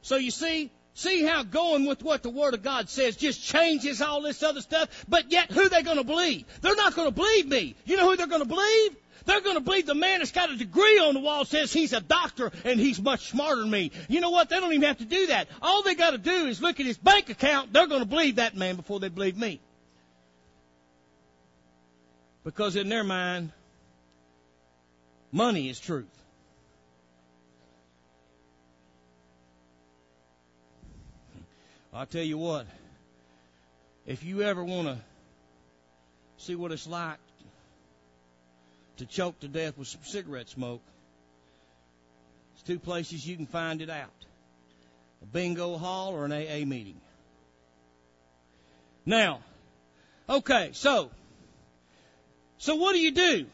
So 0.02 0.16
you 0.16 0.30
see, 0.30 0.70
See 0.94 1.24
how 1.24 1.42
going 1.42 1.86
with 1.86 2.02
what 2.04 2.22
the 2.22 2.30
Word 2.30 2.54
of 2.54 2.62
God 2.62 2.88
says 2.88 3.16
just 3.16 3.42
changes 3.42 4.00
all 4.00 4.22
this 4.22 4.42
other 4.44 4.60
stuff? 4.60 5.04
But 5.08 5.32
yet, 5.32 5.50
who 5.50 5.68
they 5.68 5.82
going 5.82 5.96
to 5.96 6.04
believe? 6.04 6.44
They're 6.60 6.76
not 6.76 6.94
going 6.94 7.08
to 7.08 7.14
believe 7.14 7.48
me. 7.48 7.74
You 7.84 7.96
know 7.96 8.08
who 8.08 8.16
they're 8.16 8.28
going 8.28 8.42
to 8.42 8.48
believe? 8.48 8.96
They're 9.26 9.40
going 9.40 9.56
to 9.56 9.60
believe 9.60 9.86
the 9.86 9.94
man 9.94 10.18
that's 10.18 10.30
got 10.30 10.50
a 10.50 10.56
degree 10.56 10.98
on 10.98 11.14
the 11.14 11.20
wall 11.20 11.44
says 11.44 11.72
he's 11.72 11.92
a 11.92 12.00
doctor 12.00 12.52
and 12.64 12.78
he's 12.78 13.00
much 13.00 13.30
smarter 13.30 13.62
than 13.62 13.70
me. 13.70 13.90
You 14.08 14.20
know 14.20 14.30
what? 14.30 14.50
They 14.50 14.60
don't 14.60 14.72
even 14.72 14.86
have 14.86 14.98
to 14.98 15.04
do 15.04 15.28
that. 15.28 15.48
All 15.62 15.82
they 15.82 15.94
got 15.94 16.10
to 16.10 16.18
do 16.18 16.46
is 16.46 16.62
look 16.62 16.78
at 16.78 16.86
his 16.86 16.98
bank 16.98 17.30
account. 17.30 17.72
They're 17.72 17.86
going 17.86 18.02
to 18.02 18.08
believe 18.08 18.36
that 18.36 18.54
man 18.56 18.76
before 18.76 19.00
they 19.00 19.08
believe 19.08 19.36
me. 19.36 19.60
Because 22.44 22.76
in 22.76 22.88
their 22.90 23.04
mind, 23.04 23.50
money 25.32 25.70
is 25.70 25.80
truth. 25.80 26.06
I'll 31.94 32.06
tell 32.06 32.22
you 32.22 32.38
what, 32.38 32.66
if 34.06 34.24
you 34.24 34.42
ever 34.42 34.64
want 34.64 34.88
to 34.88 34.98
see 36.38 36.54
what 36.54 36.72
it's 36.72 36.86
like 36.86 37.18
to 38.96 39.06
choke 39.06 39.38
to 39.40 39.48
death 39.48 39.78
with 39.78 39.88
some 39.88 40.00
cigarette 40.04 40.48
smoke, 40.48 40.82
there's 42.52 42.62
two 42.64 42.78
places 42.78 43.26
you 43.26 43.36
can 43.36 43.46
find 43.46 43.80
it 43.80 43.90
out 43.90 44.10
a 45.22 45.26
bingo 45.26 45.78
hall 45.78 46.14
or 46.14 46.24
an 46.24 46.32
AA 46.32 46.66
meeting. 46.66 47.00
Now, 49.06 49.40
Okay, 50.28 50.70
so, 50.72 51.10
so 52.56 52.76
what 52.76 52.94
do 52.94 52.98
you 52.98 53.10
do? 53.10 53.46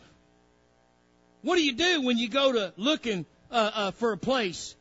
What 1.42 1.56
do 1.56 1.64
you 1.64 1.72
do 1.72 2.02
when 2.02 2.16
you 2.16 2.28
go 2.28 2.52
to 2.52 2.72
looking 2.76 3.26
uh, 3.50 3.70
uh, 3.74 3.90
for 3.90 4.12
a 4.12 4.16
place 4.16 4.76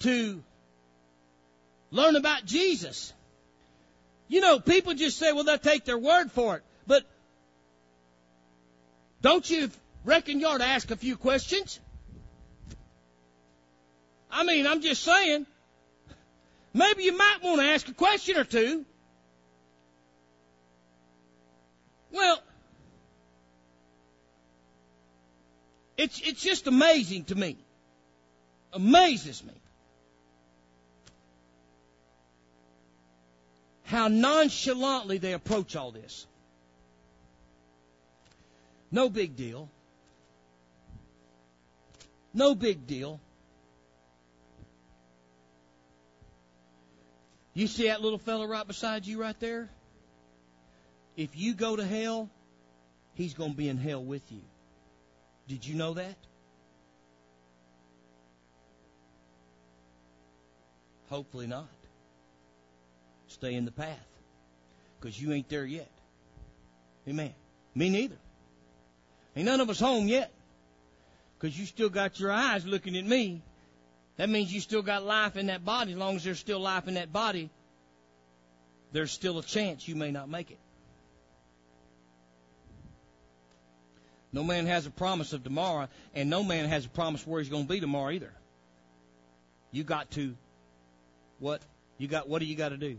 to 0.00 0.42
learn 1.92 2.16
about 2.16 2.44
Jesus? 2.44 3.12
You 4.26 4.40
know, 4.40 4.58
people 4.58 4.94
just 4.94 5.18
say, 5.18 5.32
well, 5.32 5.44
they'll 5.44 5.58
take 5.58 5.84
their 5.84 5.98
word 5.98 6.32
for 6.32 6.56
it. 6.56 6.62
But 6.86 7.04
don't 9.20 9.48
you 9.48 9.70
reckon 10.04 10.40
you 10.40 10.48
ought 10.48 10.58
to 10.58 10.66
ask 10.66 10.90
a 10.90 10.96
few 10.96 11.16
questions? 11.16 11.78
I 14.30 14.44
mean, 14.44 14.66
I'm 14.66 14.80
just 14.80 15.02
saying, 15.02 15.46
maybe 16.72 17.04
you 17.04 17.16
might 17.16 17.38
want 17.42 17.60
to 17.60 17.66
ask 17.66 17.86
a 17.88 17.94
question 17.94 18.38
or 18.38 18.44
two. 18.44 18.86
Well, 22.10 22.42
it's, 25.98 26.20
it's 26.22 26.42
just 26.42 26.66
amazing 26.66 27.24
to 27.24 27.34
me. 27.34 27.58
Amazes 28.72 29.44
me. 29.44 29.52
How 33.84 34.08
nonchalantly 34.08 35.18
they 35.18 35.32
approach 35.32 35.76
all 35.76 35.90
this. 35.90 36.26
No 38.90 39.08
big 39.08 39.36
deal. 39.36 39.68
No 42.34 42.54
big 42.54 42.86
deal. 42.86 43.20
You 47.54 47.66
see 47.66 47.88
that 47.88 48.00
little 48.00 48.18
fellow 48.18 48.46
right 48.46 48.66
beside 48.66 49.06
you 49.06 49.20
right 49.20 49.38
there? 49.38 49.68
If 51.16 51.36
you 51.36 51.54
go 51.54 51.76
to 51.76 51.84
hell, 51.84 52.30
he's 53.14 53.34
going 53.34 53.50
to 53.50 53.56
be 53.56 53.68
in 53.68 53.76
hell 53.76 54.02
with 54.02 54.22
you. 54.32 54.40
Did 55.48 55.66
you 55.66 55.74
know 55.74 55.94
that? 55.94 56.16
Hopefully 61.10 61.46
not. 61.46 61.68
Stay 63.32 63.54
in 63.54 63.64
the 63.64 63.72
path. 63.72 63.98
Because 65.00 65.20
you 65.20 65.32
ain't 65.32 65.48
there 65.48 65.64
yet. 65.64 65.90
Amen. 67.08 67.34
Me 67.74 67.88
neither. 67.88 68.16
Ain't 69.34 69.46
none 69.46 69.60
of 69.60 69.70
us 69.70 69.80
home 69.80 70.06
yet. 70.08 70.32
Because 71.38 71.58
you 71.58 71.66
still 71.66 71.88
got 71.88 72.20
your 72.20 72.30
eyes 72.30 72.64
looking 72.64 72.96
at 72.96 73.04
me. 73.04 73.42
That 74.16 74.28
means 74.28 74.52
you 74.52 74.60
still 74.60 74.82
got 74.82 75.02
life 75.02 75.36
in 75.36 75.46
that 75.46 75.64
body. 75.64 75.92
As 75.92 75.98
long 75.98 76.16
as 76.16 76.24
there's 76.24 76.38
still 76.38 76.60
life 76.60 76.86
in 76.86 76.94
that 76.94 77.12
body, 77.12 77.50
there's 78.92 79.10
still 79.10 79.38
a 79.38 79.42
chance 79.42 79.88
you 79.88 79.96
may 79.96 80.10
not 80.10 80.28
make 80.28 80.50
it. 80.50 80.58
No 84.32 84.44
man 84.44 84.66
has 84.66 84.86
a 84.86 84.90
promise 84.90 85.32
of 85.32 85.44
tomorrow, 85.44 85.88
and 86.14 86.30
no 86.30 86.42
man 86.42 86.68
has 86.68 86.86
a 86.86 86.88
promise 86.88 87.26
where 87.26 87.40
he's 87.40 87.50
going 87.50 87.64
to 87.64 87.68
be 87.68 87.80
tomorrow 87.80 88.10
either. 88.10 88.32
You 89.72 89.84
got 89.84 90.10
to 90.12 90.34
what 91.38 91.60
you 91.98 92.08
got? 92.08 92.28
What 92.28 92.38
do 92.38 92.46
you 92.46 92.54
got 92.54 92.70
to 92.70 92.76
do? 92.76 92.98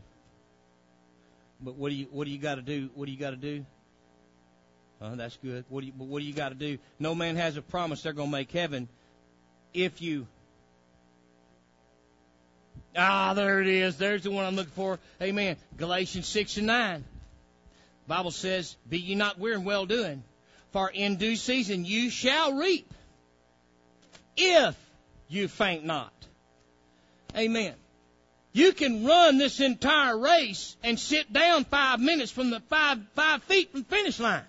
But 1.64 1.76
what 1.76 1.90
do 1.90 1.96
you 1.96 2.08
what 2.12 2.26
do 2.26 2.32
you 2.32 2.38
got 2.38 2.56
to 2.56 2.62
do? 2.62 2.90
What 2.96 3.06
do 3.06 3.12
you 3.12 3.18
got 3.18 3.32
to 3.32 3.38
do? 3.38 3.66
Uh, 5.02 5.16
that's 5.16 5.38
good. 5.38 5.66
What 5.70 5.82
do 5.82 5.88
you 5.88 5.94
what 5.98 6.20
do 6.20 6.26
you 6.26 6.34
got 6.34 6.50
to 6.50 6.56
do? 6.56 6.78
No 7.00 7.16
man 7.16 7.36
has 7.38 7.58
a 7.58 7.62
promise 7.62 8.04
they're 8.04 8.14
going 8.14 8.30
to 8.30 8.32
make 8.32 8.52
heaven 8.52 8.88
if 9.74 10.02
you. 10.02 10.28
Ah, 12.96 13.34
there 13.34 13.62
it 13.62 13.68
is. 13.68 13.98
There's 13.98 14.24
the 14.24 14.32
one 14.32 14.46
I'm 14.46 14.56
looking 14.56 14.72
for. 14.74 15.00
Amen. 15.22 15.56
Galatians 15.78 16.28
six 16.28 16.58
and 16.58 16.68
nine. 16.68 17.04
Bible 18.08 18.32
says, 18.32 18.76
"Be 18.90 19.00
ye 19.00 19.16
not 19.16 19.40
weary 19.40 19.56
in 19.56 19.64
well 19.64 19.86
doing." 19.86 20.24
For 20.72 20.90
in 20.90 21.18
due 21.18 21.36
season 21.36 21.86
you 21.86 22.10
shall 22.10 22.54
reap 22.54 22.92
if 24.36 24.76
you 25.28 25.48
faint 25.48 25.86
not. 25.86 26.14
Amen. 27.38 27.76
You 28.54 28.72
can 28.72 29.06
run 29.06 29.40
this 29.40 29.60
entire 29.60 30.18
race 30.18 30.78
and 30.84 31.00
sit 31.00 31.34
down 31.34 31.66
five 31.66 32.00
minutes 32.00 32.32
from 32.32 32.52
the 32.52 32.60
five, 32.62 33.00
five 33.16 33.44
feet 33.44 33.72
from 33.72 33.84
finish 33.84 34.20
line. 34.20 34.44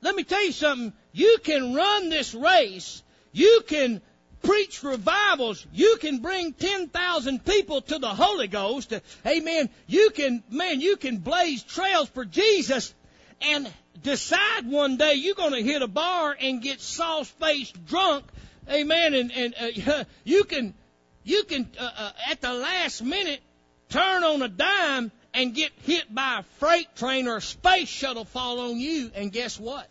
Let 0.00 0.14
me 0.14 0.24
tell 0.24 0.44
you 0.44 0.52
something. 0.52 0.92
You 1.12 1.38
can 1.42 1.74
run 1.74 2.08
this 2.08 2.34
race. 2.34 3.02
You 3.32 3.62
can 3.66 4.00
preach 4.42 4.82
revivals. 4.82 5.66
You 5.72 5.96
can 6.00 6.18
bring 6.18 6.52
10,000 6.52 7.44
people 7.44 7.82
to 7.82 7.98
the 7.98 8.08
Holy 8.08 8.46
Ghost. 8.46 8.92
Amen. 9.26 9.70
You 9.86 10.10
can, 10.10 10.42
man, 10.50 10.80
you 10.80 10.96
can 10.96 11.18
blaze 11.18 11.62
trails 11.62 12.08
for 12.08 12.24
Jesus 12.24 12.94
and 13.40 13.70
decide 14.02 14.66
one 14.66 14.96
day 14.96 15.14
you're 15.14 15.34
going 15.34 15.52
to 15.52 15.62
hit 15.62 15.82
a 15.82 15.88
bar 15.88 16.36
and 16.38 16.62
get 16.62 16.80
sauce-faced 16.80 17.86
drunk. 17.86 18.24
Amen. 18.70 19.14
And, 19.14 19.32
and 19.32 19.54
uh, 19.86 20.04
you 20.24 20.44
can, 20.44 20.74
you 21.22 21.44
can, 21.44 21.68
uh, 21.78 21.90
uh, 21.96 22.12
at 22.30 22.40
the 22.40 22.52
last 22.52 23.02
minute, 23.02 23.40
turn 23.88 24.24
on 24.24 24.42
a 24.42 24.48
dime 24.48 25.12
and 25.32 25.54
get 25.54 25.72
hit 25.82 26.12
by 26.14 26.40
a 26.40 26.42
freight 26.58 26.94
train 26.96 27.28
or 27.28 27.36
a 27.36 27.42
space 27.42 27.88
shuttle 27.88 28.24
fall 28.24 28.60
on 28.60 28.78
you. 28.78 29.10
And 29.14 29.32
guess 29.32 29.58
what? 29.58 29.88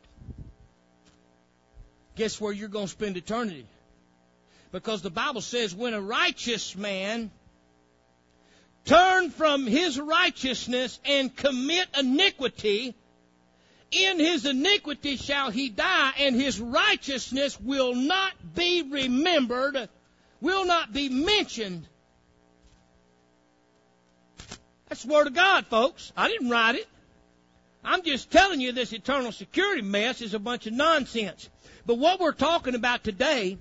Guess 2.16 2.40
where 2.40 2.54
you're 2.54 2.70
going 2.70 2.86
to 2.86 2.92
spend 2.92 3.18
eternity? 3.18 3.66
Because 4.72 5.02
the 5.02 5.10
Bible 5.10 5.42
says 5.42 5.76
when 5.76 5.94
a 5.94 6.02
righteous 6.02 6.76
man 6.76 7.32
turn 8.86 9.30
from 9.30 9.66
his 9.66 10.00
righteousness 10.00 11.00
and 11.06 11.36
commit 11.36 11.88
iniquity, 11.98 12.96
in 13.94 14.20
his 14.20 14.46
iniquity 14.46 15.18
shall 15.18 15.52
he 15.52 15.70
die, 15.70 16.14
and 16.20 16.36
his 16.36 16.60
righteousness 16.60 17.60
will 17.60 17.96
not 17.96 18.32
be 18.56 18.82
remembered, 18.82 19.90
will 20.42 20.66
not 20.66 20.92
be 20.94 21.10
mentioned. 21.10 21.88
That's 24.90 25.04
the 25.04 25.14
Word 25.14 25.28
of 25.28 25.34
God, 25.34 25.66
folks. 25.68 26.12
I 26.16 26.28
didn't 26.28 26.50
write 26.50 26.76
it. 26.76 26.88
I'm 27.84 28.04
just 28.04 28.32
telling 28.32 28.62
you 28.62 28.72
this 28.72 28.94
eternal 28.94 29.32
security 29.32 29.82
mess 29.82 30.22
is 30.22 30.34
a 30.34 30.40
bunch 30.40 30.68
of 30.68 30.74
nonsense. 30.74 31.50
But 31.86 31.98
what 31.98 32.20
we're 32.20 32.32
talking 32.32 32.76
about 32.76 33.04
today 33.04 33.58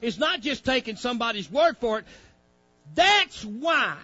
is 0.00 0.18
not 0.18 0.40
just 0.40 0.64
taking 0.64 0.96
somebody's 0.96 1.50
word 1.50 1.76
for 1.78 1.98
it. 1.98 2.04
That's 2.94 3.44
why 3.44 3.96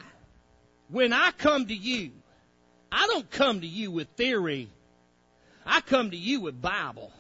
when 0.89 1.13
I 1.13 1.31
come 1.33 1.67
to 1.67 1.75
you, 1.75 2.11
I 2.91 3.07
don't 3.09 3.31
come 3.31 3.61
to 3.61 3.67
you 3.67 3.91
with 3.91 4.09
theory. 4.17 4.71
I 5.67 5.81
come 5.81 6.11
to 6.13 6.17
you 6.17 6.41
with 6.41 6.61
Bible. 6.61 7.13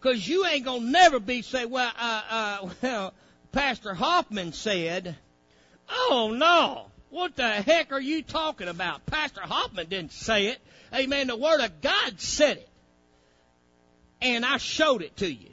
Cause 0.00 0.26
you 0.28 0.46
ain't 0.46 0.64
gonna 0.64 0.84
never 0.84 1.18
be 1.18 1.42
say, 1.42 1.64
well, 1.64 1.90
uh, 1.98 2.22
uh, 2.30 2.68
well, 2.82 3.14
Pastor 3.50 3.94
Hoffman 3.94 4.52
said, 4.52 5.16
oh 5.90 6.32
no, 6.36 6.86
what 7.10 7.34
the 7.34 7.48
heck 7.48 7.92
are 7.92 8.00
you 8.00 8.22
talking 8.22 8.68
about? 8.68 9.06
Pastor 9.06 9.40
Hoffman 9.40 9.88
didn't 9.88 10.12
say 10.12 10.48
it. 10.48 10.58
Amen. 10.94 11.26
The 11.26 11.36
Word 11.36 11.60
of 11.60 11.80
God 11.80 12.20
said 12.20 12.58
it. 12.58 12.68
And 14.20 14.44
I 14.44 14.58
showed 14.58 15.02
it 15.02 15.16
to 15.18 15.32
you. 15.32 15.50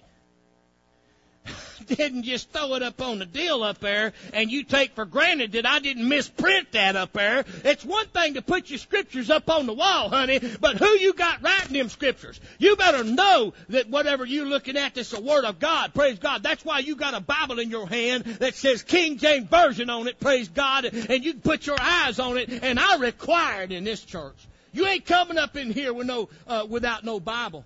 didn't 1.87 2.23
just 2.23 2.49
throw 2.51 2.73
it 2.75 2.83
up 2.83 3.01
on 3.01 3.19
the 3.19 3.25
deal 3.25 3.63
up 3.63 3.79
there 3.79 4.13
and 4.33 4.51
you 4.51 4.63
take 4.63 4.95
for 4.95 5.05
granted 5.05 5.53
that 5.53 5.65
I 5.65 5.79
didn't 5.79 6.07
misprint 6.07 6.71
that 6.71 6.95
up 6.95 7.13
there. 7.13 7.45
It's 7.63 7.85
one 7.85 8.07
thing 8.07 8.35
to 8.35 8.41
put 8.41 8.69
your 8.69 8.79
scriptures 8.79 9.29
up 9.29 9.49
on 9.49 9.65
the 9.65 9.73
wall, 9.73 10.09
honey, 10.09 10.39
but 10.59 10.77
who 10.77 10.89
you 10.97 11.13
got 11.13 11.41
writing 11.41 11.73
them 11.73 11.89
scriptures? 11.89 12.39
You 12.57 12.75
better 12.75 13.03
know 13.03 13.53
that 13.69 13.89
whatever 13.89 14.25
you're 14.25 14.45
looking 14.45 14.77
at 14.77 14.97
is 14.97 15.09
the 15.09 15.21
Word 15.21 15.45
of 15.45 15.59
God. 15.59 15.93
Praise 15.93 16.19
God. 16.19 16.43
That's 16.43 16.63
why 16.65 16.79
you 16.79 16.95
got 16.95 17.13
a 17.13 17.21
Bible 17.21 17.59
in 17.59 17.69
your 17.69 17.87
hand 17.87 18.23
that 18.25 18.55
says 18.55 18.83
King 18.83 19.17
James 19.17 19.47
Version 19.47 19.89
on 19.89 20.07
it. 20.07 20.19
Praise 20.19 20.49
God. 20.49 20.85
And 20.85 21.23
you 21.23 21.33
can 21.33 21.41
put 21.41 21.67
your 21.67 21.79
eyes 21.79 22.19
on 22.19 22.37
it. 22.37 22.49
And 22.63 22.79
I 22.79 22.97
require 22.97 23.63
it 23.63 23.71
in 23.71 23.83
this 23.83 24.03
church. 24.03 24.35
You 24.73 24.85
ain't 24.87 25.05
coming 25.05 25.37
up 25.37 25.55
in 25.55 25.71
here 25.71 25.93
with 25.93 26.07
no, 26.07 26.29
uh, 26.47 26.65
without 26.67 27.03
no 27.03 27.19
Bible. 27.19 27.65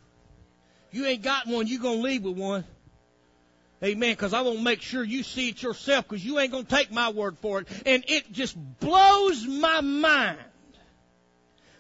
You 0.92 1.06
ain't 1.06 1.22
got 1.22 1.48
one. 1.48 1.68
You 1.68 1.80
gonna 1.80 2.02
leave 2.02 2.24
with 2.24 2.38
one. 2.38 2.64
Amen. 3.84 4.12
Because 4.12 4.34
I 4.34 4.42
want 4.42 4.58
to 4.58 4.64
make 4.64 4.82
sure 4.82 5.04
you 5.04 5.24
see 5.24 5.50
it 5.50 5.64
yourself 5.64 6.08
because 6.08 6.26
you 6.26 6.40
ain't 6.40 6.52
going 6.52 6.66
to 6.66 6.76
take 6.76 6.92
my 6.92 7.10
word 7.10 7.38
for 7.40 7.62
it. 7.62 7.68
And 7.86 8.04
it 8.08 8.32
just 8.32 8.58
blows 8.80 9.46
my 9.48 9.82
mind 9.82 10.40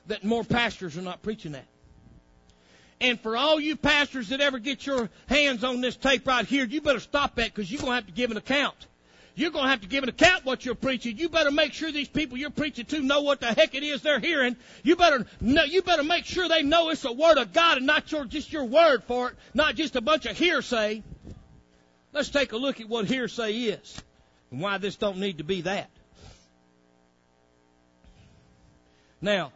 that 0.07 0.23
more 0.23 0.43
pastors 0.43 0.97
are 0.97 1.01
not 1.01 1.21
preaching 1.21 1.53
that. 1.53 1.65
And 3.01 3.19
for 3.19 3.37
all 3.37 3.59
you 3.59 3.75
pastors 3.75 4.29
that 4.29 4.41
ever 4.41 4.59
get 4.59 4.85
your 4.85 5.09
hands 5.27 5.63
on 5.63 5.81
this 5.81 5.95
tape 5.95 6.27
right 6.27 6.45
here, 6.45 6.65
you 6.65 6.81
better 6.81 6.99
stop 6.99 7.35
that 7.35 7.53
because 7.53 7.71
you're 7.71 7.79
going 7.79 7.91
to 7.91 7.95
have 7.95 8.07
to 8.07 8.11
give 8.11 8.31
an 8.31 8.37
account. 8.37 8.87
You're 9.35 9.51
going 9.51 9.65
to 9.65 9.69
have 9.69 9.81
to 9.81 9.87
give 9.87 10.03
an 10.03 10.09
account 10.09 10.43
what 10.43 10.65
you're 10.65 10.75
preaching. 10.75 11.17
You 11.17 11.29
better 11.29 11.51
make 11.51 11.71
sure 11.71 11.93
these 11.93 12.09
people 12.09 12.37
you're 12.37 12.49
preaching 12.49 12.83
to 12.87 12.99
know 12.99 13.21
what 13.21 13.39
the 13.39 13.47
heck 13.47 13.73
it 13.73 13.83
is 13.83 14.01
they're 14.01 14.19
hearing. 14.19 14.57
You 14.83 14.97
better 14.97 15.25
know, 15.39 15.63
you 15.63 15.81
better 15.81 16.03
make 16.03 16.25
sure 16.25 16.49
they 16.49 16.61
know 16.61 16.89
it's 16.89 17.03
the 17.03 17.13
word 17.13 17.37
of 17.37 17.53
God 17.53 17.77
and 17.77 17.85
not 17.85 18.11
your 18.11 18.25
just 18.25 18.51
your 18.51 18.65
word 18.65 19.05
for 19.05 19.29
it, 19.29 19.35
not 19.53 19.75
just 19.75 19.95
a 19.95 20.01
bunch 20.01 20.25
of 20.25 20.37
hearsay. 20.37 21.03
Let's 22.11 22.29
take 22.29 22.51
a 22.53 22.57
look 22.57 22.81
at 22.81 22.89
what 22.89 23.05
hearsay 23.05 23.53
is 23.53 24.01
and 24.51 24.61
why 24.61 24.77
this 24.77 24.95
don't 24.95 25.17
need 25.17 25.37
to 25.37 25.43
be 25.43 25.61
that. 25.61 25.89
Now, 29.21 29.51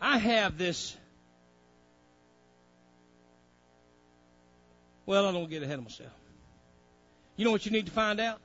I 0.00 0.18
have 0.18 0.56
this. 0.58 0.96
Well, 5.06 5.26
I 5.26 5.32
don't 5.32 5.50
get 5.50 5.62
ahead 5.62 5.78
of 5.78 5.84
myself. 5.84 6.12
You 7.36 7.44
know 7.44 7.50
what 7.50 7.66
you 7.66 7.72
need 7.72 7.86
to 7.86 7.92
find 7.92 8.20
out? 8.20 8.40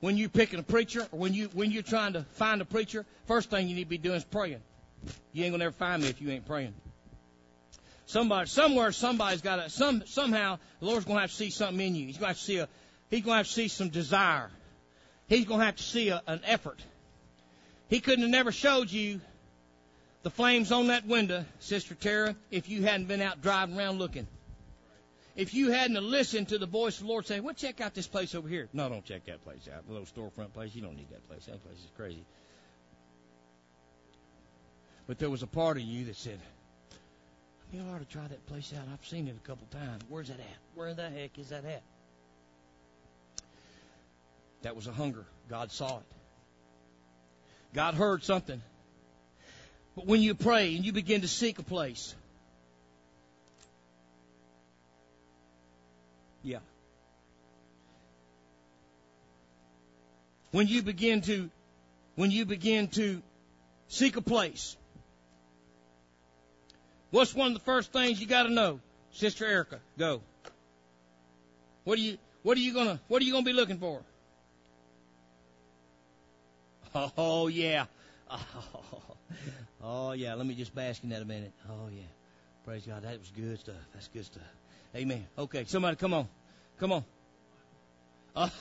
When 0.00 0.16
you're 0.16 0.28
picking 0.28 0.60
a 0.60 0.62
preacher, 0.62 1.06
or 1.10 1.18
when 1.18 1.34
you 1.34 1.50
when 1.54 1.72
you're 1.72 1.82
trying 1.82 2.12
to 2.12 2.22
find 2.34 2.60
a 2.60 2.64
preacher, 2.64 3.04
first 3.26 3.50
thing 3.50 3.68
you 3.68 3.74
need 3.74 3.84
to 3.84 3.90
be 3.90 3.98
doing 3.98 4.16
is 4.16 4.24
praying. 4.24 4.60
You 5.32 5.44
ain't 5.44 5.52
gonna 5.52 5.64
ever 5.64 5.72
find 5.72 6.02
me 6.02 6.08
if 6.08 6.20
you 6.20 6.30
ain't 6.30 6.46
praying. 6.46 6.74
Somebody, 8.06 8.48
somewhere, 8.48 8.92
somebody's 8.92 9.42
got 9.42 9.56
to 9.56 9.70
some 9.70 10.04
somehow 10.06 10.58
the 10.78 10.86
Lord's 10.86 11.04
gonna 11.04 11.20
have 11.20 11.30
to 11.30 11.36
see 11.36 11.50
something 11.50 11.84
in 11.84 11.94
you. 11.96 12.06
He's 12.06 12.16
gonna 12.16 12.28
have 12.28 12.38
to 12.38 12.44
see 12.44 12.58
a 12.58 12.68
He's 13.10 13.22
gonna 13.22 13.38
have 13.38 13.46
to 13.46 13.52
see 13.52 13.68
some 13.68 13.88
desire. 13.88 14.50
He's 15.28 15.46
gonna 15.46 15.64
have 15.64 15.76
to 15.76 15.82
see 15.82 16.10
a, 16.10 16.22
an 16.26 16.40
effort. 16.44 16.80
He 17.88 18.00
couldn't 18.00 18.22
have 18.22 18.30
never 18.30 18.52
showed 18.52 18.90
you 18.90 19.20
the 20.22 20.30
flames 20.30 20.72
on 20.72 20.88
that 20.88 21.06
window, 21.06 21.44
Sister 21.58 21.94
Tara, 21.94 22.36
if 22.50 22.68
you 22.68 22.82
hadn't 22.82 23.06
been 23.06 23.22
out 23.22 23.40
driving 23.40 23.78
around 23.78 23.98
looking. 23.98 24.26
If 25.38 25.54
you 25.54 25.70
hadn't 25.70 26.02
listened 26.02 26.48
to 26.48 26.58
the 26.58 26.66
voice 26.66 26.96
of 26.96 27.04
the 27.04 27.08
Lord 27.10 27.24
saying, 27.24 27.44
well, 27.44 27.54
check 27.54 27.80
out 27.80 27.94
this 27.94 28.08
place 28.08 28.34
over 28.34 28.48
here. 28.48 28.68
No, 28.72 28.88
don't 28.88 29.04
check 29.04 29.26
that 29.26 29.44
place 29.44 29.68
out. 29.72 29.86
The 29.86 29.92
little 29.92 30.04
storefront 30.04 30.52
place. 30.52 30.74
You 30.74 30.82
don't 30.82 30.96
need 30.96 31.10
that 31.10 31.28
place. 31.28 31.46
That 31.46 31.62
place 31.64 31.78
is 31.78 31.90
crazy. 31.96 32.24
But 35.06 35.20
there 35.20 35.30
was 35.30 35.44
a 35.44 35.46
part 35.46 35.76
of 35.76 35.84
you 35.84 36.06
that 36.06 36.16
said, 36.16 36.40
you 37.72 37.80
ought 37.82 38.00
to 38.00 38.04
try 38.04 38.26
that 38.26 38.44
place 38.48 38.72
out. 38.76 38.82
I've 38.92 39.06
seen 39.06 39.28
it 39.28 39.36
a 39.36 39.46
couple 39.46 39.64
times. 39.70 40.02
Where's 40.08 40.26
that 40.26 40.40
at? 40.40 40.58
Where 40.74 40.92
the 40.92 41.08
heck 41.08 41.38
is 41.38 41.50
that 41.50 41.64
at? 41.64 41.82
That 44.62 44.74
was 44.74 44.88
a 44.88 44.92
hunger. 44.92 45.24
God 45.48 45.70
saw 45.70 45.98
it. 45.98 46.06
God 47.74 47.94
heard 47.94 48.24
something. 48.24 48.60
But 49.94 50.06
when 50.06 50.20
you 50.20 50.34
pray 50.34 50.74
and 50.74 50.84
you 50.84 50.92
begin 50.92 51.20
to 51.20 51.28
seek 51.28 51.60
a 51.60 51.62
place, 51.62 52.16
yeah. 56.42 56.58
When 60.50 60.66
you 60.66 60.82
begin 60.82 61.20
to, 61.22 61.50
when 62.14 62.30
you 62.30 62.44
begin 62.46 62.88
to 62.88 63.22
seek 63.88 64.16
a 64.16 64.22
place, 64.22 64.76
what's 67.10 67.34
one 67.34 67.48
of 67.48 67.54
the 67.54 67.64
first 67.64 67.92
things 67.92 68.20
you 68.20 68.26
got 68.26 68.44
to 68.44 68.50
know, 68.50 68.80
Sister 69.12 69.44
Erica? 69.44 69.80
Go. 69.98 70.22
What 71.84 71.98
are 71.98 72.02
you, 72.02 72.18
what 72.42 72.56
are 72.56 72.60
you 72.60 72.72
gonna, 72.72 73.00
what 73.08 73.20
are 73.22 73.24
you 73.24 73.32
gonna 73.32 73.44
be 73.44 73.52
looking 73.52 73.78
for? 73.78 74.02
Oh 77.16 77.48
yeah. 77.48 77.84
Oh, 78.30 79.02
oh 79.82 80.12
yeah. 80.12 80.34
Let 80.34 80.46
me 80.46 80.54
just 80.54 80.74
bask 80.74 81.04
in 81.04 81.10
that 81.10 81.22
a 81.22 81.24
minute. 81.24 81.52
Oh 81.68 81.88
yeah. 81.92 82.02
Praise 82.64 82.84
God. 82.86 83.02
That 83.02 83.18
was 83.18 83.30
good 83.30 83.58
stuff. 83.60 83.76
That's 83.92 84.08
good 84.08 84.24
stuff. 84.24 84.42
Amen. 84.94 85.26
Okay. 85.36 85.64
Somebody 85.66 85.96
come 85.96 86.14
on. 86.14 86.28
Come 86.78 86.92
on. 86.92 87.04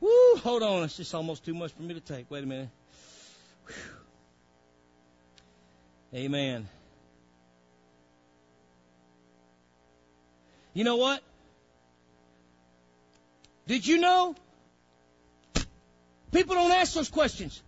Woo, 0.00 0.36
hold 0.36 0.62
on. 0.62 0.84
It's 0.84 0.96
just 0.96 1.14
almost 1.14 1.44
too 1.44 1.54
much 1.54 1.72
for 1.72 1.82
me 1.82 1.94
to 1.94 2.00
take. 2.00 2.30
Wait 2.30 2.44
a 2.44 2.46
minute. 2.46 2.68
Whew. 3.66 3.76
Amen. 6.14 6.68
You 10.72 10.84
know 10.84 10.96
what? 10.96 11.22
Did 13.66 13.86
you 13.86 13.98
know 13.98 14.36
People 16.36 16.54
don't 16.54 16.70
ask 16.70 16.92
those 16.92 17.08
questions. 17.08 17.62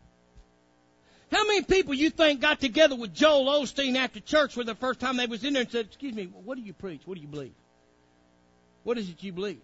How 1.31 1.47
many 1.47 1.63
people 1.63 1.95
you 1.95 2.11
think 2.11 2.41
got 2.41 2.61
together 2.61 2.97
with 2.97 3.15
Joel 3.15 3.63
Osteen 3.63 3.97
after 3.97 4.21
church 4.21 4.55
for 4.55 4.65
the 4.65 4.75
first 4.75 4.99
time 4.99 5.17
they 5.17 5.27
was 5.27 5.45
in 5.45 5.53
there 5.53 5.63
and 5.63 5.71
said, 5.71 5.87
"Excuse 5.87 6.15
me, 6.15 6.25
what 6.25 6.57
do 6.57 6.63
you 6.63 6.73
preach? 6.73 7.03
What 7.05 7.17
do 7.17 7.21
you 7.21 7.29
believe? 7.29 7.55
What 8.83 8.97
is 8.97 9.09
it 9.09 9.23
you 9.23 9.33
believe? 9.33 9.61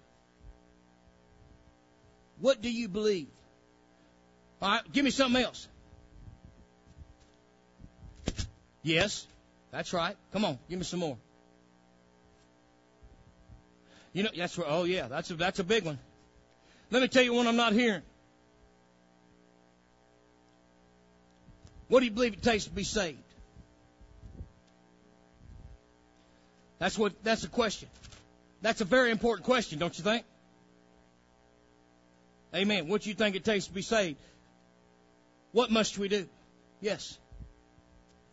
What 2.41 2.61
do 2.61 2.71
you 2.71 2.89
believe? 2.89 3.29
All 4.61 4.71
right, 4.71 4.93
give 4.93 5.05
me 5.05 5.11
something 5.11 5.43
else." 5.43 5.69
Yes, 8.83 9.27
that's 9.71 9.95
right. 9.95 10.17
Come 10.33 10.45
on, 10.45 10.59
give 10.69 10.79
me 10.79 10.85
some 10.85 11.01
more. 11.01 11.17
You 14.13 14.25
know, 14.25 14.31
that's 14.37 14.59
right. 14.59 14.69
Oh 14.69 14.85
yeah, 14.85 15.09
that's 15.09 15.31
a, 15.31 15.35
that's 15.35 15.59
a 15.59 15.65
big 15.65 15.85
one. 15.85 15.99
Let 16.91 17.01
me 17.01 17.09
tell 17.09 17.23
you 17.23 17.33
one 17.33 17.47
I'm 17.47 17.57
not 17.57 17.73
hearing. 17.73 18.03
What 21.89 22.01
do 22.01 22.07
you 22.07 22.13
believe 22.13 22.35
it 22.35 22.43
takes 22.43 22.65
to 22.65 22.71
be 22.71 22.85
saved? 22.85 23.19
That's 26.79 26.99
what 26.99 27.23
that's 27.23 27.43
the 27.43 27.49
question. 27.49 27.89
That's 28.63 28.81
a 28.81 28.85
very 28.85 29.11
important 29.11 29.47
question, 29.47 29.79
don't 29.79 29.97
you 29.97 30.05
think? 30.05 30.25
Amen. 32.55 32.89
What 32.89 33.03
do 33.03 33.09
you 33.09 33.15
think 33.15 33.37
it 33.37 33.45
takes 33.45 33.67
to 33.67 33.73
be 33.73 33.83
saved? 33.83 34.19
What 35.53 35.71
must 35.71 35.99
we 35.99 36.09
do? 36.09 36.29
Yes. 36.81 37.19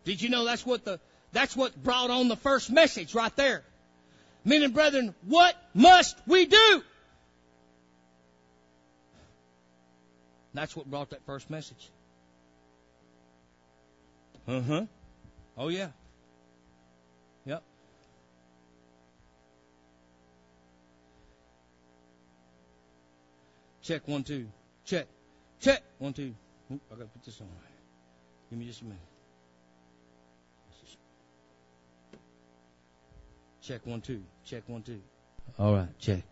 Did 0.03 0.21
you 0.21 0.29
know 0.29 0.45
that's 0.45 0.65
what 0.65 0.85
the 0.85 0.99
that's 1.31 1.55
what 1.55 1.81
brought 1.81 2.09
on 2.09 2.27
the 2.27 2.35
first 2.35 2.69
message 2.71 3.15
right 3.15 3.35
there. 3.35 3.63
Men 4.43 4.63
and 4.63 4.73
brethren, 4.73 5.13
what 5.27 5.55
must 5.73 6.17
we 6.27 6.45
do? 6.45 6.83
That's 10.53 10.75
what 10.75 10.89
brought 10.89 11.11
that 11.11 11.25
first 11.25 11.49
message. 11.49 11.89
Uh 14.47 14.61
huh. 14.61 14.85
Oh 15.57 15.67
yeah. 15.69 15.89
Yep. 17.45 17.63
Check 23.81 24.07
one 24.07 24.23
two. 24.23 24.47
Check. 24.85 25.07
Check 25.59 25.83
one 25.99 26.13
two. 26.13 26.33
Oop, 26.71 26.81
I 26.91 26.95
gotta 26.95 27.07
put 27.07 27.23
this 27.23 27.39
on. 27.41 27.47
Give 28.49 28.59
me 28.59 28.65
just 28.65 28.81
a 28.81 28.85
minute. 28.85 28.99
Check 33.61 33.85
one 33.85 34.01
two. 34.01 34.23
Check 34.43 34.63
one 34.67 34.81
two. 34.81 34.99
All 35.59 35.73
right. 35.73 35.99
Check. 35.99 36.23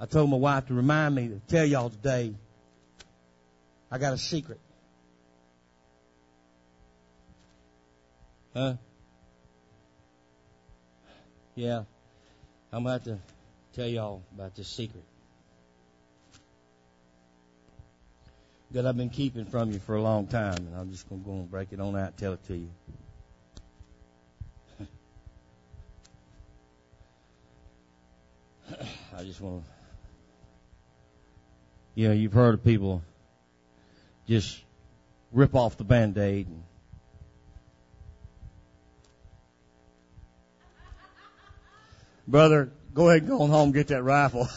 I 0.00 0.06
told 0.06 0.30
my 0.30 0.36
wife 0.36 0.66
to 0.66 0.74
remind 0.74 1.14
me 1.14 1.28
to 1.28 1.40
tell 1.48 1.64
y'all 1.64 1.90
today 1.90 2.34
I 3.90 3.98
got 3.98 4.12
a 4.12 4.18
secret. 4.18 4.60
Huh? 8.54 8.74
Yeah. 11.54 11.82
I'm 12.72 12.86
about 12.86 13.04
to 13.04 13.18
tell 13.72 13.88
y'all 13.88 14.22
about 14.34 14.54
this 14.54 14.68
secret. 14.68 15.02
That 18.70 18.86
I've 18.86 18.96
been 18.96 19.08
keeping 19.08 19.46
from 19.46 19.72
you 19.72 19.78
for 19.78 19.96
a 19.96 20.02
long 20.02 20.26
time, 20.26 20.58
and 20.58 20.76
I'm 20.76 20.90
just 20.90 21.08
going 21.08 21.22
to 21.22 21.26
go 21.26 21.32
and 21.32 21.50
break 21.50 21.72
it 21.72 21.80
on 21.80 21.96
out 21.96 22.08
and 22.08 22.16
tell 22.18 22.34
it 22.34 22.46
to 22.48 22.56
you. 22.56 22.68
I 29.16 29.24
just 29.24 29.40
want 29.40 29.64
to 29.64 29.77
you 31.98 32.06
know, 32.06 32.14
you've 32.14 32.32
heard 32.32 32.54
of 32.54 32.62
people 32.62 33.02
just 34.28 34.62
rip 35.32 35.56
off 35.56 35.76
the 35.78 35.82
band-aid 35.82 36.46
and 36.46 36.62
Brother, 42.28 42.70
go 42.94 43.08
ahead 43.08 43.22
and 43.22 43.30
go 43.30 43.42
on 43.42 43.50
home 43.50 43.64
and 43.64 43.74
get 43.74 43.88
that 43.88 44.04
rifle. 44.04 44.48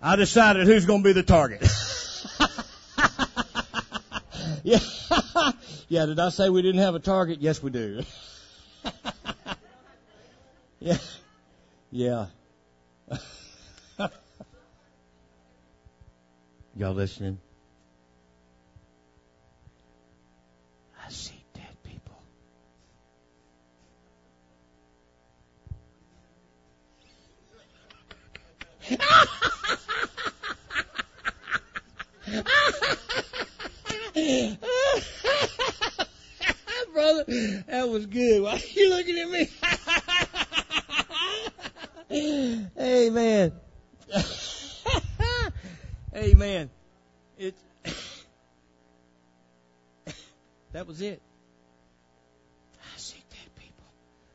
I 0.00 0.14
decided 0.14 0.68
who's 0.68 0.86
going 0.86 1.02
to 1.02 1.08
be 1.08 1.12
the 1.12 1.24
target. 1.24 1.60
yeah. 4.62 4.78
yeah, 5.88 6.06
did 6.06 6.20
I 6.20 6.28
say 6.28 6.50
we 6.50 6.62
didn't 6.62 6.82
have 6.82 6.94
a 6.94 7.00
target? 7.00 7.40
Yes, 7.40 7.60
we 7.60 7.72
do. 7.72 8.04
yeah. 10.78 10.98
Yeah. 11.90 12.26
Y'all 16.76 16.94
listening? 16.94 17.38
I 21.04 21.10
see 21.10 21.42
dead 21.52 21.76
people. 21.82 22.16
Brother, 36.92 37.24
that 37.68 37.88
was 37.88 38.06
good. 38.06 38.42
Why 38.42 38.52
are 38.52 38.58
you 38.74 38.90
looking 38.90 39.18
at 39.18 39.30
me? 39.30 39.48
Amen. 42.80 43.52
Amen. 46.14 46.70
It. 47.38 47.54
that 50.72 50.86
was 50.86 51.00
it. 51.00 51.22
I 52.82 52.98
see 52.98 53.22
dead 53.30 53.54
people. 53.56 53.86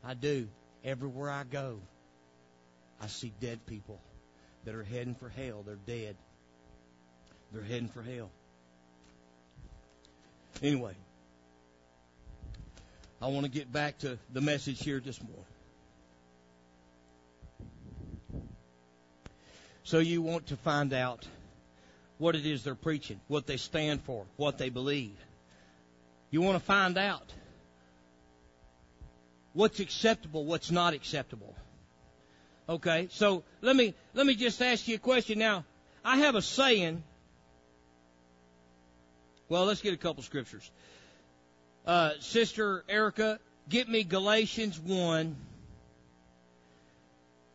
I 0.02 0.14
do. 0.14 0.48
Everywhere 0.84 1.30
I 1.30 1.44
go, 1.44 1.80
I 3.02 3.08
see 3.08 3.32
dead 3.40 3.66
people 3.66 4.00
that 4.64 4.74
are 4.74 4.84
heading 4.84 5.14
for 5.14 5.28
hell. 5.28 5.62
They're 5.66 5.76
dead. 5.86 6.16
They're 7.52 7.62
heading 7.62 7.88
for 7.88 8.02
hell. 8.02 8.30
Anyway, 10.62 10.94
I 13.20 13.26
want 13.26 13.44
to 13.44 13.50
get 13.50 13.70
back 13.70 13.98
to 13.98 14.18
the 14.32 14.40
message 14.40 14.82
here 14.82 15.00
this 15.00 15.20
morning. 15.20 15.44
So 19.84 19.98
you 19.98 20.22
want 20.22 20.46
to 20.48 20.56
find 20.56 20.92
out 20.92 21.26
what 22.18 22.34
it 22.34 22.46
is 22.46 22.64
they're 22.64 22.74
preaching, 22.74 23.20
what 23.28 23.46
they 23.46 23.56
stand 23.56 24.02
for, 24.02 24.24
what 24.36 24.58
they 24.58 24.70
believe. 24.70 25.16
You 26.30 26.42
want 26.42 26.58
to 26.58 26.64
find 26.64 26.98
out 26.98 27.32
what's 29.52 29.80
acceptable, 29.80 30.44
what's 30.44 30.70
not 30.70 30.94
acceptable. 30.94 31.54
Okay, 32.68 33.08
so 33.12 33.44
let 33.60 33.76
me 33.76 33.94
let 34.14 34.26
me 34.26 34.34
just 34.34 34.60
ask 34.60 34.88
you 34.88 34.96
a 34.96 34.98
question 34.98 35.38
now. 35.38 35.64
I 36.04 36.18
have 36.18 36.34
a 36.34 36.42
saying. 36.42 37.02
Well, 39.48 39.64
let's 39.66 39.80
get 39.80 39.94
a 39.94 39.96
couple 39.96 40.24
scriptures. 40.24 40.68
Uh, 41.86 42.12
Sister 42.18 42.84
Erica, 42.88 43.38
get 43.68 43.88
me 43.88 44.02
Galatians 44.02 44.80
one, 44.80 45.36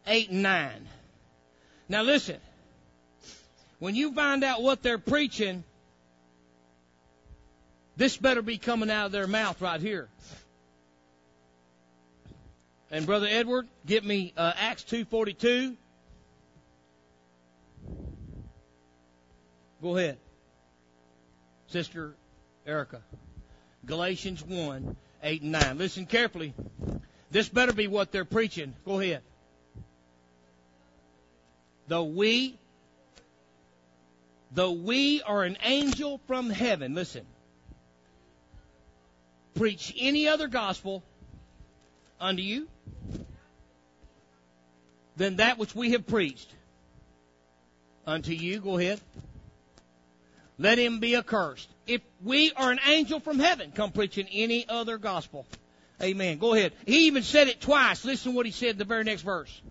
eight 0.08 0.30
and 0.30 0.42
nine. 0.44 0.88
Now 1.90 2.04
listen, 2.04 2.38
when 3.82 3.96
you 3.96 4.14
find 4.14 4.44
out 4.44 4.62
what 4.62 4.84
they're 4.84 5.00
preaching, 5.00 5.64
this 7.98 8.16
better 8.16 8.44
be 8.44 8.60
coming 8.60 8.92
out 8.92 9.08
of 9.08 9.12
their 9.12 9.26
mouth 9.26 9.60
right 9.60 9.82
here. 9.82 10.08
And 12.92 13.08
brother 13.08 13.26
Edward, 13.28 13.68
get 13.88 14.06
me 14.06 14.34
uh, 14.38 14.54
Acts 14.56 14.84
two 14.84 15.04
forty 15.04 15.34
two. 15.34 15.76
Go 19.82 19.98
ahead, 19.98 20.20
Sister 21.70 22.14
Erica. 22.68 23.02
Galatians 23.84 24.44
one 24.46 24.96
eight 25.24 25.42
and 25.42 25.54
nine. 25.54 25.80
Listen 25.80 26.06
carefully. 26.06 26.54
This 27.32 27.50
better 27.50 27.74
be 27.74 27.88
what 27.88 28.12
they're 28.12 28.26
preaching. 28.26 28.76
Go 28.86 29.00
ahead. 29.00 29.24
Though 31.88 32.04
we, 32.04 32.60
though 34.54 34.72
we 34.72 35.22
are 35.22 35.44
an 35.44 35.58
angel 35.64 36.20
from 36.28 36.50
heaven, 36.50 36.94
listen, 36.94 37.26
preach 39.56 39.94
any 39.98 40.28
other 40.28 40.48
gospel 40.48 41.04
unto 42.20 42.42
you 42.42 42.68
than 45.16 45.38
that 45.38 45.58
which 45.58 45.76
we 45.76 45.92
have 45.92 46.06
preached 46.06 46.54
unto 48.06 48.32
you. 48.32 48.60
Go 48.60 48.78
ahead. 48.78 49.00
Let 50.58 50.78
him 50.78 51.00
be 51.00 51.16
accursed. 51.16 51.70
If 51.88 52.02
we 52.24 52.52
are 52.54 52.72
an 52.72 52.80
angel 52.86 53.20
from 53.20 53.40
heaven, 53.40 53.72
come 53.72 53.92
preaching 53.92 54.28
any 54.32 54.68
other 54.70 54.98
gospel. 54.98 55.48
Amen. 56.02 56.38
Go 56.38 56.54
ahead. 56.54 56.74
He 56.86 57.08
even 57.08 57.24
said 57.24 57.48
it 57.48 57.62
twice. 57.62 58.06
Listen 58.06 58.32
to 58.32 58.36
what 58.36 58.46
he 58.46 58.52
said 58.52 58.72
in 58.72 58.78
the 58.78 58.86
very 58.86 59.04
next 59.04 59.22
verse. 59.22 59.62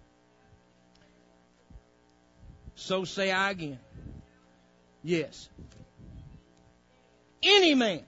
So 2.74 3.04
say 3.04 3.30
I 3.30 3.50
again. 3.50 3.78
Yes. 5.02 5.48
Any 7.42 7.74
man 7.74 8.02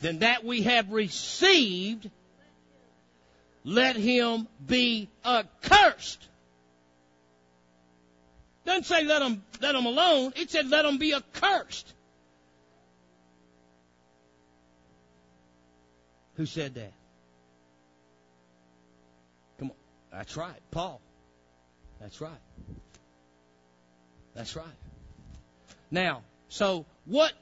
than 0.00 0.20
that 0.20 0.44
we 0.44 0.62
have 0.62 0.92
received, 0.92 2.10
let 3.64 3.96
him 3.96 4.46
be 4.64 5.08
accursed. 5.24 6.28
Doesn't 8.64 8.84
say 8.84 9.04
let 9.04 9.22
him, 9.22 9.42
let 9.60 9.74
him 9.74 9.86
alone. 9.86 10.32
It 10.36 10.50
said 10.50 10.68
let 10.68 10.84
him 10.84 10.98
be 10.98 11.14
accursed. 11.14 11.92
Who 16.36 16.46
said 16.46 16.74
that? 16.74 16.92
That's 20.16 20.36
right. 20.36 20.60
Paul. 20.70 21.00
That's 22.00 22.20
right. 22.20 22.30
That's 24.34 24.54
right. 24.54 24.66
Now, 25.90 26.22
so 26.48 26.86
what 27.04 27.32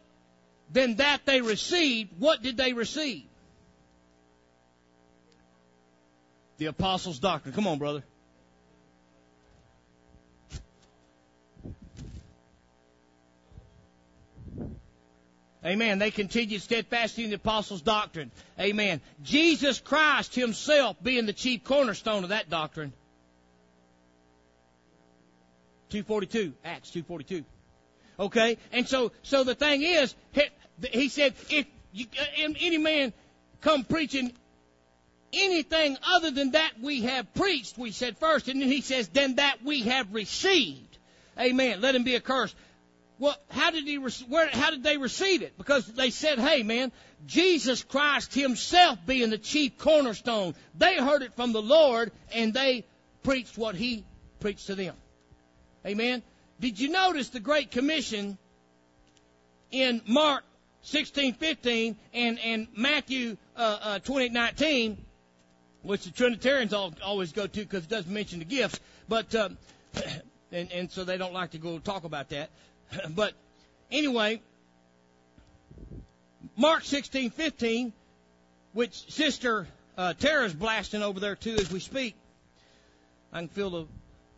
then 0.73 0.97
that 0.97 1.27
they 1.27 1.43
received, 1.43 2.13
what 2.19 2.43
did 2.43 2.57
they 2.57 2.73
receive? 2.73 3.25
The 6.57 6.67
apostles' 6.67 7.19
doctrine. 7.19 7.55
Come 7.55 7.67
on, 7.67 7.79
brother. 7.79 8.05
Amen. 15.65 15.99
They 15.99 16.11
continued 16.11 16.61
steadfastly 16.63 17.25
in 17.25 17.31
the 17.31 17.37
apostles' 17.37 17.83
doctrine. 17.83 18.33
Amen. 18.59 19.01
Jesus 19.23 19.79
Christ 19.79 20.35
himself 20.35 20.97
being 21.03 21.27
the 21.27 21.33
chief 21.33 21.63
cornerstone 21.63 22.25
of 22.25 22.31
that 22.31 22.51
doctrine. 22.51 22.93
242, 25.91 26.55
Acts 26.65 26.91
242. 26.91 27.45
Okay? 28.19 28.59
And 28.73 28.89
so, 28.89 29.13
so 29.23 29.45
the 29.45 29.55
thing 29.55 29.83
is, 29.83 30.15
he 30.91 31.09
said, 31.09 31.35
if 31.51 31.67
you, 31.93 32.07
uh, 32.19 32.53
any 32.61 32.79
man 32.79 33.13
come 33.61 33.85
preaching 33.85 34.33
anything 35.33 35.97
other 36.03 36.31
than 36.31 36.53
that 36.53 36.73
we 36.81 37.03
have 37.03 37.33
preached, 37.35 37.79
we 37.79 37.91
said 37.91 38.19
first, 38.19 38.49
and 38.49 38.61
then 38.61 38.69
he 38.69 38.81
says, 38.81 39.09
then 39.09 39.37
that 39.37 39.63
we 39.65 39.83
have 39.83 40.13
received. 40.13 40.99
Amen. 41.39 41.81
Let 41.81 41.95
him 41.95 42.05
be 42.05 42.17
accursed. 42.17 42.55
Well, 43.23 43.37
how 43.51 43.71
did 43.71 43.87
he? 43.87 43.99
Where? 43.99 44.49
How 44.49 44.71
did 44.71 44.83
they 44.83 44.97
receive 44.97 45.43
it? 45.43 45.57
Because 45.57 45.87
they 45.87 46.11
said, 46.11 46.41
"Hey, 46.41 46.65
man, 46.65 46.91
Jesus 47.25 47.85
Christ 47.85 48.35
Himself 48.35 48.99
being 49.07 49.31
the 49.31 49.39
chief 49.39 49.79
cornerstone." 49.79 50.57
They 50.77 50.97
heard 50.97 51.23
it 51.23 51.33
from 51.35 51.53
the 51.53 51.63
Lord, 51.63 52.11
and 52.35 52.53
they 52.53 52.85
preached 53.23 53.57
what 53.57 53.77
He 53.77 54.05
preached 54.41 54.67
to 54.67 54.75
them. 54.75 54.97
Amen. 55.87 56.25
Did 56.59 56.81
you 56.81 56.89
notice 56.89 57.29
the 57.29 57.39
Great 57.39 57.71
Commission 57.71 58.39
in 59.71 60.03
Mark 60.09 60.43
16, 60.83 61.35
15, 61.35 61.97
and, 62.13 62.41
and 62.41 62.67
Matthew 62.77 63.37
uh, 63.57 63.79
uh, 63.83 63.99
28, 64.01 64.33
19, 64.33 64.99
which 65.83 66.07
the 66.07 66.11
Trinitarians 66.11 66.73
all, 66.73 66.93
always 67.05 67.31
go 67.31 67.47
to 67.47 67.61
because 67.61 67.85
it 67.85 67.89
doesn't 67.89 68.13
mention 68.13 68.41
the 68.41 68.45
gifts, 68.45 68.81
but 69.09 69.33
um, 69.37 69.59
and, 70.51 70.73
and 70.73 70.91
so 70.91 71.05
they 71.05 71.17
don't 71.17 71.33
like 71.33 71.53
to 71.53 71.59
go 71.59 71.79
talk 71.79 72.03
about 72.03 72.31
that. 72.31 72.51
but 73.11 73.35
anyway, 73.91 74.41
Mark 76.57 76.85
16, 76.85 77.31
15, 77.31 77.93
which 78.73 79.11
Sister 79.13 79.67
uh, 79.97 80.15
Tara's 80.15 80.55
blasting 80.55 81.03
over 81.03 81.21
there 81.21 81.37
too 81.37 81.55
as 81.55 81.71
we 81.71 81.81
speak. 81.81 82.15
I 83.33 83.41
can 83.41 83.49
feel 83.49 83.71
the 83.71 83.87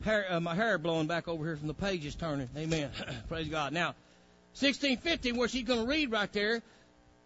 hair, 0.05 0.27
uh, 0.31 0.41
my 0.41 0.55
hair 0.55 0.79
blowing 0.79 1.07
back 1.07 1.29
over 1.29 1.45
here 1.45 1.57
from 1.57 1.69
the 1.69 1.75
pages 1.75 2.15
turning. 2.15 2.49
Amen. 2.57 2.91
Praise 3.29 3.49
God. 3.49 3.73
Now, 3.73 3.95
1650, 4.59 5.33
where 5.33 5.49
she's 5.49 5.65
going 5.65 5.81
to 5.81 5.87
read 5.87 6.13
right 6.13 6.33
there. 6.33 6.63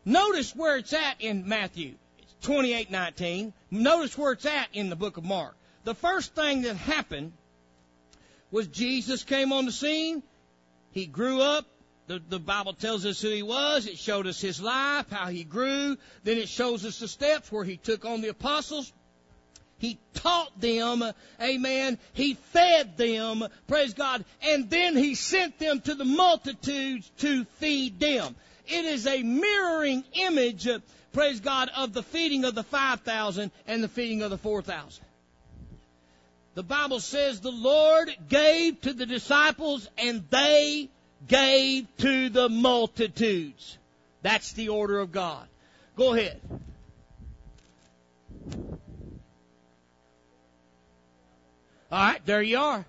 Notice 0.04 0.54
where 0.56 0.76
it's 0.78 0.92
at 0.92 1.20
in 1.20 1.46
Matthew. 1.48 1.94
It's 2.18 2.34
28:19. 2.46 3.52
Notice 3.70 4.16
where 4.16 4.32
it's 4.32 4.46
at 4.46 4.68
in 4.72 4.88
the 4.88 4.96
book 4.96 5.18
of 5.18 5.24
Mark. 5.24 5.54
The 5.84 5.94
first 5.94 6.34
thing 6.34 6.62
that 6.62 6.76
happened 6.76 7.32
was 8.50 8.66
Jesus 8.68 9.24
came 9.24 9.52
on 9.52 9.66
the 9.66 9.72
scene. 9.72 10.22
He 10.98 11.06
grew 11.06 11.40
up. 11.40 11.64
The, 12.08 12.20
the 12.28 12.40
Bible 12.40 12.72
tells 12.72 13.06
us 13.06 13.20
who 13.20 13.28
he 13.28 13.44
was. 13.44 13.86
It 13.86 13.98
showed 13.98 14.26
us 14.26 14.40
his 14.40 14.60
life, 14.60 15.08
how 15.10 15.28
he 15.28 15.44
grew. 15.44 15.96
Then 16.24 16.38
it 16.38 16.48
shows 16.48 16.84
us 16.84 16.98
the 16.98 17.06
steps 17.06 17.52
where 17.52 17.62
he 17.62 17.76
took 17.76 18.04
on 18.04 18.20
the 18.20 18.30
apostles. 18.30 18.92
He 19.78 20.00
taught 20.14 20.60
them, 20.60 21.04
amen. 21.40 21.98
He 22.14 22.34
fed 22.34 22.96
them, 22.96 23.44
praise 23.68 23.94
God, 23.94 24.24
and 24.42 24.68
then 24.68 24.96
he 24.96 25.14
sent 25.14 25.60
them 25.60 25.80
to 25.82 25.94
the 25.94 26.04
multitudes 26.04 27.08
to 27.18 27.44
feed 27.44 28.00
them. 28.00 28.34
It 28.66 28.84
is 28.84 29.06
a 29.06 29.22
mirroring 29.22 30.02
image, 30.14 30.66
praise 31.12 31.38
God, 31.38 31.70
of 31.76 31.92
the 31.92 32.02
feeding 32.02 32.44
of 32.44 32.56
the 32.56 32.64
5,000 32.64 33.52
and 33.68 33.84
the 33.84 33.88
feeding 33.88 34.22
of 34.22 34.30
the 34.30 34.38
4,000. 34.38 35.04
The 36.58 36.64
Bible 36.64 36.98
says 36.98 37.38
the 37.38 37.52
Lord 37.52 38.10
gave 38.28 38.80
to 38.80 38.92
the 38.92 39.06
disciples 39.06 39.88
and 39.96 40.24
they 40.28 40.88
gave 41.28 41.86
to 41.98 42.30
the 42.30 42.48
multitudes. 42.48 43.78
That's 44.22 44.54
the 44.54 44.70
order 44.70 44.98
of 44.98 45.12
God. 45.12 45.46
Go 45.94 46.14
ahead. 46.14 46.40
All 51.92 52.06
right, 52.06 52.26
there 52.26 52.42
you 52.42 52.58
are. 52.58 52.84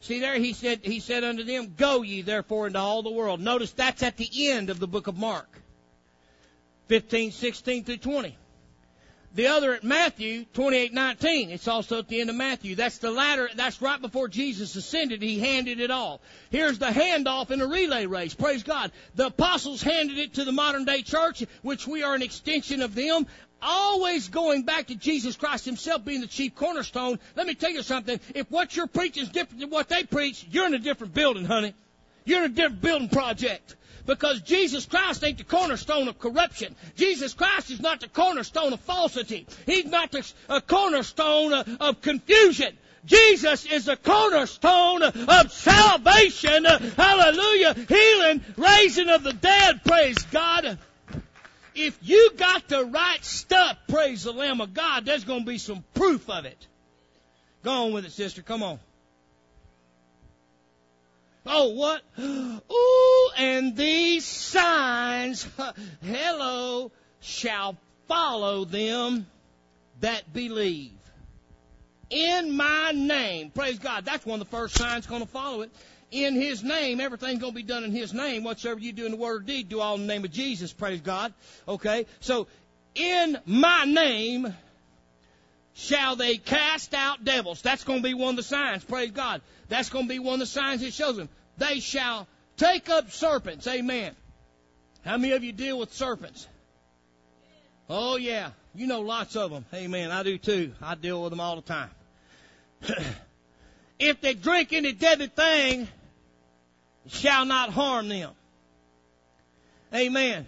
See 0.00 0.20
there, 0.20 0.38
he 0.38 0.54
said, 0.54 0.80
he 0.82 1.00
said 1.00 1.22
unto 1.22 1.44
them, 1.44 1.74
Go 1.76 2.00
ye 2.00 2.22
therefore 2.22 2.66
into 2.66 2.78
all 2.78 3.02
the 3.02 3.10
world. 3.10 3.42
Notice 3.42 3.72
that's 3.72 4.02
at 4.02 4.16
the 4.16 4.30
end 4.50 4.70
of 4.70 4.78
the 4.78 4.88
book 4.88 5.06
of 5.06 5.18
Mark. 5.18 5.60
15, 6.88 7.30
16 7.30 7.84
through 7.84 7.98
20. 7.98 8.38
The 9.34 9.46
other 9.46 9.72
at 9.72 9.82
Matthew 9.82 10.44
28:19. 10.52 11.50
It's 11.50 11.66
also 11.66 11.98
at 11.98 12.08
the 12.08 12.20
end 12.20 12.28
of 12.28 12.36
Matthew. 12.36 12.74
That's 12.74 12.98
the 12.98 13.10
latter. 13.10 13.48
That's 13.54 13.80
right 13.80 14.00
before 14.00 14.28
Jesus 14.28 14.76
ascended. 14.76 15.22
He 15.22 15.38
handed 15.38 15.80
it 15.80 15.90
all. 15.90 16.20
Here's 16.50 16.78
the 16.78 16.90
handoff 16.90 17.50
in 17.50 17.62
a 17.62 17.66
relay 17.66 18.04
race. 18.04 18.34
Praise 18.34 18.62
God. 18.62 18.92
The 19.14 19.26
apostles 19.26 19.82
handed 19.82 20.18
it 20.18 20.34
to 20.34 20.44
the 20.44 20.52
modern 20.52 20.84
day 20.84 21.00
church, 21.00 21.44
which 21.62 21.86
we 21.86 22.02
are 22.02 22.14
an 22.14 22.20
extension 22.20 22.82
of 22.82 22.94
them. 22.94 23.26
Always 23.62 24.28
going 24.28 24.64
back 24.64 24.88
to 24.88 24.96
Jesus 24.96 25.36
Christ 25.36 25.64
Himself 25.64 26.04
being 26.04 26.20
the 26.20 26.26
chief 26.26 26.54
cornerstone. 26.54 27.18
Let 27.34 27.46
me 27.46 27.54
tell 27.54 27.70
you 27.70 27.82
something. 27.82 28.20
If 28.34 28.50
what 28.50 28.76
you're 28.76 28.86
preaching 28.86 29.22
is 29.22 29.30
different 29.30 29.60
than 29.60 29.70
what 29.70 29.88
they 29.88 30.04
preach, 30.04 30.44
you're 30.50 30.66
in 30.66 30.74
a 30.74 30.78
different 30.78 31.14
building, 31.14 31.46
honey. 31.46 31.72
You're 32.24 32.44
in 32.44 32.50
a 32.50 32.54
different 32.54 32.82
building 32.82 33.08
project. 33.08 33.76
Because 34.04 34.40
Jesus 34.40 34.86
Christ 34.86 35.22
ain't 35.22 35.38
the 35.38 35.44
cornerstone 35.44 36.08
of 36.08 36.18
corruption. 36.18 36.74
Jesus 36.96 37.34
Christ 37.34 37.70
is 37.70 37.80
not 37.80 38.00
the 38.00 38.08
cornerstone 38.08 38.72
of 38.72 38.80
falsity. 38.80 39.46
He's 39.66 39.86
not 39.86 40.10
the 40.10 40.62
cornerstone 40.66 41.52
of 41.52 42.00
confusion. 42.02 42.76
Jesus 43.04 43.64
is 43.66 43.86
the 43.86 43.96
cornerstone 43.96 45.02
of 45.02 45.52
salvation. 45.52 46.64
Hallelujah. 46.64 47.74
Healing, 47.74 48.44
raising 48.56 49.08
of 49.08 49.22
the 49.22 49.32
dead. 49.32 49.84
Praise 49.84 50.22
God. 50.30 50.78
If 51.74 51.98
you 52.02 52.32
got 52.36 52.68
the 52.68 52.84
right 52.84 53.24
stuff, 53.24 53.78
praise 53.88 54.24
the 54.24 54.32
Lamb 54.32 54.60
of 54.60 54.74
God, 54.74 55.06
there's 55.06 55.24
going 55.24 55.40
to 55.40 55.46
be 55.46 55.58
some 55.58 55.84
proof 55.94 56.28
of 56.28 56.44
it. 56.44 56.66
Go 57.64 57.86
on 57.86 57.92
with 57.92 58.04
it, 58.04 58.12
sister. 58.12 58.42
Come 58.42 58.62
on. 58.62 58.78
Oh, 61.44 61.70
what? 61.70 62.02
Ooh, 62.20 63.30
and 63.36 63.76
these 63.76 64.24
signs, 64.24 65.46
hello, 66.02 66.92
shall 67.20 67.76
follow 68.06 68.64
them 68.64 69.26
that 70.00 70.32
believe. 70.32 70.92
In 72.10 72.54
my 72.54 72.92
name. 72.94 73.50
Praise 73.50 73.78
God. 73.78 74.04
That's 74.04 74.26
one 74.26 74.40
of 74.40 74.50
the 74.50 74.56
first 74.56 74.76
signs 74.76 75.06
going 75.06 75.22
to 75.22 75.28
follow 75.28 75.62
it. 75.62 75.70
In 76.10 76.34
His 76.34 76.62
name, 76.62 77.00
everything's 77.00 77.40
going 77.40 77.54
to 77.54 77.56
be 77.56 77.62
done 77.62 77.84
in 77.84 77.90
His 77.90 78.12
name. 78.12 78.44
Whatsoever 78.44 78.78
you 78.78 78.92
do 78.92 79.06
in 79.06 79.12
the 79.12 79.16
word 79.16 79.42
or 79.42 79.44
deed, 79.44 79.70
do 79.70 79.80
all 79.80 79.94
in 79.94 80.02
the 80.02 80.06
name 80.06 80.24
of 80.24 80.30
Jesus. 80.30 80.72
Praise 80.72 81.00
God. 81.00 81.32
Okay? 81.66 82.06
So, 82.20 82.46
in 82.94 83.38
my 83.46 83.84
name, 83.86 84.54
shall 85.74 86.16
they 86.16 86.36
cast 86.36 86.94
out 86.94 87.24
devils. 87.24 87.62
That's 87.62 87.84
going 87.84 88.00
to 88.00 88.08
be 88.08 88.14
one 88.14 88.30
of 88.30 88.36
the 88.36 88.42
signs. 88.42 88.84
Praise 88.84 89.10
God. 89.10 89.40
That's 89.68 89.88
going 89.88 90.06
to 90.06 90.08
be 90.08 90.18
one 90.18 90.34
of 90.34 90.40
the 90.40 90.46
signs 90.46 90.82
it 90.82 90.92
shows 90.92 91.16
them. 91.16 91.28
They 91.58 91.80
shall 91.80 92.26
take 92.56 92.88
up 92.88 93.10
serpents. 93.10 93.66
Amen. 93.66 94.14
How 95.04 95.16
many 95.16 95.32
of 95.32 95.42
you 95.42 95.52
deal 95.52 95.78
with 95.78 95.92
serpents? 95.92 96.46
Oh 97.88 98.16
yeah. 98.16 98.50
You 98.74 98.86
know 98.86 99.00
lots 99.00 99.36
of 99.36 99.50
them. 99.50 99.64
Amen. 99.74 100.10
I 100.10 100.22
do 100.22 100.38
too. 100.38 100.72
I 100.80 100.94
deal 100.94 101.22
with 101.22 101.30
them 101.30 101.40
all 101.40 101.56
the 101.56 101.62
time. 101.62 101.90
if 103.98 104.20
they 104.20 104.34
drink 104.34 104.72
any 104.72 104.92
deadly 104.92 105.26
thing, 105.26 105.88
it 107.04 107.12
shall 107.12 107.44
not 107.44 107.70
harm 107.70 108.08
them. 108.08 108.30
Amen. 109.94 110.46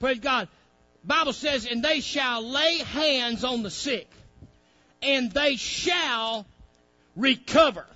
Praise 0.00 0.20
God. 0.20 0.48
Bible 1.08 1.32
says, 1.32 1.66
and 1.66 1.82
they 1.82 2.00
shall 2.00 2.46
lay 2.46 2.78
hands 2.78 3.42
on 3.42 3.62
the 3.62 3.70
sick, 3.70 4.08
and 5.02 5.32
they 5.32 5.56
shall 5.56 6.46
recover. 7.16 7.86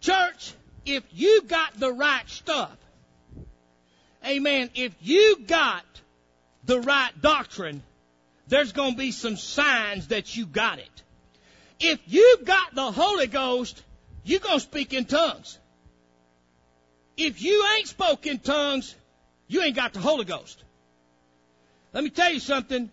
Church, 0.00 0.52
if 0.84 1.02
you 1.12 1.42
got 1.42 1.80
the 1.80 1.90
right 1.90 2.28
stuff, 2.28 2.76
amen, 4.24 4.68
if 4.74 4.94
you 5.00 5.38
got 5.46 5.84
the 6.64 6.78
right 6.80 7.12
doctrine, 7.22 7.82
there's 8.48 8.72
going 8.72 8.92
to 8.92 8.98
be 8.98 9.12
some 9.12 9.38
signs 9.38 10.08
that 10.08 10.36
you 10.36 10.44
got 10.44 10.78
it. 10.78 11.02
If 11.80 12.00
you 12.06 12.38
got 12.44 12.74
the 12.74 12.92
Holy 12.92 13.28
Ghost, 13.28 13.82
you're 14.24 14.40
going 14.40 14.58
to 14.58 14.64
speak 14.64 14.92
in 14.92 15.06
tongues. 15.06 15.58
If 17.16 17.40
you 17.40 17.64
ain't 17.78 17.88
spoken 17.88 18.38
tongues, 18.40 18.94
you 19.48 19.62
ain't 19.62 19.74
got 19.74 19.94
the 19.94 20.00
Holy 20.00 20.26
Ghost. 20.26 20.62
Let 21.92 22.04
me 22.04 22.10
tell 22.10 22.32
you 22.32 22.40
something. 22.40 22.90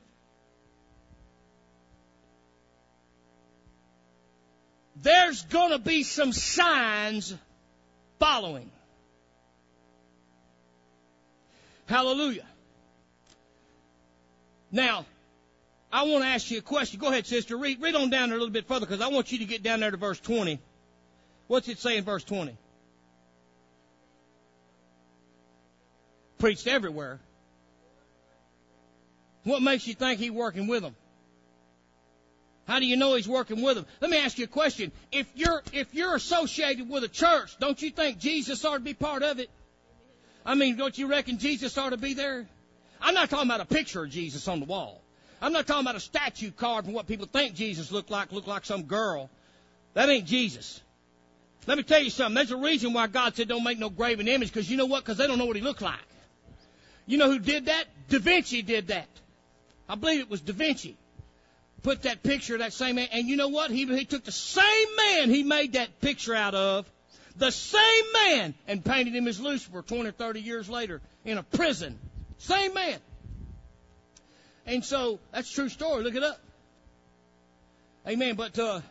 There's 5.01 5.43
going 5.43 5.71
to 5.71 5.79
be 5.79 6.03
some 6.03 6.33
signs 6.33 7.33
following. 8.19 8.69
Hallelujah. 11.85 12.45
Now, 14.71 15.05
I 15.91 16.03
want 16.03 16.23
to 16.23 16.27
ask 16.27 16.51
you 16.51 16.59
a 16.59 16.61
question. 16.61 16.99
Go 16.99 17.07
ahead, 17.07 17.25
sister. 17.25 17.57
Read, 17.57 17.81
read 17.81 17.95
on 17.95 18.09
down 18.09 18.29
there 18.29 18.37
a 18.37 18.39
little 18.39 18.53
bit 18.53 18.67
further 18.67 18.85
because 18.85 19.01
I 19.01 19.07
want 19.07 19.31
you 19.31 19.39
to 19.39 19.45
get 19.45 19.63
down 19.63 19.79
there 19.79 19.89
to 19.89 19.97
verse 19.97 20.19
20. 20.19 20.59
What's 21.47 21.67
it 21.67 21.79
say 21.79 21.97
in 21.97 22.03
verse 22.03 22.23
20? 22.23 22.55
Preached 26.37 26.67
everywhere. 26.67 27.19
What 29.43 29.61
makes 29.61 29.87
you 29.87 29.93
think 29.93 30.19
he's 30.19 30.31
working 30.31 30.67
with 30.67 30.83
them? 30.83 30.95
How 32.67 32.79
do 32.79 32.85
you 32.85 32.97
know 32.97 33.15
he's 33.15 33.27
working 33.27 33.63
with 33.63 33.75
them? 33.75 33.85
Let 33.99 34.11
me 34.11 34.17
ask 34.17 34.37
you 34.37 34.43
a 34.43 34.47
question. 34.47 34.91
If 35.11 35.27
you're 35.33 35.63
if 35.73 35.93
you're 35.93 36.15
associated 36.15 36.87
with 36.87 37.03
a 37.03 37.07
church, 37.07 37.57
don't 37.59 37.81
you 37.81 37.89
think 37.89 38.19
Jesus 38.19 38.63
ought 38.63 38.75
to 38.75 38.79
be 38.79 38.93
part 38.93 39.23
of 39.23 39.39
it? 39.39 39.49
I 40.45 40.55
mean, 40.55 40.75
don't 40.75 40.97
you 40.97 41.07
reckon 41.07 41.39
Jesus 41.39 41.77
ought 41.77 41.89
to 41.89 41.97
be 41.97 42.13
there? 42.13 42.47
I'm 43.01 43.13
not 43.13 43.29
talking 43.29 43.47
about 43.47 43.61
a 43.61 43.65
picture 43.65 44.03
of 44.03 44.11
Jesus 44.11 44.47
on 44.47 44.59
the 44.59 44.65
wall. 44.65 45.01
I'm 45.41 45.53
not 45.53 45.67
talking 45.67 45.81
about 45.81 45.95
a 45.95 45.99
statue 45.99 46.51
carved 46.51 46.85
from 46.85 46.93
what 46.93 47.07
people 47.07 47.25
think 47.25 47.55
Jesus 47.55 47.91
looked 47.91 48.11
like, 48.11 48.31
looked 48.31 48.47
like 48.47 48.65
some 48.65 48.83
girl. 48.83 49.29
That 49.93 50.09
ain't 50.09 50.25
Jesus. 50.25 50.81
Let 51.65 51.77
me 51.77 51.83
tell 51.83 52.01
you 52.01 52.09
something. 52.09 52.35
There's 52.35 52.51
a 52.51 52.57
reason 52.57 52.93
why 52.93 53.07
God 53.07 53.35
said 53.35 53.47
don't 53.47 53.63
make 53.63 53.79
no 53.79 53.89
graven 53.89 54.27
image, 54.27 54.49
because 54.49 54.69
you 54.69 54.77
know 54.77 54.85
what? 54.85 55.03
Because 55.03 55.17
they 55.17 55.27
don't 55.27 55.37
know 55.37 55.45
what 55.45 55.55
he 55.55 55.61
looked 55.61 55.81
like. 55.81 55.99
You 57.05 57.17
know 57.17 57.31
who 57.31 57.39
did 57.39 57.65
that? 57.65 57.85
Da 58.09 58.19
Vinci 58.19 58.61
did 58.61 58.87
that. 58.87 59.07
I 59.89 59.95
believe 59.95 60.21
it 60.21 60.29
was 60.29 60.39
Da 60.39 60.53
Vinci 60.53 60.95
put 61.81 62.03
that 62.03 62.23
picture 62.23 62.55
of 62.55 62.59
that 62.59 62.73
same 62.73 62.95
man. 62.95 63.07
And 63.11 63.27
you 63.27 63.35
know 63.35 63.47
what? 63.47 63.71
He, 63.71 63.85
he 63.85 64.05
took 64.05 64.23
the 64.23 64.31
same 64.31 64.87
man 64.95 65.29
he 65.29 65.43
made 65.43 65.73
that 65.73 65.99
picture 66.01 66.35
out 66.35 66.53
of, 66.55 66.89
the 67.35 67.51
same 67.51 68.05
man, 68.13 68.53
and 68.67 68.83
painted 68.83 69.15
him 69.15 69.27
as 69.27 69.39
Lucifer 69.39 69.81
20 69.81 70.09
or 70.09 70.11
30 70.11 70.41
years 70.41 70.69
later 70.69 71.01
in 71.25 71.37
a 71.37 71.43
prison. 71.43 71.97
Same 72.37 72.73
man. 72.73 72.99
And 74.65 74.85
so, 74.85 75.19
that's 75.31 75.49
true 75.51 75.69
story. 75.69 76.03
Look 76.03 76.15
it 76.15 76.23
up. 76.23 76.39
Amen. 78.07 78.35
But 78.35 78.59
uh, 78.59 78.81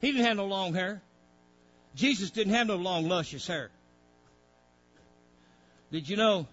he 0.00 0.12
didn't 0.12 0.26
have 0.26 0.36
no 0.36 0.46
long 0.46 0.72
hair. 0.74 1.02
Jesus 1.94 2.30
didn't 2.30 2.54
have 2.54 2.66
no 2.66 2.76
long, 2.76 3.08
luscious 3.08 3.46
hair. 3.46 3.70
Did 5.90 6.08
you 6.08 6.16
know? 6.16 6.46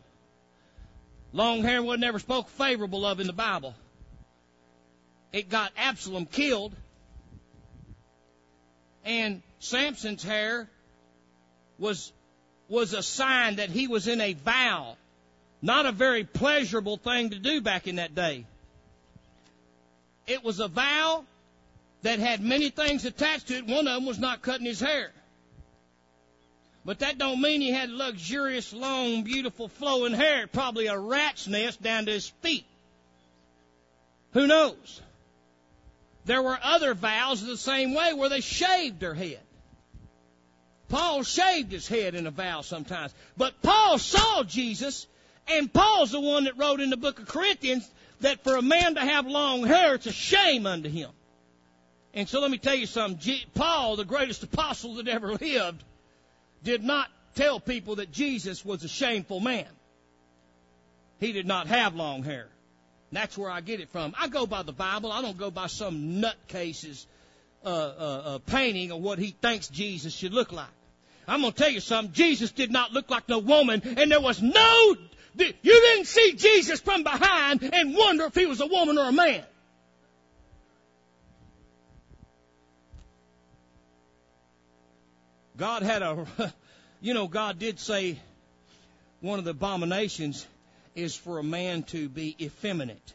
Long 1.35 1.61
hair 1.61 1.83
was 1.83 1.99
never 1.99 2.17
spoke 2.17 2.49
favorable 2.49 3.05
of 3.05 3.19
in 3.19 3.27
the 3.27 3.33
Bible 3.33 3.75
it 5.35 5.49
got 5.49 5.73
Absalom 5.75 6.27
killed. 6.27 6.73
And 9.03 9.41
Samson's 9.59 10.23
hair 10.23 10.69
was, 11.77 12.13
was 12.69 12.93
a 12.93 13.03
sign 13.03 13.57
that 13.57 13.69
he 13.69 13.87
was 13.87 14.07
in 14.07 14.21
a 14.21 14.31
vow. 14.31 14.95
Not 15.61 15.85
a 15.85 15.91
very 15.91 16.23
pleasurable 16.23 16.95
thing 16.95 17.31
to 17.31 17.37
do 17.37 17.59
back 17.59 17.87
in 17.87 17.97
that 17.97 18.15
day. 18.15 18.45
It 20.25 20.41
was 20.41 20.61
a 20.61 20.69
vow 20.69 21.25
that 22.03 22.19
had 22.19 22.39
many 22.39 22.69
things 22.69 23.03
attached 23.03 23.49
to 23.49 23.57
it. 23.57 23.67
One 23.67 23.89
of 23.89 23.95
them 23.95 24.05
was 24.05 24.19
not 24.19 24.41
cutting 24.41 24.65
his 24.65 24.79
hair. 24.79 25.11
But 26.85 26.99
that 26.99 27.17
don't 27.17 27.41
mean 27.41 27.61
he 27.61 27.71
had 27.71 27.89
luxurious, 27.89 28.71
long, 28.71 29.23
beautiful, 29.23 29.67
flowing 29.67 30.13
hair. 30.13 30.45
Probably 30.45 30.85
a 30.85 30.97
rat's 30.97 31.47
nest 31.47 31.81
down 31.81 32.05
to 32.05 32.11
his 32.11 32.29
feet. 32.41 32.65
Who 34.33 34.45
knows? 34.45 35.01
There 36.25 36.43
were 36.43 36.59
other 36.61 36.93
vows 36.93 37.43
the 37.43 37.57
same 37.57 37.95
way 37.95 38.13
where 38.13 38.29
they 38.29 38.41
shaved 38.41 38.99
their 38.99 39.15
head. 39.15 39.39
Paul 40.87 41.23
shaved 41.23 41.71
his 41.71 41.87
head 41.87 42.13
in 42.13 42.27
a 42.27 42.31
vow 42.31 42.61
sometimes. 42.61 43.13
But 43.35 43.61
Paul 43.63 43.97
saw 43.97 44.43
Jesus, 44.43 45.07
and 45.47 45.73
Paul's 45.73 46.11
the 46.11 46.21
one 46.21 46.43
that 46.43 46.57
wrote 46.57 46.81
in 46.81 46.91
the 46.91 46.97
book 46.97 47.19
of 47.19 47.27
Corinthians 47.27 47.89
that 48.21 48.43
for 48.43 48.55
a 48.55 48.61
man 48.61 48.95
to 48.95 49.01
have 49.01 49.25
long 49.25 49.65
hair, 49.65 49.95
it's 49.95 50.05
a 50.05 50.11
shame 50.11 50.67
unto 50.67 50.89
him. 50.89 51.09
And 52.13 52.29
so 52.29 52.39
let 52.39 52.51
me 52.51 52.59
tell 52.59 52.75
you 52.75 52.85
something. 52.85 53.39
Paul, 53.55 53.95
the 53.95 54.05
greatest 54.05 54.43
apostle 54.43 54.95
that 54.95 55.07
ever 55.07 55.33
lived, 55.33 55.83
did 56.65 56.83
not 56.83 57.09
tell 57.35 57.61
people 57.61 57.97
that 57.97 58.11
Jesus 58.11 58.65
was 58.65 58.83
a 58.83 58.89
shameful 58.89 59.39
man. 59.39 59.67
He 61.21 61.31
did 61.31 61.45
not 61.45 61.67
have 61.67 61.95
long 61.95 62.23
hair. 62.23 62.47
That's 63.13 63.37
where 63.37 63.49
I 63.49 63.61
get 63.61 63.79
it 63.79 63.89
from. 63.89 64.13
I 64.19 64.27
go 64.27 64.45
by 64.45 64.63
the 64.63 64.73
Bible. 64.73 65.11
I 65.11 65.21
don't 65.21 65.37
go 65.37 65.49
by 65.49 65.67
some 65.67 66.21
nutcase's 66.21 67.07
uh, 67.63 67.67
uh, 67.67 67.71
uh, 67.71 68.37
painting 68.39 68.91
of 68.91 68.99
what 68.99 69.19
he 69.19 69.31
thinks 69.41 69.69
Jesus 69.69 70.13
should 70.13 70.33
look 70.33 70.51
like. 70.51 70.67
I'm 71.27 71.41
going 71.41 71.53
to 71.53 71.57
tell 71.57 71.71
you 71.71 71.79
something. 71.79 72.13
Jesus 72.13 72.51
did 72.51 72.71
not 72.71 72.91
look 72.91 73.09
like 73.09 73.29
no 73.29 73.39
woman, 73.39 73.81
and 73.97 74.11
there 74.11 74.21
was 74.21 74.41
no. 74.41 74.95
You 75.37 75.53
didn't 75.63 76.05
see 76.05 76.33
Jesus 76.33 76.81
from 76.81 77.03
behind 77.03 77.63
and 77.63 77.95
wonder 77.95 78.25
if 78.25 78.35
he 78.35 78.45
was 78.45 78.61
a 78.61 78.67
woman 78.67 78.97
or 78.97 79.09
a 79.09 79.11
man. 79.11 79.43
God 85.57 85.83
had 85.83 86.01
a, 86.01 86.25
you 87.01 87.13
know, 87.13 87.27
God 87.27 87.59
did 87.59 87.79
say 87.79 88.19
one 89.21 89.39
of 89.39 89.45
the 89.45 89.51
abominations 89.51 90.45
is 90.95 91.15
for 91.15 91.39
a 91.39 91.43
man 91.43 91.83
to 91.83 92.09
be 92.09 92.35
effeminate. 92.39 93.13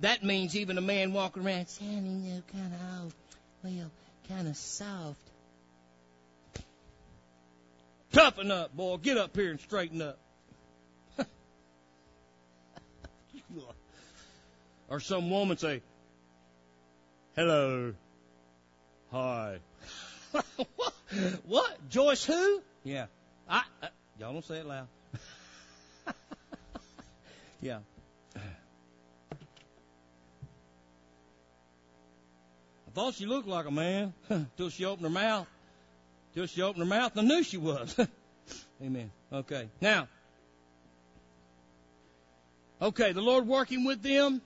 That 0.00 0.24
means 0.24 0.56
even 0.56 0.76
a 0.78 0.80
man 0.80 1.12
walking 1.12 1.46
around 1.46 1.68
sounding, 1.68 2.24
you 2.24 2.34
know, 2.34 2.42
kind 2.52 2.74
of, 2.74 3.14
well, 3.62 3.90
kind 4.28 4.48
of 4.48 4.56
soft. 4.56 5.20
Toughen 8.12 8.50
up, 8.50 8.76
boy. 8.76 8.96
Get 8.98 9.16
up 9.16 9.34
here 9.36 9.50
and 9.50 9.60
straighten 9.60 10.02
up. 10.02 10.18
or 14.88 15.00
some 15.00 15.30
woman 15.30 15.56
say, 15.58 15.82
hello, 17.34 17.94
hi. 19.10 19.58
what? 20.76 20.94
What? 21.46 21.88
Joyce 21.88 22.24
who? 22.24 22.62
Yeah. 22.82 23.06
I, 23.48 23.62
I 23.82 23.88
y'all 24.18 24.32
don't 24.32 24.44
say 24.44 24.58
it 24.58 24.66
loud. 24.66 24.88
yeah. 27.60 27.78
I 28.36 28.40
thought 32.94 33.14
she 33.14 33.26
looked 33.26 33.48
like 33.48 33.66
a 33.66 33.70
man 33.70 34.12
till 34.56 34.70
she 34.70 34.84
opened 34.84 35.04
her 35.06 35.10
mouth. 35.12 35.46
Till 36.34 36.46
she 36.46 36.62
opened 36.62 36.84
her 36.84 36.88
mouth, 36.88 37.12
I 37.16 37.22
knew 37.22 37.42
she 37.42 37.58
was. 37.58 37.96
Amen. 38.82 39.10
Okay. 39.32 39.68
Now, 39.80 40.08
okay, 42.82 43.12
the 43.12 43.20
Lord 43.20 43.46
working 43.46 43.84
with 43.84 44.02
them, 44.02 44.42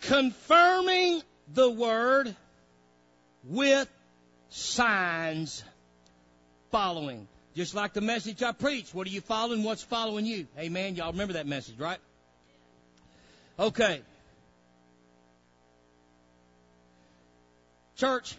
confirming 0.00 1.22
the 1.52 1.70
word 1.70 2.34
with 3.44 3.88
signs 4.52 5.64
following. 6.70 7.26
Just 7.54 7.74
like 7.74 7.92
the 7.92 8.00
message 8.00 8.42
I 8.42 8.52
preached. 8.52 8.94
What 8.94 9.06
are 9.06 9.10
you 9.10 9.20
following? 9.20 9.62
What's 9.62 9.82
following 9.82 10.24
you? 10.24 10.46
Amen. 10.58 10.94
Y'all 10.94 11.12
remember 11.12 11.34
that 11.34 11.46
message, 11.46 11.78
right? 11.78 11.98
Okay. 13.58 14.00
Church, 17.96 18.36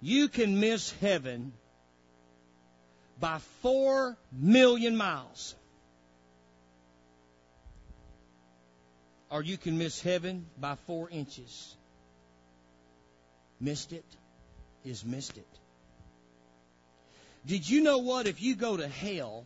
you 0.00 0.28
can 0.28 0.58
miss 0.58 0.92
heaven 1.00 1.52
by 3.20 3.38
four 3.62 4.16
million 4.32 4.96
miles. 4.96 5.54
Or 9.30 9.42
you 9.42 9.58
can 9.58 9.76
miss 9.76 10.00
heaven 10.00 10.46
by 10.58 10.76
four 10.86 11.10
inches. 11.10 11.76
Missed 13.60 13.92
it 13.92 14.04
is 14.84 15.04
missed 15.04 15.36
it. 15.36 15.46
Did 17.46 17.68
you 17.68 17.80
know 17.80 17.98
what? 17.98 18.26
If 18.26 18.42
you 18.42 18.54
go 18.56 18.76
to 18.76 18.88
hell, 18.88 19.44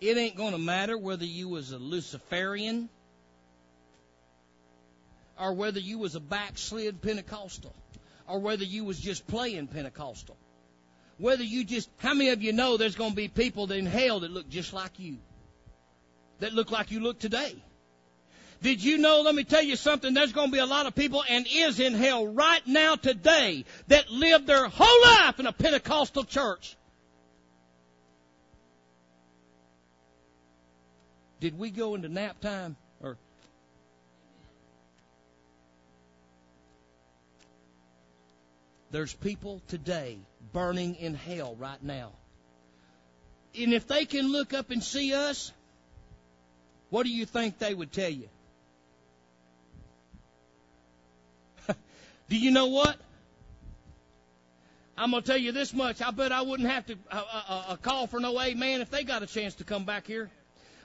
it 0.00 0.16
ain't 0.16 0.36
going 0.36 0.52
to 0.52 0.58
matter 0.58 0.98
whether 0.98 1.24
you 1.24 1.48
was 1.48 1.72
a 1.72 1.78
Luciferian 1.78 2.88
or 5.38 5.54
whether 5.54 5.80
you 5.80 5.98
was 5.98 6.14
a 6.14 6.20
backslid 6.20 7.00
Pentecostal 7.00 7.74
or 8.28 8.38
whether 8.38 8.64
you 8.64 8.84
was 8.84 8.98
just 8.98 9.26
playing 9.26 9.66
Pentecostal. 9.66 10.36
Whether 11.18 11.44
you 11.44 11.64
just, 11.64 11.88
how 11.98 12.14
many 12.14 12.30
of 12.30 12.42
you 12.42 12.52
know 12.52 12.76
there's 12.76 12.96
going 12.96 13.10
to 13.10 13.16
be 13.16 13.28
people 13.28 13.70
in 13.70 13.86
hell 13.86 14.20
that 14.20 14.30
look 14.30 14.48
just 14.48 14.72
like 14.72 14.98
you? 14.98 15.18
That 16.40 16.52
look 16.52 16.70
like 16.70 16.90
you 16.90 17.00
look 17.00 17.18
today. 17.18 17.54
Did 18.62 18.82
you 18.82 18.98
know, 18.98 19.20
let 19.20 19.34
me 19.34 19.44
tell 19.44 19.62
you 19.62 19.76
something, 19.76 20.14
there's 20.14 20.32
going 20.32 20.48
to 20.48 20.52
be 20.52 20.58
a 20.58 20.66
lot 20.66 20.86
of 20.86 20.94
people 20.94 21.22
and 21.28 21.46
is 21.50 21.80
in 21.80 21.94
hell 21.94 22.26
right 22.26 22.66
now 22.66 22.96
today 22.96 23.64
that 23.88 24.10
lived 24.10 24.46
their 24.46 24.68
whole 24.68 25.02
life 25.02 25.38
in 25.38 25.46
a 25.46 25.52
Pentecostal 25.52 26.24
church. 26.24 26.76
Did 31.40 31.58
we 31.58 31.70
go 31.70 31.94
into 31.94 32.08
nap 32.08 32.40
time 32.40 32.76
or 33.02 33.18
There's 38.90 39.12
people 39.12 39.60
today 39.68 40.18
burning 40.52 40.94
in 40.94 41.14
hell 41.14 41.56
right 41.58 41.82
now. 41.82 42.12
And 43.58 43.74
if 43.74 43.86
they 43.86 44.04
can 44.04 44.32
look 44.32 44.54
up 44.54 44.70
and 44.70 44.82
see 44.82 45.12
us, 45.12 45.52
what 46.90 47.04
do 47.04 47.10
you 47.10 47.26
think 47.26 47.58
they 47.58 47.74
would 47.74 47.92
tell 47.92 48.08
you? 48.08 48.28
Do 52.28 52.36
you 52.36 52.50
know 52.50 52.66
what? 52.66 52.96
I'm 54.96 55.10
going 55.10 55.22
to 55.22 55.26
tell 55.26 55.38
you 55.38 55.52
this 55.52 55.74
much. 55.74 56.00
I 56.00 56.10
bet 56.10 56.32
I 56.32 56.42
wouldn't 56.42 56.68
have 56.68 56.86
to 56.86 56.96
uh, 57.10 57.22
uh, 57.32 57.64
uh, 57.68 57.76
call 57.76 58.06
for 58.06 58.20
no 58.20 58.40
amen 58.40 58.80
if 58.80 58.90
they 58.90 59.02
got 59.02 59.22
a 59.22 59.26
chance 59.26 59.54
to 59.56 59.64
come 59.64 59.84
back 59.84 60.06
here. 60.06 60.30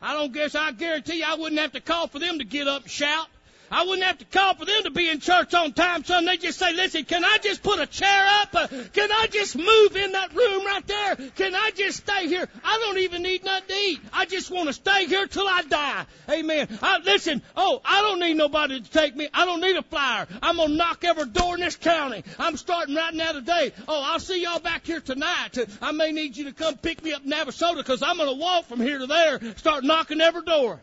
I 0.01 0.13
don't 0.13 0.33
guess 0.33 0.55
I 0.55 0.71
guarantee 0.71 1.19
you 1.19 1.25
I 1.27 1.35
wouldn't 1.35 1.59
have 1.59 1.73
to 1.73 1.81
call 1.81 2.07
for 2.07 2.19
them 2.19 2.39
to 2.39 2.45
get 2.45 2.67
up 2.67 2.83
and 2.83 2.91
shout. 2.91 3.27
I 3.71 3.83
wouldn't 3.83 4.03
have 4.03 4.17
to 4.19 4.25
call 4.25 4.55
for 4.55 4.65
them 4.65 4.83
to 4.83 4.91
be 4.91 5.09
in 5.09 5.19
church 5.19 5.53
on 5.53 5.73
time, 5.73 6.03
son. 6.03 6.25
They 6.25 6.37
just 6.37 6.59
say, 6.59 6.73
listen, 6.73 7.05
can 7.05 7.23
I 7.23 7.37
just 7.37 7.61
put 7.63 7.79
a 7.79 7.85
chair 7.85 8.25
up? 8.41 8.49
Uh, 8.53 8.67
can 8.67 9.11
I 9.11 9.27
just 9.31 9.57
move 9.57 9.95
in 9.95 10.11
that 10.13 10.33
room 10.33 10.65
right 10.65 10.85
there? 10.85 11.15
Can 11.35 11.55
I 11.55 11.71
just 11.75 11.99
stay 11.99 12.27
here? 12.27 12.47
I 12.63 12.77
don't 12.79 12.97
even 12.99 13.23
need 13.23 13.43
nothing 13.43 13.67
to 13.67 13.75
eat. 13.75 13.99
I 14.11 14.25
just 14.25 14.51
want 14.51 14.67
to 14.67 14.73
stay 14.73 15.05
here 15.05 15.27
till 15.27 15.47
I 15.47 15.61
die. 15.63 16.05
Amen. 16.29 16.67
I, 16.81 16.99
listen, 16.99 17.41
oh, 17.55 17.81
I 17.85 18.01
don't 18.01 18.19
need 18.19 18.35
nobody 18.35 18.81
to 18.81 18.91
take 18.91 19.15
me. 19.15 19.27
I 19.33 19.45
don't 19.45 19.61
need 19.61 19.75
a 19.75 19.83
flyer. 19.83 20.27
I'm 20.41 20.57
going 20.57 20.69
to 20.69 20.75
knock 20.75 21.03
every 21.03 21.25
door 21.25 21.55
in 21.55 21.61
this 21.61 21.75
county. 21.75 22.23
I'm 22.37 22.57
starting 22.57 22.95
right 22.95 23.13
now 23.13 23.33
today. 23.33 23.73
Oh, 23.87 24.01
I'll 24.03 24.19
see 24.19 24.43
y'all 24.43 24.59
back 24.59 24.85
here 24.85 25.01
tonight. 25.01 25.57
I 25.81 25.91
may 25.91 26.11
need 26.11 26.37
you 26.37 26.45
to 26.45 26.53
come 26.53 26.77
pick 26.77 27.03
me 27.03 27.13
up 27.13 27.23
in 27.23 27.31
Navasota 27.31 27.77
because 27.77 28.01
I'm 28.01 28.17
going 28.17 28.29
to 28.29 28.35
walk 28.35 28.65
from 28.65 28.79
here 28.79 28.99
to 28.99 29.07
there, 29.07 29.39
start 29.57 29.83
knocking 29.83 30.21
every 30.21 30.43
door. 30.43 30.81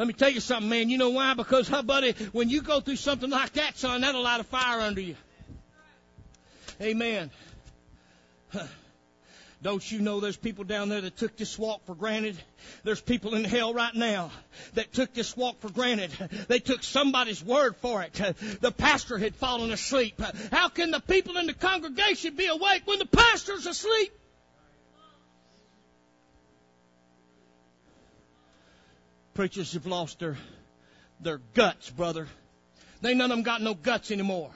Let 0.00 0.06
me 0.06 0.14
tell 0.14 0.30
you 0.30 0.40
something, 0.40 0.70
man. 0.70 0.88
You 0.88 0.96
know 0.96 1.10
why? 1.10 1.34
Because, 1.34 1.68
huh, 1.68 1.82
buddy, 1.82 2.12
when 2.32 2.48
you 2.48 2.62
go 2.62 2.80
through 2.80 2.96
something 2.96 3.28
like 3.28 3.52
that, 3.52 3.76
son, 3.76 4.00
that'll 4.00 4.22
light 4.22 4.40
a 4.40 4.44
fire 4.44 4.80
under 4.80 5.02
you. 5.02 5.14
Amen. 6.80 7.30
Don't 9.62 9.92
you 9.92 10.00
know 10.00 10.20
there's 10.20 10.38
people 10.38 10.64
down 10.64 10.88
there 10.88 11.02
that 11.02 11.18
took 11.18 11.36
this 11.36 11.58
walk 11.58 11.84
for 11.84 11.94
granted? 11.94 12.38
There's 12.82 13.02
people 13.02 13.34
in 13.34 13.44
hell 13.44 13.74
right 13.74 13.94
now 13.94 14.30
that 14.72 14.90
took 14.94 15.12
this 15.12 15.36
walk 15.36 15.60
for 15.60 15.68
granted. 15.68 16.12
They 16.48 16.60
took 16.60 16.82
somebody's 16.82 17.44
word 17.44 17.76
for 17.76 18.02
it. 18.02 18.14
The 18.62 18.72
pastor 18.72 19.18
had 19.18 19.34
fallen 19.36 19.70
asleep. 19.70 20.18
How 20.50 20.70
can 20.70 20.92
the 20.92 21.00
people 21.00 21.36
in 21.36 21.46
the 21.46 21.52
congregation 21.52 22.36
be 22.36 22.46
awake 22.46 22.86
when 22.86 23.00
the 23.00 23.04
pastor's 23.04 23.66
asleep? 23.66 24.14
Preachers 29.34 29.74
have 29.74 29.86
lost 29.86 30.18
their, 30.18 30.36
their 31.20 31.38
guts, 31.54 31.90
brother. 31.90 32.28
They 33.00 33.14
none 33.14 33.30
of 33.30 33.36
them 33.36 33.44
got 33.44 33.62
no 33.62 33.74
guts 33.74 34.10
anymore. 34.10 34.50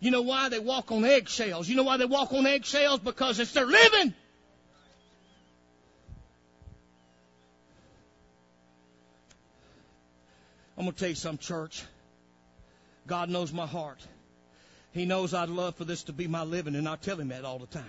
You 0.00 0.10
know 0.10 0.22
why? 0.22 0.48
They 0.48 0.60
walk 0.60 0.92
on 0.92 1.04
eggshells. 1.04 1.68
You 1.68 1.76
know 1.76 1.82
why 1.82 1.96
they 1.96 2.04
walk 2.04 2.32
on 2.32 2.46
eggshells? 2.46 3.00
Because 3.00 3.40
it's 3.40 3.52
their 3.52 3.66
living. 3.66 4.14
I'm 10.76 10.84
going 10.84 10.92
to 10.92 10.98
tell 10.98 11.08
you 11.08 11.16
some 11.16 11.38
church. 11.38 11.82
God 13.08 13.28
knows 13.28 13.52
my 13.52 13.66
heart. 13.66 13.98
He 14.92 15.06
knows 15.06 15.34
I'd 15.34 15.48
love 15.48 15.74
for 15.74 15.84
this 15.84 16.04
to 16.04 16.12
be 16.12 16.28
my 16.28 16.44
living, 16.44 16.76
and 16.76 16.88
I 16.88 16.94
tell 16.94 17.18
him 17.18 17.28
that 17.28 17.44
all 17.44 17.58
the 17.58 17.66
time. 17.66 17.84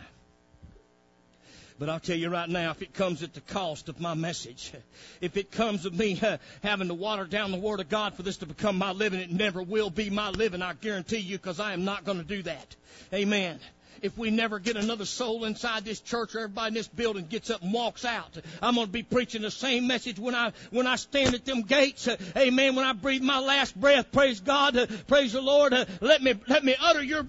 But 1.80 1.88
I'll 1.88 2.00
tell 2.00 2.18
you 2.18 2.30
right 2.30 2.50
now, 2.50 2.72
if 2.72 2.82
it 2.82 2.94
comes 2.94 3.24
at 3.24 3.34
the 3.34 3.40
cost 3.40 3.88
of 3.88 4.02
my 4.02 4.14
message, 4.14 4.74
if 5.22 5.38
it 5.38 5.50
comes 5.50 5.86
of 5.86 5.98
me 5.98 6.22
having 6.62 6.90
to 6.90 6.94
water 6.94 7.24
down 7.24 7.52
the 7.52 7.58
Word 7.58 7.80
of 7.80 7.88
God 7.88 8.14
for 8.16 8.22
this 8.24 8.38
to 8.38 8.46
become 8.46 8.78
my 8.78 8.92
living, 8.92 9.22
it 9.22 9.32
never 9.32 9.64
will 9.64 9.90
be 9.90 10.10
my 10.10 10.30
living, 10.30 10.62
I 10.62 10.74
guarantee 10.74 11.20
you, 11.20 11.38
because 11.38 11.60
I 11.60 11.72
am 11.72 11.86
not 11.86 12.04
going 12.04 12.18
to 12.18 12.26
do 12.26 12.44
that. 12.44 12.76
Amen. 13.14 13.60
If 14.04 14.18
we 14.18 14.32
never 14.32 14.60
get 14.60 14.78
another 14.78 15.06
soul 15.06 15.46
inside 15.46 15.86
this 15.86 16.00
church 16.00 16.36
or 16.36 16.40
everybody 16.40 16.70
in 16.70 16.74
this 16.74 16.88
building 16.88 17.26
gets 17.26 17.50
up 17.50 17.62
and 17.62 17.74
walks 17.74 18.06
out. 18.06 18.38
I'm 18.62 18.76
going 18.76 18.88
to 18.88 18.92
be 18.92 19.04
preaching 19.04 19.42
the 19.42 19.52
same 19.52 19.88
message 19.88 20.20
when 20.20 20.36
I 20.36 20.54
when 20.72 20.88
I 20.88 20.96
stand 20.96 21.36
at 21.36 21.46
them 21.46 21.62
gates. 21.64 22.08
Uh, 22.08 22.18
amen. 22.36 22.76
When 22.76 22.86
I 22.86 22.94
breathe 22.94 23.24
my 23.24 23.40
last 23.40 23.80
breath, 23.80 24.12
praise 24.12 24.40
God, 24.40 24.78
uh, 24.78 24.88
praise 25.08 25.34
the 25.34 25.42
Lord. 25.42 25.74
Uh, 25.74 25.86
let 26.02 26.22
me 26.22 26.34
let 26.48 26.64
me 26.64 26.76
utter 26.80 27.04
your 27.04 27.26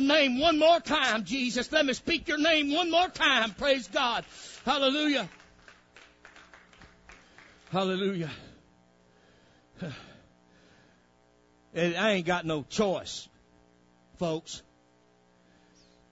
name 0.00 0.38
one 0.38 0.58
more 0.58 0.80
time, 0.80 1.24
Jesus. 1.24 1.70
Let 1.72 1.86
me 1.86 1.92
speak 1.92 2.28
your 2.28 2.38
name 2.38 2.72
one 2.72 2.90
more 2.90 3.08
time. 3.08 3.52
Praise 3.52 3.88
God. 3.88 4.24
Hallelujah. 4.64 5.28
Hallelujah. 7.70 8.30
I 11.76 12.10
ain't 12.12 12.26
got 12.26 12.46
no 12.46 12.62
choice, 12.62 13.28
folks. 14.18 14.62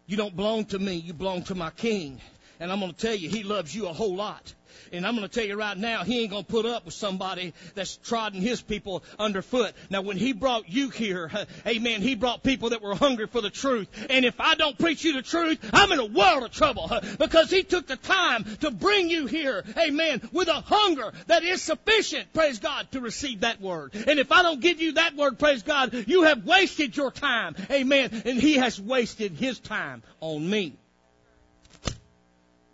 You 0.06 0.16
don't 0.16 0.34
belong 0.36 0.64
to 0.66 0.78
me, 0.78 0.94
you 0.94 1.12
belong 1.12 1.42
to 1.44 1.54
my 1.54 1.70
king. 1.70 2.20
And 2.62 2.70
I'm 2.70 2.78
going 2.78 2.92
to 2.92 2.96
tell 2.96 3.14
you, 3.16 3.28
he 3.28 3.42
loves 3.42 3.74
you 3.74 3.88
a 3.88 3.92
whole 3.92 4.14
lot. 4.14 4.54
And 4.92 5.04
I'm 5.04 5.16
going 5.16 5.28
to 5.28 5.34
tell 5.34 5.44
you 5.44 5.56
right 5.56 5.76
now, 5.76 6.04
he 6.04 6.20
ain't 6.20 6.30
going 6.30 6.44
to 6.44 6.50
put 6.50 6.64
up 6.64 6.84
with 6.84 6.94
somebody 6.94 7.54
that's 7.74 7.96
trodden 7.96 8.40
his 8.40 8.62
people 8.62 9.02
underfoot. 9.18 9.74
Now, 9.90 10.02
when 10.02 10.16
he 10.16 10.32
brought 10.32 10.68
you 10.68 10.88
here, 10.88 11.28
amen, 11.66 12.02
he 12.02 12.14
brought 12.14 12.44
people 12.44 12.70
that 12.70 12.80
were 12.80 12.94
hungry 12.94 13.26
for 13.26 13.40
the 13.40 13.50
truth. 13.50 13.88
And 14.08 14.24
if 14.24 14.38
I 14.38 14.54
don't 14.54 14.78
preach 14.78 15.02
you 15.02 15.14
the 15.14 15.22
truth, 15.22 15.58
I'm 15.72 15.90
in 15.90 15.98
a 15.98 16.06
world 16.06 16.44
of 16.44 16.52
trouble 16.52 16.88
because 17.18 17.50
he 17.50 17.64
took 17.64 17.88
the 17.88 17.96
time 17.96 18.44
to 18.60 18.70
bring 18.70 19.10
you 19.10 19.26
here, 19.26 19.64
amen, 19.76 20.28
with 20.30 20.46
a 20.46 20.60
hunger 20.60 21.12
that 21.26 21.42
is 21.42 21.62
sufficient, 21.62 22.32
praise 22.32 22.60
God, 22.60 22.86
to 22.92 23.00
receive 23.00 23.40
that 23.40 23.60
word. 23.60 23.92
And 23.94 24.20
if 24.20 24.30
I 24.30 24.42
don't 24.42 24.60
give 24.60 24.80
you 24.80 24.92
that 24.92 25.16
word, 25.16 25.36
praise 25.36 25.64
God, 25.64 25.92
you 26.06 26.22
have 26.22 26.46
wasted 26.46 26.96
your 26.96 27.10
time, 27.10 27.56
amen, 27.72 28.22
and 28.24 28.40
he 28.40 28.54
has 28.58 28.80
wasted 28.80 29.32
his 29.32 29.58
time 29.58 30.04
on 30.20 30.48
me. 30.48 30.76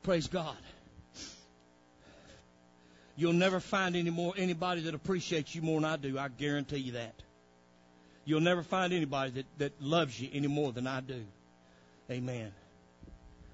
Praise 0.08 0.26
God. 0.26 0.56
You'll 3.14 3.34
never 3.34 3.60
find 3.60 3.94
any 3.94 4.08
more 4.08 4.32
anybody 4.38 4.80
that 4.84 4.94
appreciates 4.94 5.54
you 5.54 5.60
more 5.60 5.82
than 5.82 5.90
I 5.90 5.96
do. 5.98 6.18
I 6.18 6.28
guarantee 6.28 6.78
you 6.78 6.92
that. 6.92 7.12
You'll 8.24 8.40
never 8.40 8.62
find 8.62 8.94
anybody 8.94 9.32
that, 9.32 9.46
that 9.58 9.82
loves 9.82 10.18
you 10.18 10.30
any 10.32 10.46
more 10.46 10.72
than 10.72 10.86
I 10.86 11.02
do. 11.02 11.22
Amen. 12.10 12.52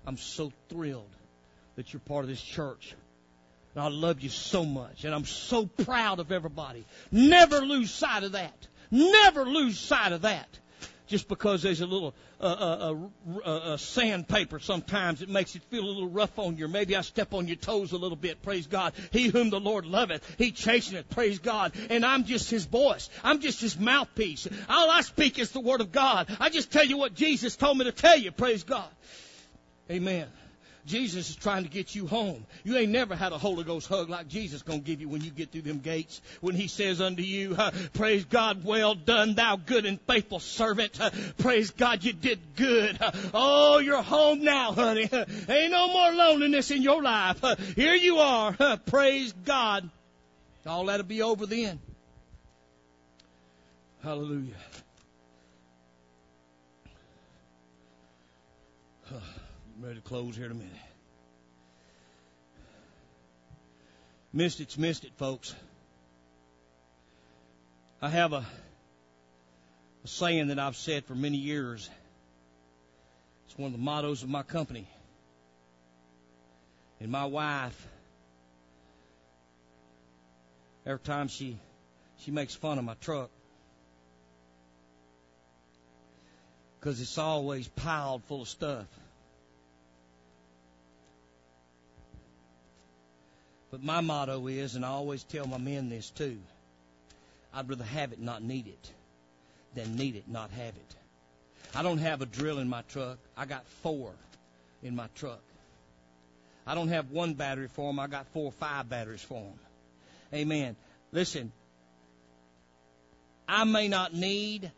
I'm 0.07 0.16
so 0.16 0.52
thrilled 0.68 1.11
that 1.74 1.92
you're 1.92 1.98
part 1.98 2.22
of 2.22 2.28
this 2.28 2.40
church. 2.40 2.94
And 3.74 3.82
I 3.82 3.88
love 3.88 4.20
you 4.20 4.28
so 4.28 4.64
much. 4.64 5.02
And 5.05 5.12
I'm 5.12 5.24
so 5.24 5.66
proud 5.66 6.20
of 6.20 6.30
everybody. 6.30 6.84
Never 7.11 7.62
lose 7.62 7.90
sight 7.90 8.22
of 8.22 8.30
that. 8.32 8.68
Never 8.92 9.44
lose 9.44 9.76
sight 9.76 10.12
of 10.12 10.22
that 10.22 10.61
just 11.07 11.28
because 11.28 11.62
there's 11.62 11.80
a 11.80 11.86
little 11.86 12.14
uh, 12.40 12.44
uh, 12.44 12.96
uh, 13.44 13.50
uh, 13.50 13.76
sandpaper 13.76 14.59
sometimes 14.59 15.22
it 15.22 15.28
makes 15.28 15.55
it 15.55 15.62
feel 15.64 15.84
a 15.84 15.86
little 15.86 16.09
rough 16.09 16.38
on 16.38 16.57
you. 16.57 16.68
Maybe 16.68 16.96
I 16.96 17.02
step 17.02 17.34
on 17.34 17.46
your 17.46 17.57
toes 17.57 17.92
a 17.92 17.96
little 17.96 18.16
bit. 18.16 18.42
Praise 18.42 18.66
God. 18.66 18.94
He 19.11 19.28
whom 19.28 19.50
the 19.50 19.61
Lord 19.61 19.86
loveth, 19.86 20.36
He 20.38 20.52
chasteneth. 20.52 21.11
Praise 21.11 21.38
God. 21.38 21.72
And 21.90 22.05
I'm 22.05 22.24
just 22.24 22.50
His 22.50 22.64
voice. 22.64 23.11
I'm 23.22 23.40
just 23.40 23.61
His 23.61 23.78
mouthpiece. 23.78 24.48
All 24.68 24.90
I 24.90 25.02
speak 25.02 25.38
is 25.38 25.50
the 25.50 25.61
Word 25.61 25.80
of 25.80 25.92
God. 25.92 26.34
I 26.40 26.50
just 26.50 26.72
tell 26.72 26.84
you 26.84 26.96
what 26.96 27.14
Jesus 27.14 27.57
told 27.57 27.78
me 27.78 27.84
to 27.84 27.92
tell 27.92 28.18
you. 28.18 28.30
Praise 28.30 28.64
God. 28.64 28.88
Amen. 29.90 30.28
Jesus 30.87 31.30
is 31.30 31.37
trying 31.37 31.64
to 31.64 31.70
get 31.70 31.95
you 31.95 32.07
home. 32.07 32.45
You 32.62 32.76
ain't 32.76 32.93
never 32.93 33.16
had 33.16 33.32
a 33.32 33.39
Holy 33.39 33.64
Ghost 33.64 33.89
hug 33.89 34.11
like 34.11 34.28
Jesus 34.28 34.62
gonna 34.62 34.80
give 34.80 35.01
you 35.01 35.09
when 35.09 35.22
you 35.22 35.30
get 35.30 35.51
through 35.51 35.62
them 35.62 35.78
gates. 35.78 36.20
When 36.41 36.55
He 36.55 36.68
says 36.68 37.01
unto 37.01 37.22
you, 37.22 37.55
uh, 37.57 37.70
"Praise 37.95 38.24
God, 38.24 38.64
well 38.64 38.95
done, 38.95 39.35
thou 39.35 39.57
good 39.57 39.87
and 39.87 40.01
faithful 40.03 40.41
servant." 40.41 41.01
Uh, 41.01 41.11
praise 41.39 41.70
God, 41.70 42.05
you 42.05 42.12
did 42.12 42.39
good. 42.57 42.99
Uh, 43.01 43.12
oh, 43.32 43.78
you're 43.78 44.03
home 44.03 44.45
now, 44.45 44.72
honey. 44.72 45.09
ain't 45.12 45.72
no 45.72 45.89
more 45.89 46.12
loneliness 46.12 46.70
in 46.70 46.82
your 46.82 47.03
life. 47.03 47.43
here 47.76 47.95
you 47.95 48.18
are. 48.18 48.53
praise 48.87 49.32
God. 49.45 49.89
All 50.66 50.87
that'll 50.87 51.05
be 51.05 51.22
over 51.22 51.47
then. 51.47 51.78
Hallelujah. 54.03 54.55
Ready 59.85 59.97
to 59.97 60.03
close 60.03 60.35
here 60.35 60.47
in 60.47 60.53
a 60.53 60.55
minute. 60.55 60.72
Missed 64.32 64.61
it's 64.61 64.78
missed 64.78 65.05
it, 65.05 65.12
folks. 65.18 65.55
I 68.01 68.09
have 68.09 68.32
a, 68.32 68.47
a 70.05 70.09
saying 70.09 70.49
that 70.49 70.59
I've 70.59 70.76
said 70.76 71.05
for 71.05 71.14
many 71.14 71.37
years. 71.37 71.91
It's 73.47 73.59
one 73.59 73.66
of 73.66 73.72
the 73.72 73.85
mottos 73.85 74.22
of 74.22 74.30
my 74.30 74.43
company. 74.43 74.89
And 76.99 77.12
my 77.12 77.26
wife, 77.26 77.87
every 80.87 81.01
time 81.01 81.28
she 81.28 81.59
she 82.20 82.30
makes 82.30 82.55
fun 82.55 82.78
of 82.78 82.85
my 82.85 82.95
truck, 83.03 83.28
because 86.80 87.03
it's 87.03 87.18
always 87.18 87.68
piled 87.68 88.24
full 88.24 88.43
of 88.43 88.49
stuff. 88.49 88.87
But 93.75 93.83
my 93.83 94.01
motto 94.01 94.47
is, 94.47 94.77
and 94.77 94.85
I 94.85 94.91
always 94.91 95.25
tell 95.25 95.49
my 95.49 95.59
men 95.59 95.89
this 95.89 96.09
too, 96.09 96.39
I'd 97.53 97.68
rather 97.68 97.83
have 97.83 98.12
it, 98.12 98.20
not 98.20 98.41
need 98.41 98.68
it, 98.68 98.93
than 99.75 99.97
need 99.97 100.14
it, 100.14 100.29
not 100.29 100.53
have 100.53 100.77
it. 100.77 100.95
I 101.75 101.83
don't 101.83 101.99
have 101.99 102.22
a 102.22 102.27
drill 102.27 102.61
in 102.61 102.68
my 102.68 102.83
truck. 102.83 103.18
I 103.37 103.47
got 103.47 103.66
four 103.83 104.12
in 104.85 104.95
my 104.95 105.09
truck. 105.16 105.41
I 106.64 106.77
don't 106.77 106.87
have 106.87 107.11
one 107.11 107.35
battery 107.35 107.66
for 107.66 107.89
them. 107.89 107.99
I 107.99 108.07
got 108.07 108.29
four 108.29 108.45
or 108.45 108.53
five 108.53 108.89
batteries 108.89 109.22
for 109.22 109.43
them. 109.43 109.59
Amen. 110.33 110.77
Listen, 111.11 111.51
I 113.49 113.64
may 113.64 113.89
not 113.89 114.14
need 114.14 114.70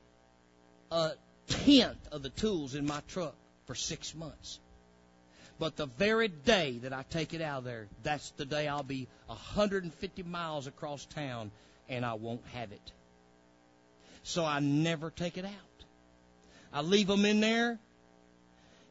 a 0.90 1.10
tenth 1.48 2.08
of 2.12 2.22
the 2.22 2.30
tools 2.30 2.74
in 2.74 2.86
my 2.86 3.02
truck 3.08 3.34
for 3.66 3.74
six 3.74 4.14
months. 4.14 4.58
But 5.58 5.76
the 5.76 5.86
very 5.86 6.28
day 6.28 6.78
that 6.82 6.92
I 6.92 7.04
take 7.08 7.32
it 7.32 7.40
out 7.40 7.58
of 7.58 7.64
there, 7.64 7.86
that's 8.02 8.30
the 8.32 8.44
day 8.44 8.68
I'll 8.68 8.82
be 8.82 9.08
150 9.26 10.22
miles 10.24 10.66
across 10.66 11.06
town 11.06 11.50
and 11.88 12.04
I 12.04 12.14
won't 12.14 12.44
have 12.52 12.72
it. 12.72 12.92
So 14.22 14.44
I 14.44 14.60
never 14.60 15.10
take 15.10 15.38
it 15.38 15.44
out. 15.44 15.52
I 16.72 16.82
leave 16.82 17.06
them 17.06 17.24
in 17.24 17.40
there. 17.40 17.78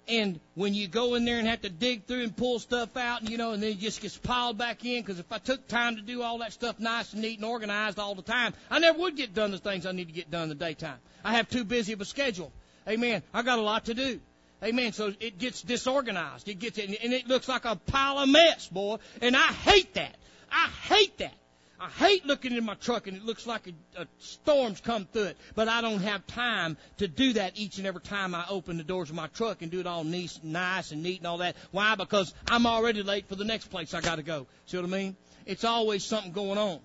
And 0.07 0.39
when 0.53 0.73
you 0.73 0.87
go 0.87 1.15
in 1.15 1.25
there 1.25 1.39
and 1.39 1.47
have 1.47 1.63
to 1.63 1.69
dig 1.69 2.05
through 2.05 2.23
and 2.23 2.35
pull 2.35 2.59
stuff 2.59 2.95
out, 2.95 3.21
and 3.21 3.29
you 3.29 3.37
know, 3.37 3.51
and 3.51 3.61
then 3.61 3.71
it 3.71 3.79
just 3.79 4.01
gets 4.01 4.15
piled 4.15 4.57
back 4.57 4.85
in, 4.85 5.01
because 5.01 5.19
if 5.19 5.31
I 5.31 5.39
took 5.39 5.67
time 5.67 5.95
to 5.95 6.01
do 6.01 6.21
all 6.21 6.37
that 6.39 6.53
stuff 6.53 6.79
nice 6.79 7.11
and 7.13 7.23
neat 7.23 7.39
and 7.39 7.45
organized 7.45 7.97
all 7.97 8.13
the 8.13 8.21
time, 8.21 8.53
I 8.69 8.77
never 8.77 8.99
would 8.99 9.17
get 9.17 9.33
done 9.33 9.51
the 9.51 9.57
things 9.57 9.85
I 9.85 9.93
need 9.93 10.07
to 10.07 10.13
get 10.13 10.29
done 10.29 10.43
in 10.43 10.49
the 10.49 10.55
daytime. 10.55 10.97
I 11.23 11.33
have 11.33 11.49
too 11.49 11.63
busy 11.63 11.93
of 11.93 12.01
a 12.01 12.05
schedule. 12.05 12.51
Amen. 12.87 13.23
I 13.33 13.41
got 13.41 13.57
a 13.57 13.63
lot 13.63 13.85
to 13.85 13.95
do. 13.95 14.19
Amen. 14.63 14.93
So 14.93 15.13
it 15.19 15.37
gets 15.37 15.61
disorganized. 15.61 16.47
It 16.47 16.59
gets, 16.59 16.77
and 16.77 16.93
it 16.93 17.27
looks 17.27 17.47
like 17.47 17.65
a 17.65 17.75
pile 17.75 18.19
of 18.19 18.29
mess, 18.29 18.67
boy. 18.67 18.97
And 19.21 19.35
I 19.35 19.47
hate 19.47 19.93
that. 19.95 20.15
I 20.51 20.69
hate 20.87 21.17
that. 21.19 21.33
I 21.79 21.89
hate 21.89 22.25
looking 22.25 22.55
in 22.55 22.63
my 22.63 22.75
truck 22.75 23.07
and 23.07 23.17
it 23.17 23.25
looks 23.25 23.45
like 23.45 23.67
a, 23.67 24.01
a 24.01 24.07
storm's 24.19 24.79
come 24.79 25.05
through 25.11 25.23
it. 25.23 25.37
But 25.55 25.67
I 25.67 25.81
don't 25.81 25.99
have 25.99 26.25
time 26.25 26.77
to 26.97 27.07
do 27.07 27.33
that 27.33 27.59
each 27.59 27.77
and 27.79 27.85
every 27.85 28.01
time 28.01 28.33
I 28.33 28.45
open 28.49 28.77
the 28.77 28.83
doors 28.83 29.09
of 29.09 29.15
my 29.15 29.27
truck 29.27 29.61
and 29.61 29.69
do 29.69 29.81
it 29.81 29.87
all 29.87 30.05
nice, 30.05 30.39
nice 30.41 30.91
and 30.91 31.03
neat 31.03 31.19
and 31.19 31.27
all 31.27 31.39
that. 31.39 31.57
Why? 31.71 31.95
Because 31.95 32.33
I'm 32.47 32.65
already 32.65 33.03
late 33.03 33.27
for 33.27 33.35
the 33.35 33.43
next 33.43 33.67
place 33.67 33.93
I 33.93 33.99
got 33.99 34.15
to 34.15 34.23
go. 34.23 34.47
See 34.67 34.77
what 34.77 34.85
I 34.85 34.89
mean? 34.89 35.17
It's 35.45 35.65
always 35.65 36.05
something 36.05 36.31
going 36.31 36.57
on. 36.57 36.79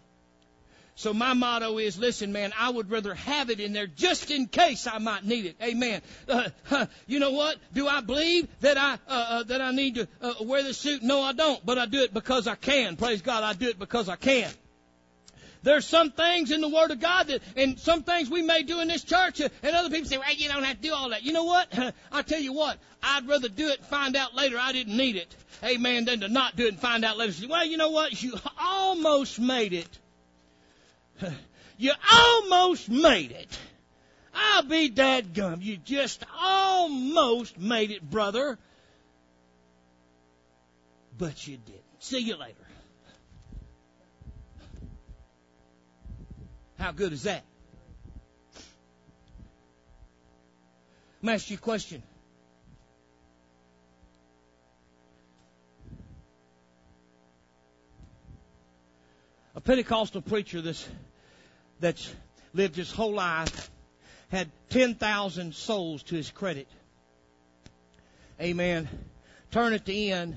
So 1.00 1.14
my 1.14 1.32
motto 1.32 1.78
is, 1.78 1.98
listen, 1.98 2.30
man, 2.30 2.52
I 2.58 2.68
would 2.68 2.90
rather 2.90 3.14
have 3.14 3.48
it 3.48 3.58
in 3.58 3.72
there 3.72 3.86
just 3.86 4.30
in 4.30 4.48
case 4.48 4.86
I 4.86 4.98
might 4.98 5.24
need 5.24 5.46
it. 5.46 5.56
Amen. 5.62 6.02
Uh, 6.28 6.50
uh, 6.70 6.86
you 7.06 7.18
know 7.20 7.30
what? 7.30 7.56
Do 7.72 7.88
I 7.88 8.02
believe 8.02 8.46
that 8.60 8.76
I 8.76 8.92
uh, 8.92 8.98
uh 9.08 9.42
that 9.44 9.62
I 9.62 9.70
need 9.70 9.94
to 9.94 10.08
uh, 10.20 10.34
wear 10.42 10.62
this 10.62 10.76
suit? 10.76 11.02
No, 11.02 11.22
I 11.22 11.32
don't. 11.32 11.64
But 11.64 11.78
I 11.78 11.86
do 11.86 12.02
it 12.02 12.12
because 12.12 12.46
I 12.46 12.54
can. 12.54 12.96
Praise 12.96 13.22
God, 13.22 13.44
I 13.44 13.54
do 13.54 13.70
it 13.70 13.78
because 13.78 14.10
I 14.10 14.16
can. 14.16 14.50
There's 15.62 15.86
some 15.86 16.10
things 16.10 16.50
in 16.50 16.60
the 16.60 16.68
Word 16.68 16.90
of 16.90 17.00
God 17.00 17.28
that, 17.28 17.40
and 17.56 17.80
some 17.80 18.02
things 18.02 18.28
we 18.28 18.42
may 18.42 18.62
do 18.62 18.80
in 18.80 18.88
this 18.88 19.02
church, 19.02 19.40
uh, 19.40 19.48
and 19.62 19.74
other 19.74 19.88
people 19.88 20.06
say, 20.06 20.18
well, 20.18 20.34
you 20.34 20.48
don't 20.48 20.64
have 20.64 20.76
to 20.76 20.82
do 20.82 20.92
all 20.92 21.08
that. 21.10 21.22
You 21.22 21.32
know 21.32 21.44
what? 21.44 21.94
I 22.12 22.20
tell 22.20 22.40
you 22.40 22.52
what, 22.52 22.76
I'd 23.02 23.26
rather 23.26 23.48
do 23.48 23.68
it 23.68 23.78
and 23.78 23.88
find 23.88 24.16
out 24.16 24.34
later 24.34 24.58
I 24.60 24.72
didn't 24.72 24.98
need 24.98 25.16
it. 25.16 25.34
Amen. 25.64 26.04
Than 26.04 26.20
to 26.20 26.28
not 26.28 26.56
do 26.56 26.66
it 26.66 26.72
and 26.72 26.78
find 26.78 27.06
out 27.06 27.16
later. 27.16 27.48
Well, 27.48 27.64
you 27.64 27.78
know 27.78 27.90
what? 27.90 28.22
You 28.22 28.34
almost 28.60 29.40
made 29.40 29.72
it. 29.72 29.88
You 31.80 31.92
almost 32.12 32.90
made 32.90 33.30
it. 33.30 33.58
I'll 34.34 34.64
be 34.64 34.90
dad 34.90 35.32
gum. 35.32 35.60
You 35.62 35.78
just 35.78 36.22
almost 36.38 37.58
made 37.58 37.90
it, 37.90 38.02
brother. 38.02 38.58
But 41.16 41.46
you 41.46 41.56
didn't. 41.56 41.80
See 42.00 42.18
you 42.18 42.36
later. 42.36 42.66
How 46.78 46.92
good 46.92 47.14
is 47.14 47.22
that? 47.22 47.44
Let 51.22 51.22
me 51.22 51.32
ask 51.32 51.48
you 51.48 51.56
a 51.56 51.60
question. 51.60 52.02
A 59.54 59.62
Pentecostal 59.62 60.20
preacher 60.20 60.60
this 60.60 60.86
that's 61.80 62.12
lived 62.52 62.76
his 62.76 62.92
whole 62.92 63.14
life, 63.14 63.70
had 64.28 64.50
10,000 64.70 65.54
souls 65.54 66.02
to 66.04 66.14
his 66.14 66.30
credit. 66.30 66.68
Amen. 68.40 68.88
Turn 69.50 69.72
at 69.72 69.84
the 69.84 70.12
end, 70.12 70.36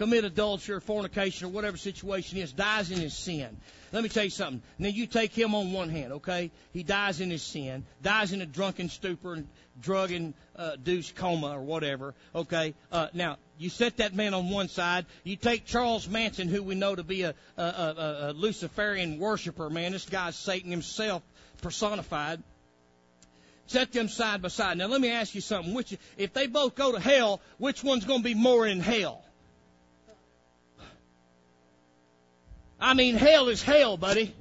commit 0.00 0.24
adultery 0.24 0.74
or 0.74 0.80
fornication 0.80 1.46
or 1.46 1.50
whatever 1.50 1.76
situation 1.76 2.38
is, 2.38 2.54
dies 2.54 2.90
in 2.90 2.98
his 2.98 3.12
sin. 3.12 3.54
Let 3.92 4.02
me 4.02 4.08
tell 4.08 4.24
you 4.24 4.30
something. 4.30 4.62
Now 4.78 4.88
you 4.88 5.06
take 5.06 5.34
him 5.34 5.54
on 5.54 5.74
one 5.74 5.90
hand, 5.90 6.14
okay? 6.14 6.50
He 6.72 6.82
dies 6.82 7.20
in 7.20 7.30
his 7.30 7.42
sin, 7.42 7.84
dies 8.02 8.32
in 8.32 8.40
a 8.40 8.46
drunken 8.46 8.88
stupor 8.88 9.34
and 9.34 9.46
drug 9.78 10.10
induced 10.10 11.18
uh, 11.18 11.20
coma 11.20 11.48
or 11.48 11.60
whatever, 11.60 12.14
okay? 12.34 12.72
Uh, 12.90 13.08
now 13.12 13.36
you 13.58 13.68
set 13.68 13.98
that 13.98 14.14
man 14.14 14.32
on 14.32 14.48
one 14.48 14.68
side. 14.68 15.04
You 15.22 15.36
take 15.36 15.66
Charles 15.66 16.08
Manson, 16.08 16.48
who 16.48 16.62
we 16.62 16.76
know 16.76 16.94
to 16.94 17.04
be 17.04 17.24
a, 17.24 17.34
a, 17.58 17.62
a, 17.62 18.16
a 18.30 18.32
Luciferian 18.32 19.18
worshiper, 19.18 19.68
man. 19.68 19.92
This 19.92 20.06
guy's 20.06 20.34
Satan 20.34 20.70
himself 20.70 21.22
personified. 21.60 22.42
Set 23.66 23.92
them 23.92 24.08
side 24.08 24.40
by 24.40 24.48
side. 24.48 24.78
Now 24.78 24.86
let 24.86 25.02
me 25.02 25.10
ask 25.10 25.34
you 25.34 25.42
something. 25.42 25.74
Which, 25.74 25.94
if 26.16 26.32
they 26.32 26.46
both 26.46 26.74
go 26.74 26.90
to 26.92 26.98
hell, 26.98 27.42
which 27.58 27.84
one's 27.84 28.06
going 28.06 28.20
to 28.20 28.24
be 28.24 28.34
more 28.34 28.66
in 28.66 28.80
hell? 28.80 29.24
I 32.80 32.94
mean, 32.94 33.16
hell 33.16 33.48
is 33.48 33.62
hell, 33.62 33.96
buddy. 33.96 34.34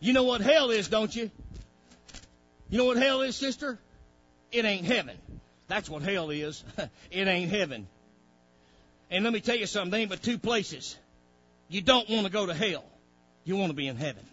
You 0.00 0.12
know 0.12 0.24
what 0.24 0.40
hell 0.40 0.70
is, 0.70 0.88
don't 0.88 1.14
you? 1.14 1.30
You 2.70 2.78
know 2.78 2.86
what 2.86 2.96
hell 2.96 3.20
is, 3.20 3.36
sister? 3.36 3.78
It 4.50 4.64
ain't 4.64 4.86
heaven. 4.86 5.16
That's 5.68 5.90
what 5.90 6.02
hell 6.02 6.30
is. 6.30 6.64
it 7.10 7.28
ain't 7.28 7.50
heaven. 7.50 7.86
And 9.10 9.24
let 9.24 9.32
me 9.32 9.40
tell 9.40 9.56
you 9.56 9.66
something, 9.66 9.90
there 9.90 10.00
ain't 10.00 10.10
but 10.10 10.22
two 10.22 10.38
places. 10.38 10.96
You 11.68 11.82
don't 11.82 12.08
want 12.08 12.26
to 12.26 12.32
go 12.32 12.46
to 12.46 12.54
hell. 12.54 12.84
You 13.44 13.56
want 13.56 13.70
to 13.70 13.76
be 13.76 13.86
in 13.86 13.96
heaven. 13.96 14.24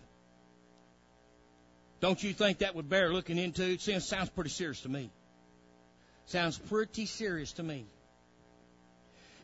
Don't 1.99 2.23
you 2.23 2.31
think 2.31 2.59
that 2.59 2.75
would 2.75 2.89
bear 2.89 3.11
looking 3.11 3.37
into? 3.37 3.63
It 3.63 3.81
sounds 3.81 4.29
pretty 4.29 4.49
serious 4.51 4.81
to 4.81 4.89
me. 4.89 5.11
Sounds 6.27 6.57
pretty 6.57 7.05
serious 7.05 7.53
to 7.53 7.63
me 7.63 7.85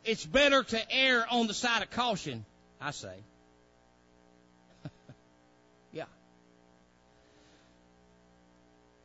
it's 0.06 0.26
better 0.26 0.64
to 0.64 0.92
err 0.92 1.26
on 1.30 1.48
the 1.48 1.54
side 1.54 1.82
of 1.82 1.90
caution, 1.92 2.46
I 2.80 2.92
say. 2.92 3.16
yeah. 5.92 6.06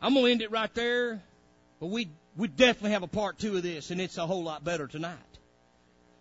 I'm 0.00 0.14
going 0.14 0.26
to 0.26 0.32
end 0.32 0.42
it 0.42 0.50
right 0.50 0.72
there, 0.74 1.22
but 1.80 1.86
we, 1.86 2.08
we 2.36 2.48
definitely 2.48 2.92
have 2.92 3.02
a 3.02 3.08
part 3.08 3.38
two 3.38 3.56
of 3.56 3.62
this, 3.62 3.90
and 3.90 4.00
it's 4.00 4.18
a 4.18 4.26
whole 4.26 4.42
lot 4.42 4.62
better 4.62 4.86
tonight. 4.86 5.16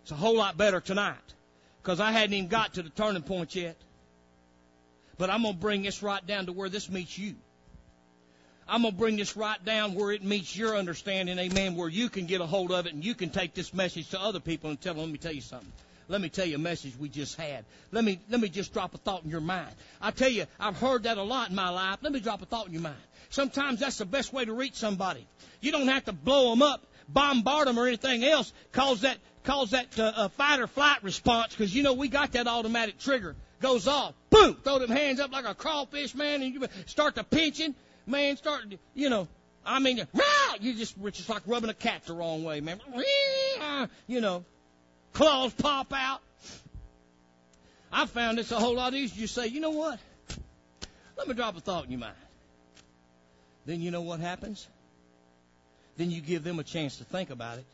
It's 0.02 0.12
a 0.12 0.16
whole 0.16 0.36
lot 0.36 0.56
better 0.56 0.80
tonight, 0.80 1.16
because 1.82 2.00
I 2.00 2.10
hadn't 2.10 2.34
even 2.34 2.48
got 2.48 2.74
to 2.74 2.82
the 2.82 2.90
turning 2.90 3.22
point 3.22 3.54
yet. 3.54 3.76
But 5.18 5.28
I'm 5.28 5.42
going 5.42 5.54
to 5.54 5.60
bring 5.60 5.82
this 5.82 6.02
right 6.02 6.26
down 6.26 6.46
to 6.46 6.52
where 6.52 6.70
this 6.70 6.88
meets 6.88 7.18
you. 7.18 7.34
I'm 8.70 8.82
going 8.82 8.94
to 8.94 8.98
bring 8.98 9.16
this 9.16 9.36
right 9.36 9.62
down 9.64 9.94
where 9.94 10.12
it 10.12 10.22
meets 10.22 10.54
your 10.54 10.76
understanding, 10.76 11.38
amen, 11.40 11.74
where 11.74 11.88
you 11.88 12.08
can 12.08 12.26
get 12.26 12.40
a 12.40 12.46
hold 12.46 12.70
of 12.70 12.86
it 12.86 12.94
and 12.94 13.04
you 13.04 13.16
can 13.16 13.30
take 13.30 13.52
this 13.52 13.74
message 13.74 14.10
to 14.10 14.20
other 14.20 14.38
people 14.38 14.70
and 14.70 14.80
tell 14.80 14.94
them, 14.94 15.02
let 15.02 15.10
me 15.10 15.18
tell 15.18 15.32
you 15.32 15.40
something. 15.40 15.72
Let 16.06 16.20
me 16.20 16.28
tell 16.28 16.46
you 16.46 16.54
a 16.54 16.58
message 16.58 16.96
we 16.96 17.08
just 17.08 17.36
had. 17.36 17.64
Let 17.90 18.04
me, 18.04 18.20
let 18.30 18.40
me 18.40 18.48
just 18.48 18.72
drop 18.72 18.94
a 18.94 18.98
thought 18.98 19.24
in 19.24 19.30
your 19.30 19.40
mind. 19.40 19.70
I 20.00 20.12
tell 20.12 20.28
you, 20.28 20.46
I've 20.58 20.76
heard 20.76 21.02
that 21.02 21.18
a 21.18 21.22
lot 21.22 21.50
in 21.50 21.56
my 21.56 21.68
life. 21.70 21.98
Let 22.00 22.12
me 22.12 22.20
drop 22.20 22.42
a 22.42 22.46
thought 22.46 22.68
in 22.68 22.72
your 22.72 22.82
mind. 22.82 22.96
Sometimes 23.28 23.80
that's 23.80 23.98
the 23.98 24.04
best 24.04 24.32
way 24.32 24.44
to 24.44 24.52
reach 24.52 24.74
somebody. 24.74 25.26
You 25.60 25.72
don't 25.72 25.88
have 25.88 26.04
to 26.04 26.12
blow 26.12 26.50
them 26.50 26.62
up, 26.62 26.86
bombard 27.08 27.66
them 27.66 27.78
or 27.78 27.88
anything 27.88 28.24
else, 28.24 28.52
cause 28.70 29.00
that, 29.00 29.18
cause 29.42 29.70
that 29.70 29.98
uh, 29.98 30.12
uh, 30.14 30.28
fight 30.28 30.60
or 30.60 30.68
flight 30.68 31.02
response, 31.02 31.54
because 31.54 31.74
you 31.74 31.82
know 31.82 31.92
we 31.92 32.08
got 32.08 32.32
that 32.32 32.46
automatic 32.46 32.98
trigger 32.98 33.34
goes 33.60 33.86
off. 33.86 34.14
Boom! 34.30 34.56
Throw 34.64 34.78
them 34.78 34.90
hands 34.90 35.20
up 35.20 35.32
like 35.32 35.44
a 35.44 35.54
crawfish, 35.54 36.14
man, 36.14 36.42
and 36.42 36.54
you 36.54 36.66
start 36.86 37.16
to 37.16 37.24
pinching 37.24 37.74
man, 38.10 38.36
start, 38.36 38.64
you 38.94 39.08
know, 39.08 39.28
I 39.64 39.78
mean, 39.78 40.06
you 40.60 40.74
just, 40.74 40.96
it's 41.04 41.18
just 41.18 41.28
like 41.28 41.42
rubbing 41.46 41.70
a 41.70 41.74
cat 41.74 42.04
the 42.06 42.14
wrong 42.14 42.44
way, 42.44 42.60
man. 42.60 42.80
You 44.06 44.20
know, 44.20 44.44
claws 45.12 45.52
pop 45.52 45.92
out. 45.92 46.20
I 47.92 48.06
found 48.06 48.38
this 48.38 48.52
a 48.52 48.58
whole 48.58 48.74
lot 48.74 48.94
easier. 48.94 49.20
You 49.22 49.26
say, 49.26 49.48
you 49.48 49.60
know 49.60 49.70
what? 49.70 49.98
Let 51.16 51.28
me 51.28 51.34
drop 51.34 51.56
a 51.56 51.60
thought 51.60 51.84
in 51.84 51.90
your 51.90 52.00
mind. 52.00 52.14
Then 53.66 53.80
you 53.80 53.90
know 53.90 54.00
what 54.00 54.20
happens? 54.20 54.66
Then 55.96 56.10
you 56.10 56.20
give 56.20 56.44
them 56.44 56.58
a 56.58 56.64
chance 56.64 56.96
to 56.96 57.04
think 57.04 57.30
about 57.30 57.58
it. 57.58 57.66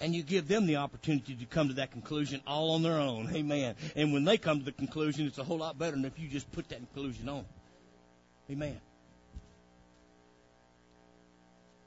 And 0.00 0.14
you 0.14 0.22
give 0.22 0.48
them 0.48 0.66
the 0.66 0.76
opportunity 0.76 1.34
to 1.36 1.44
come 1.46 1.68
to 1.68 1.74
that 1.74 1.92
conclusion 1.92 2.42
all 2.46 2.72
on 2.72 2.82
their 2.82 2.98
own. 2.98 3.30
Amen. 3.34 3.76
And 3.94 4.12
when 4.12 4.24
they 4.24 4.36
come 4.36 4.58
to 4.58 4.64
the 4.64 4.72
conclusion, 4.72 5.26
it's 5.26 5.38
a 5.38 5.44
whole 5.44 5.58
lot 5.58 5.78
better 5.78 5.92
than 5.92 6.04
if 6.04 6.18
you 6.18 6.28
just 6.28 6.50
put 6.52 6.68
that 6.70 6.78
conclusion 6.78 7.28
on. 7.28 7.44
Amen. 8.50 8.78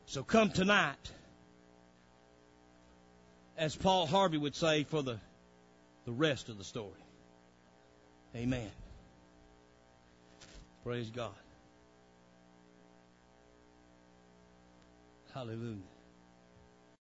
So 0.09 0.23
come 0.23 0.49
tonight, 0.49 1.11
as 3.55 3.75
Paul 3.75 4.07
Harvey 4.07 4.39
would 4.39 4.55
say, 4.55 4.83
for 4.83 5.03
the, 5.03 5.19
the 6.05 6.11
rest 6.11 6.49
of 6.49 6.57
the 6.57 6.63
story. 6.63 6.89
Amen. 8.35 8.71
Praise 10.83 11.11
God. 11.11 11.29
Hallelujah. 15.31 15.77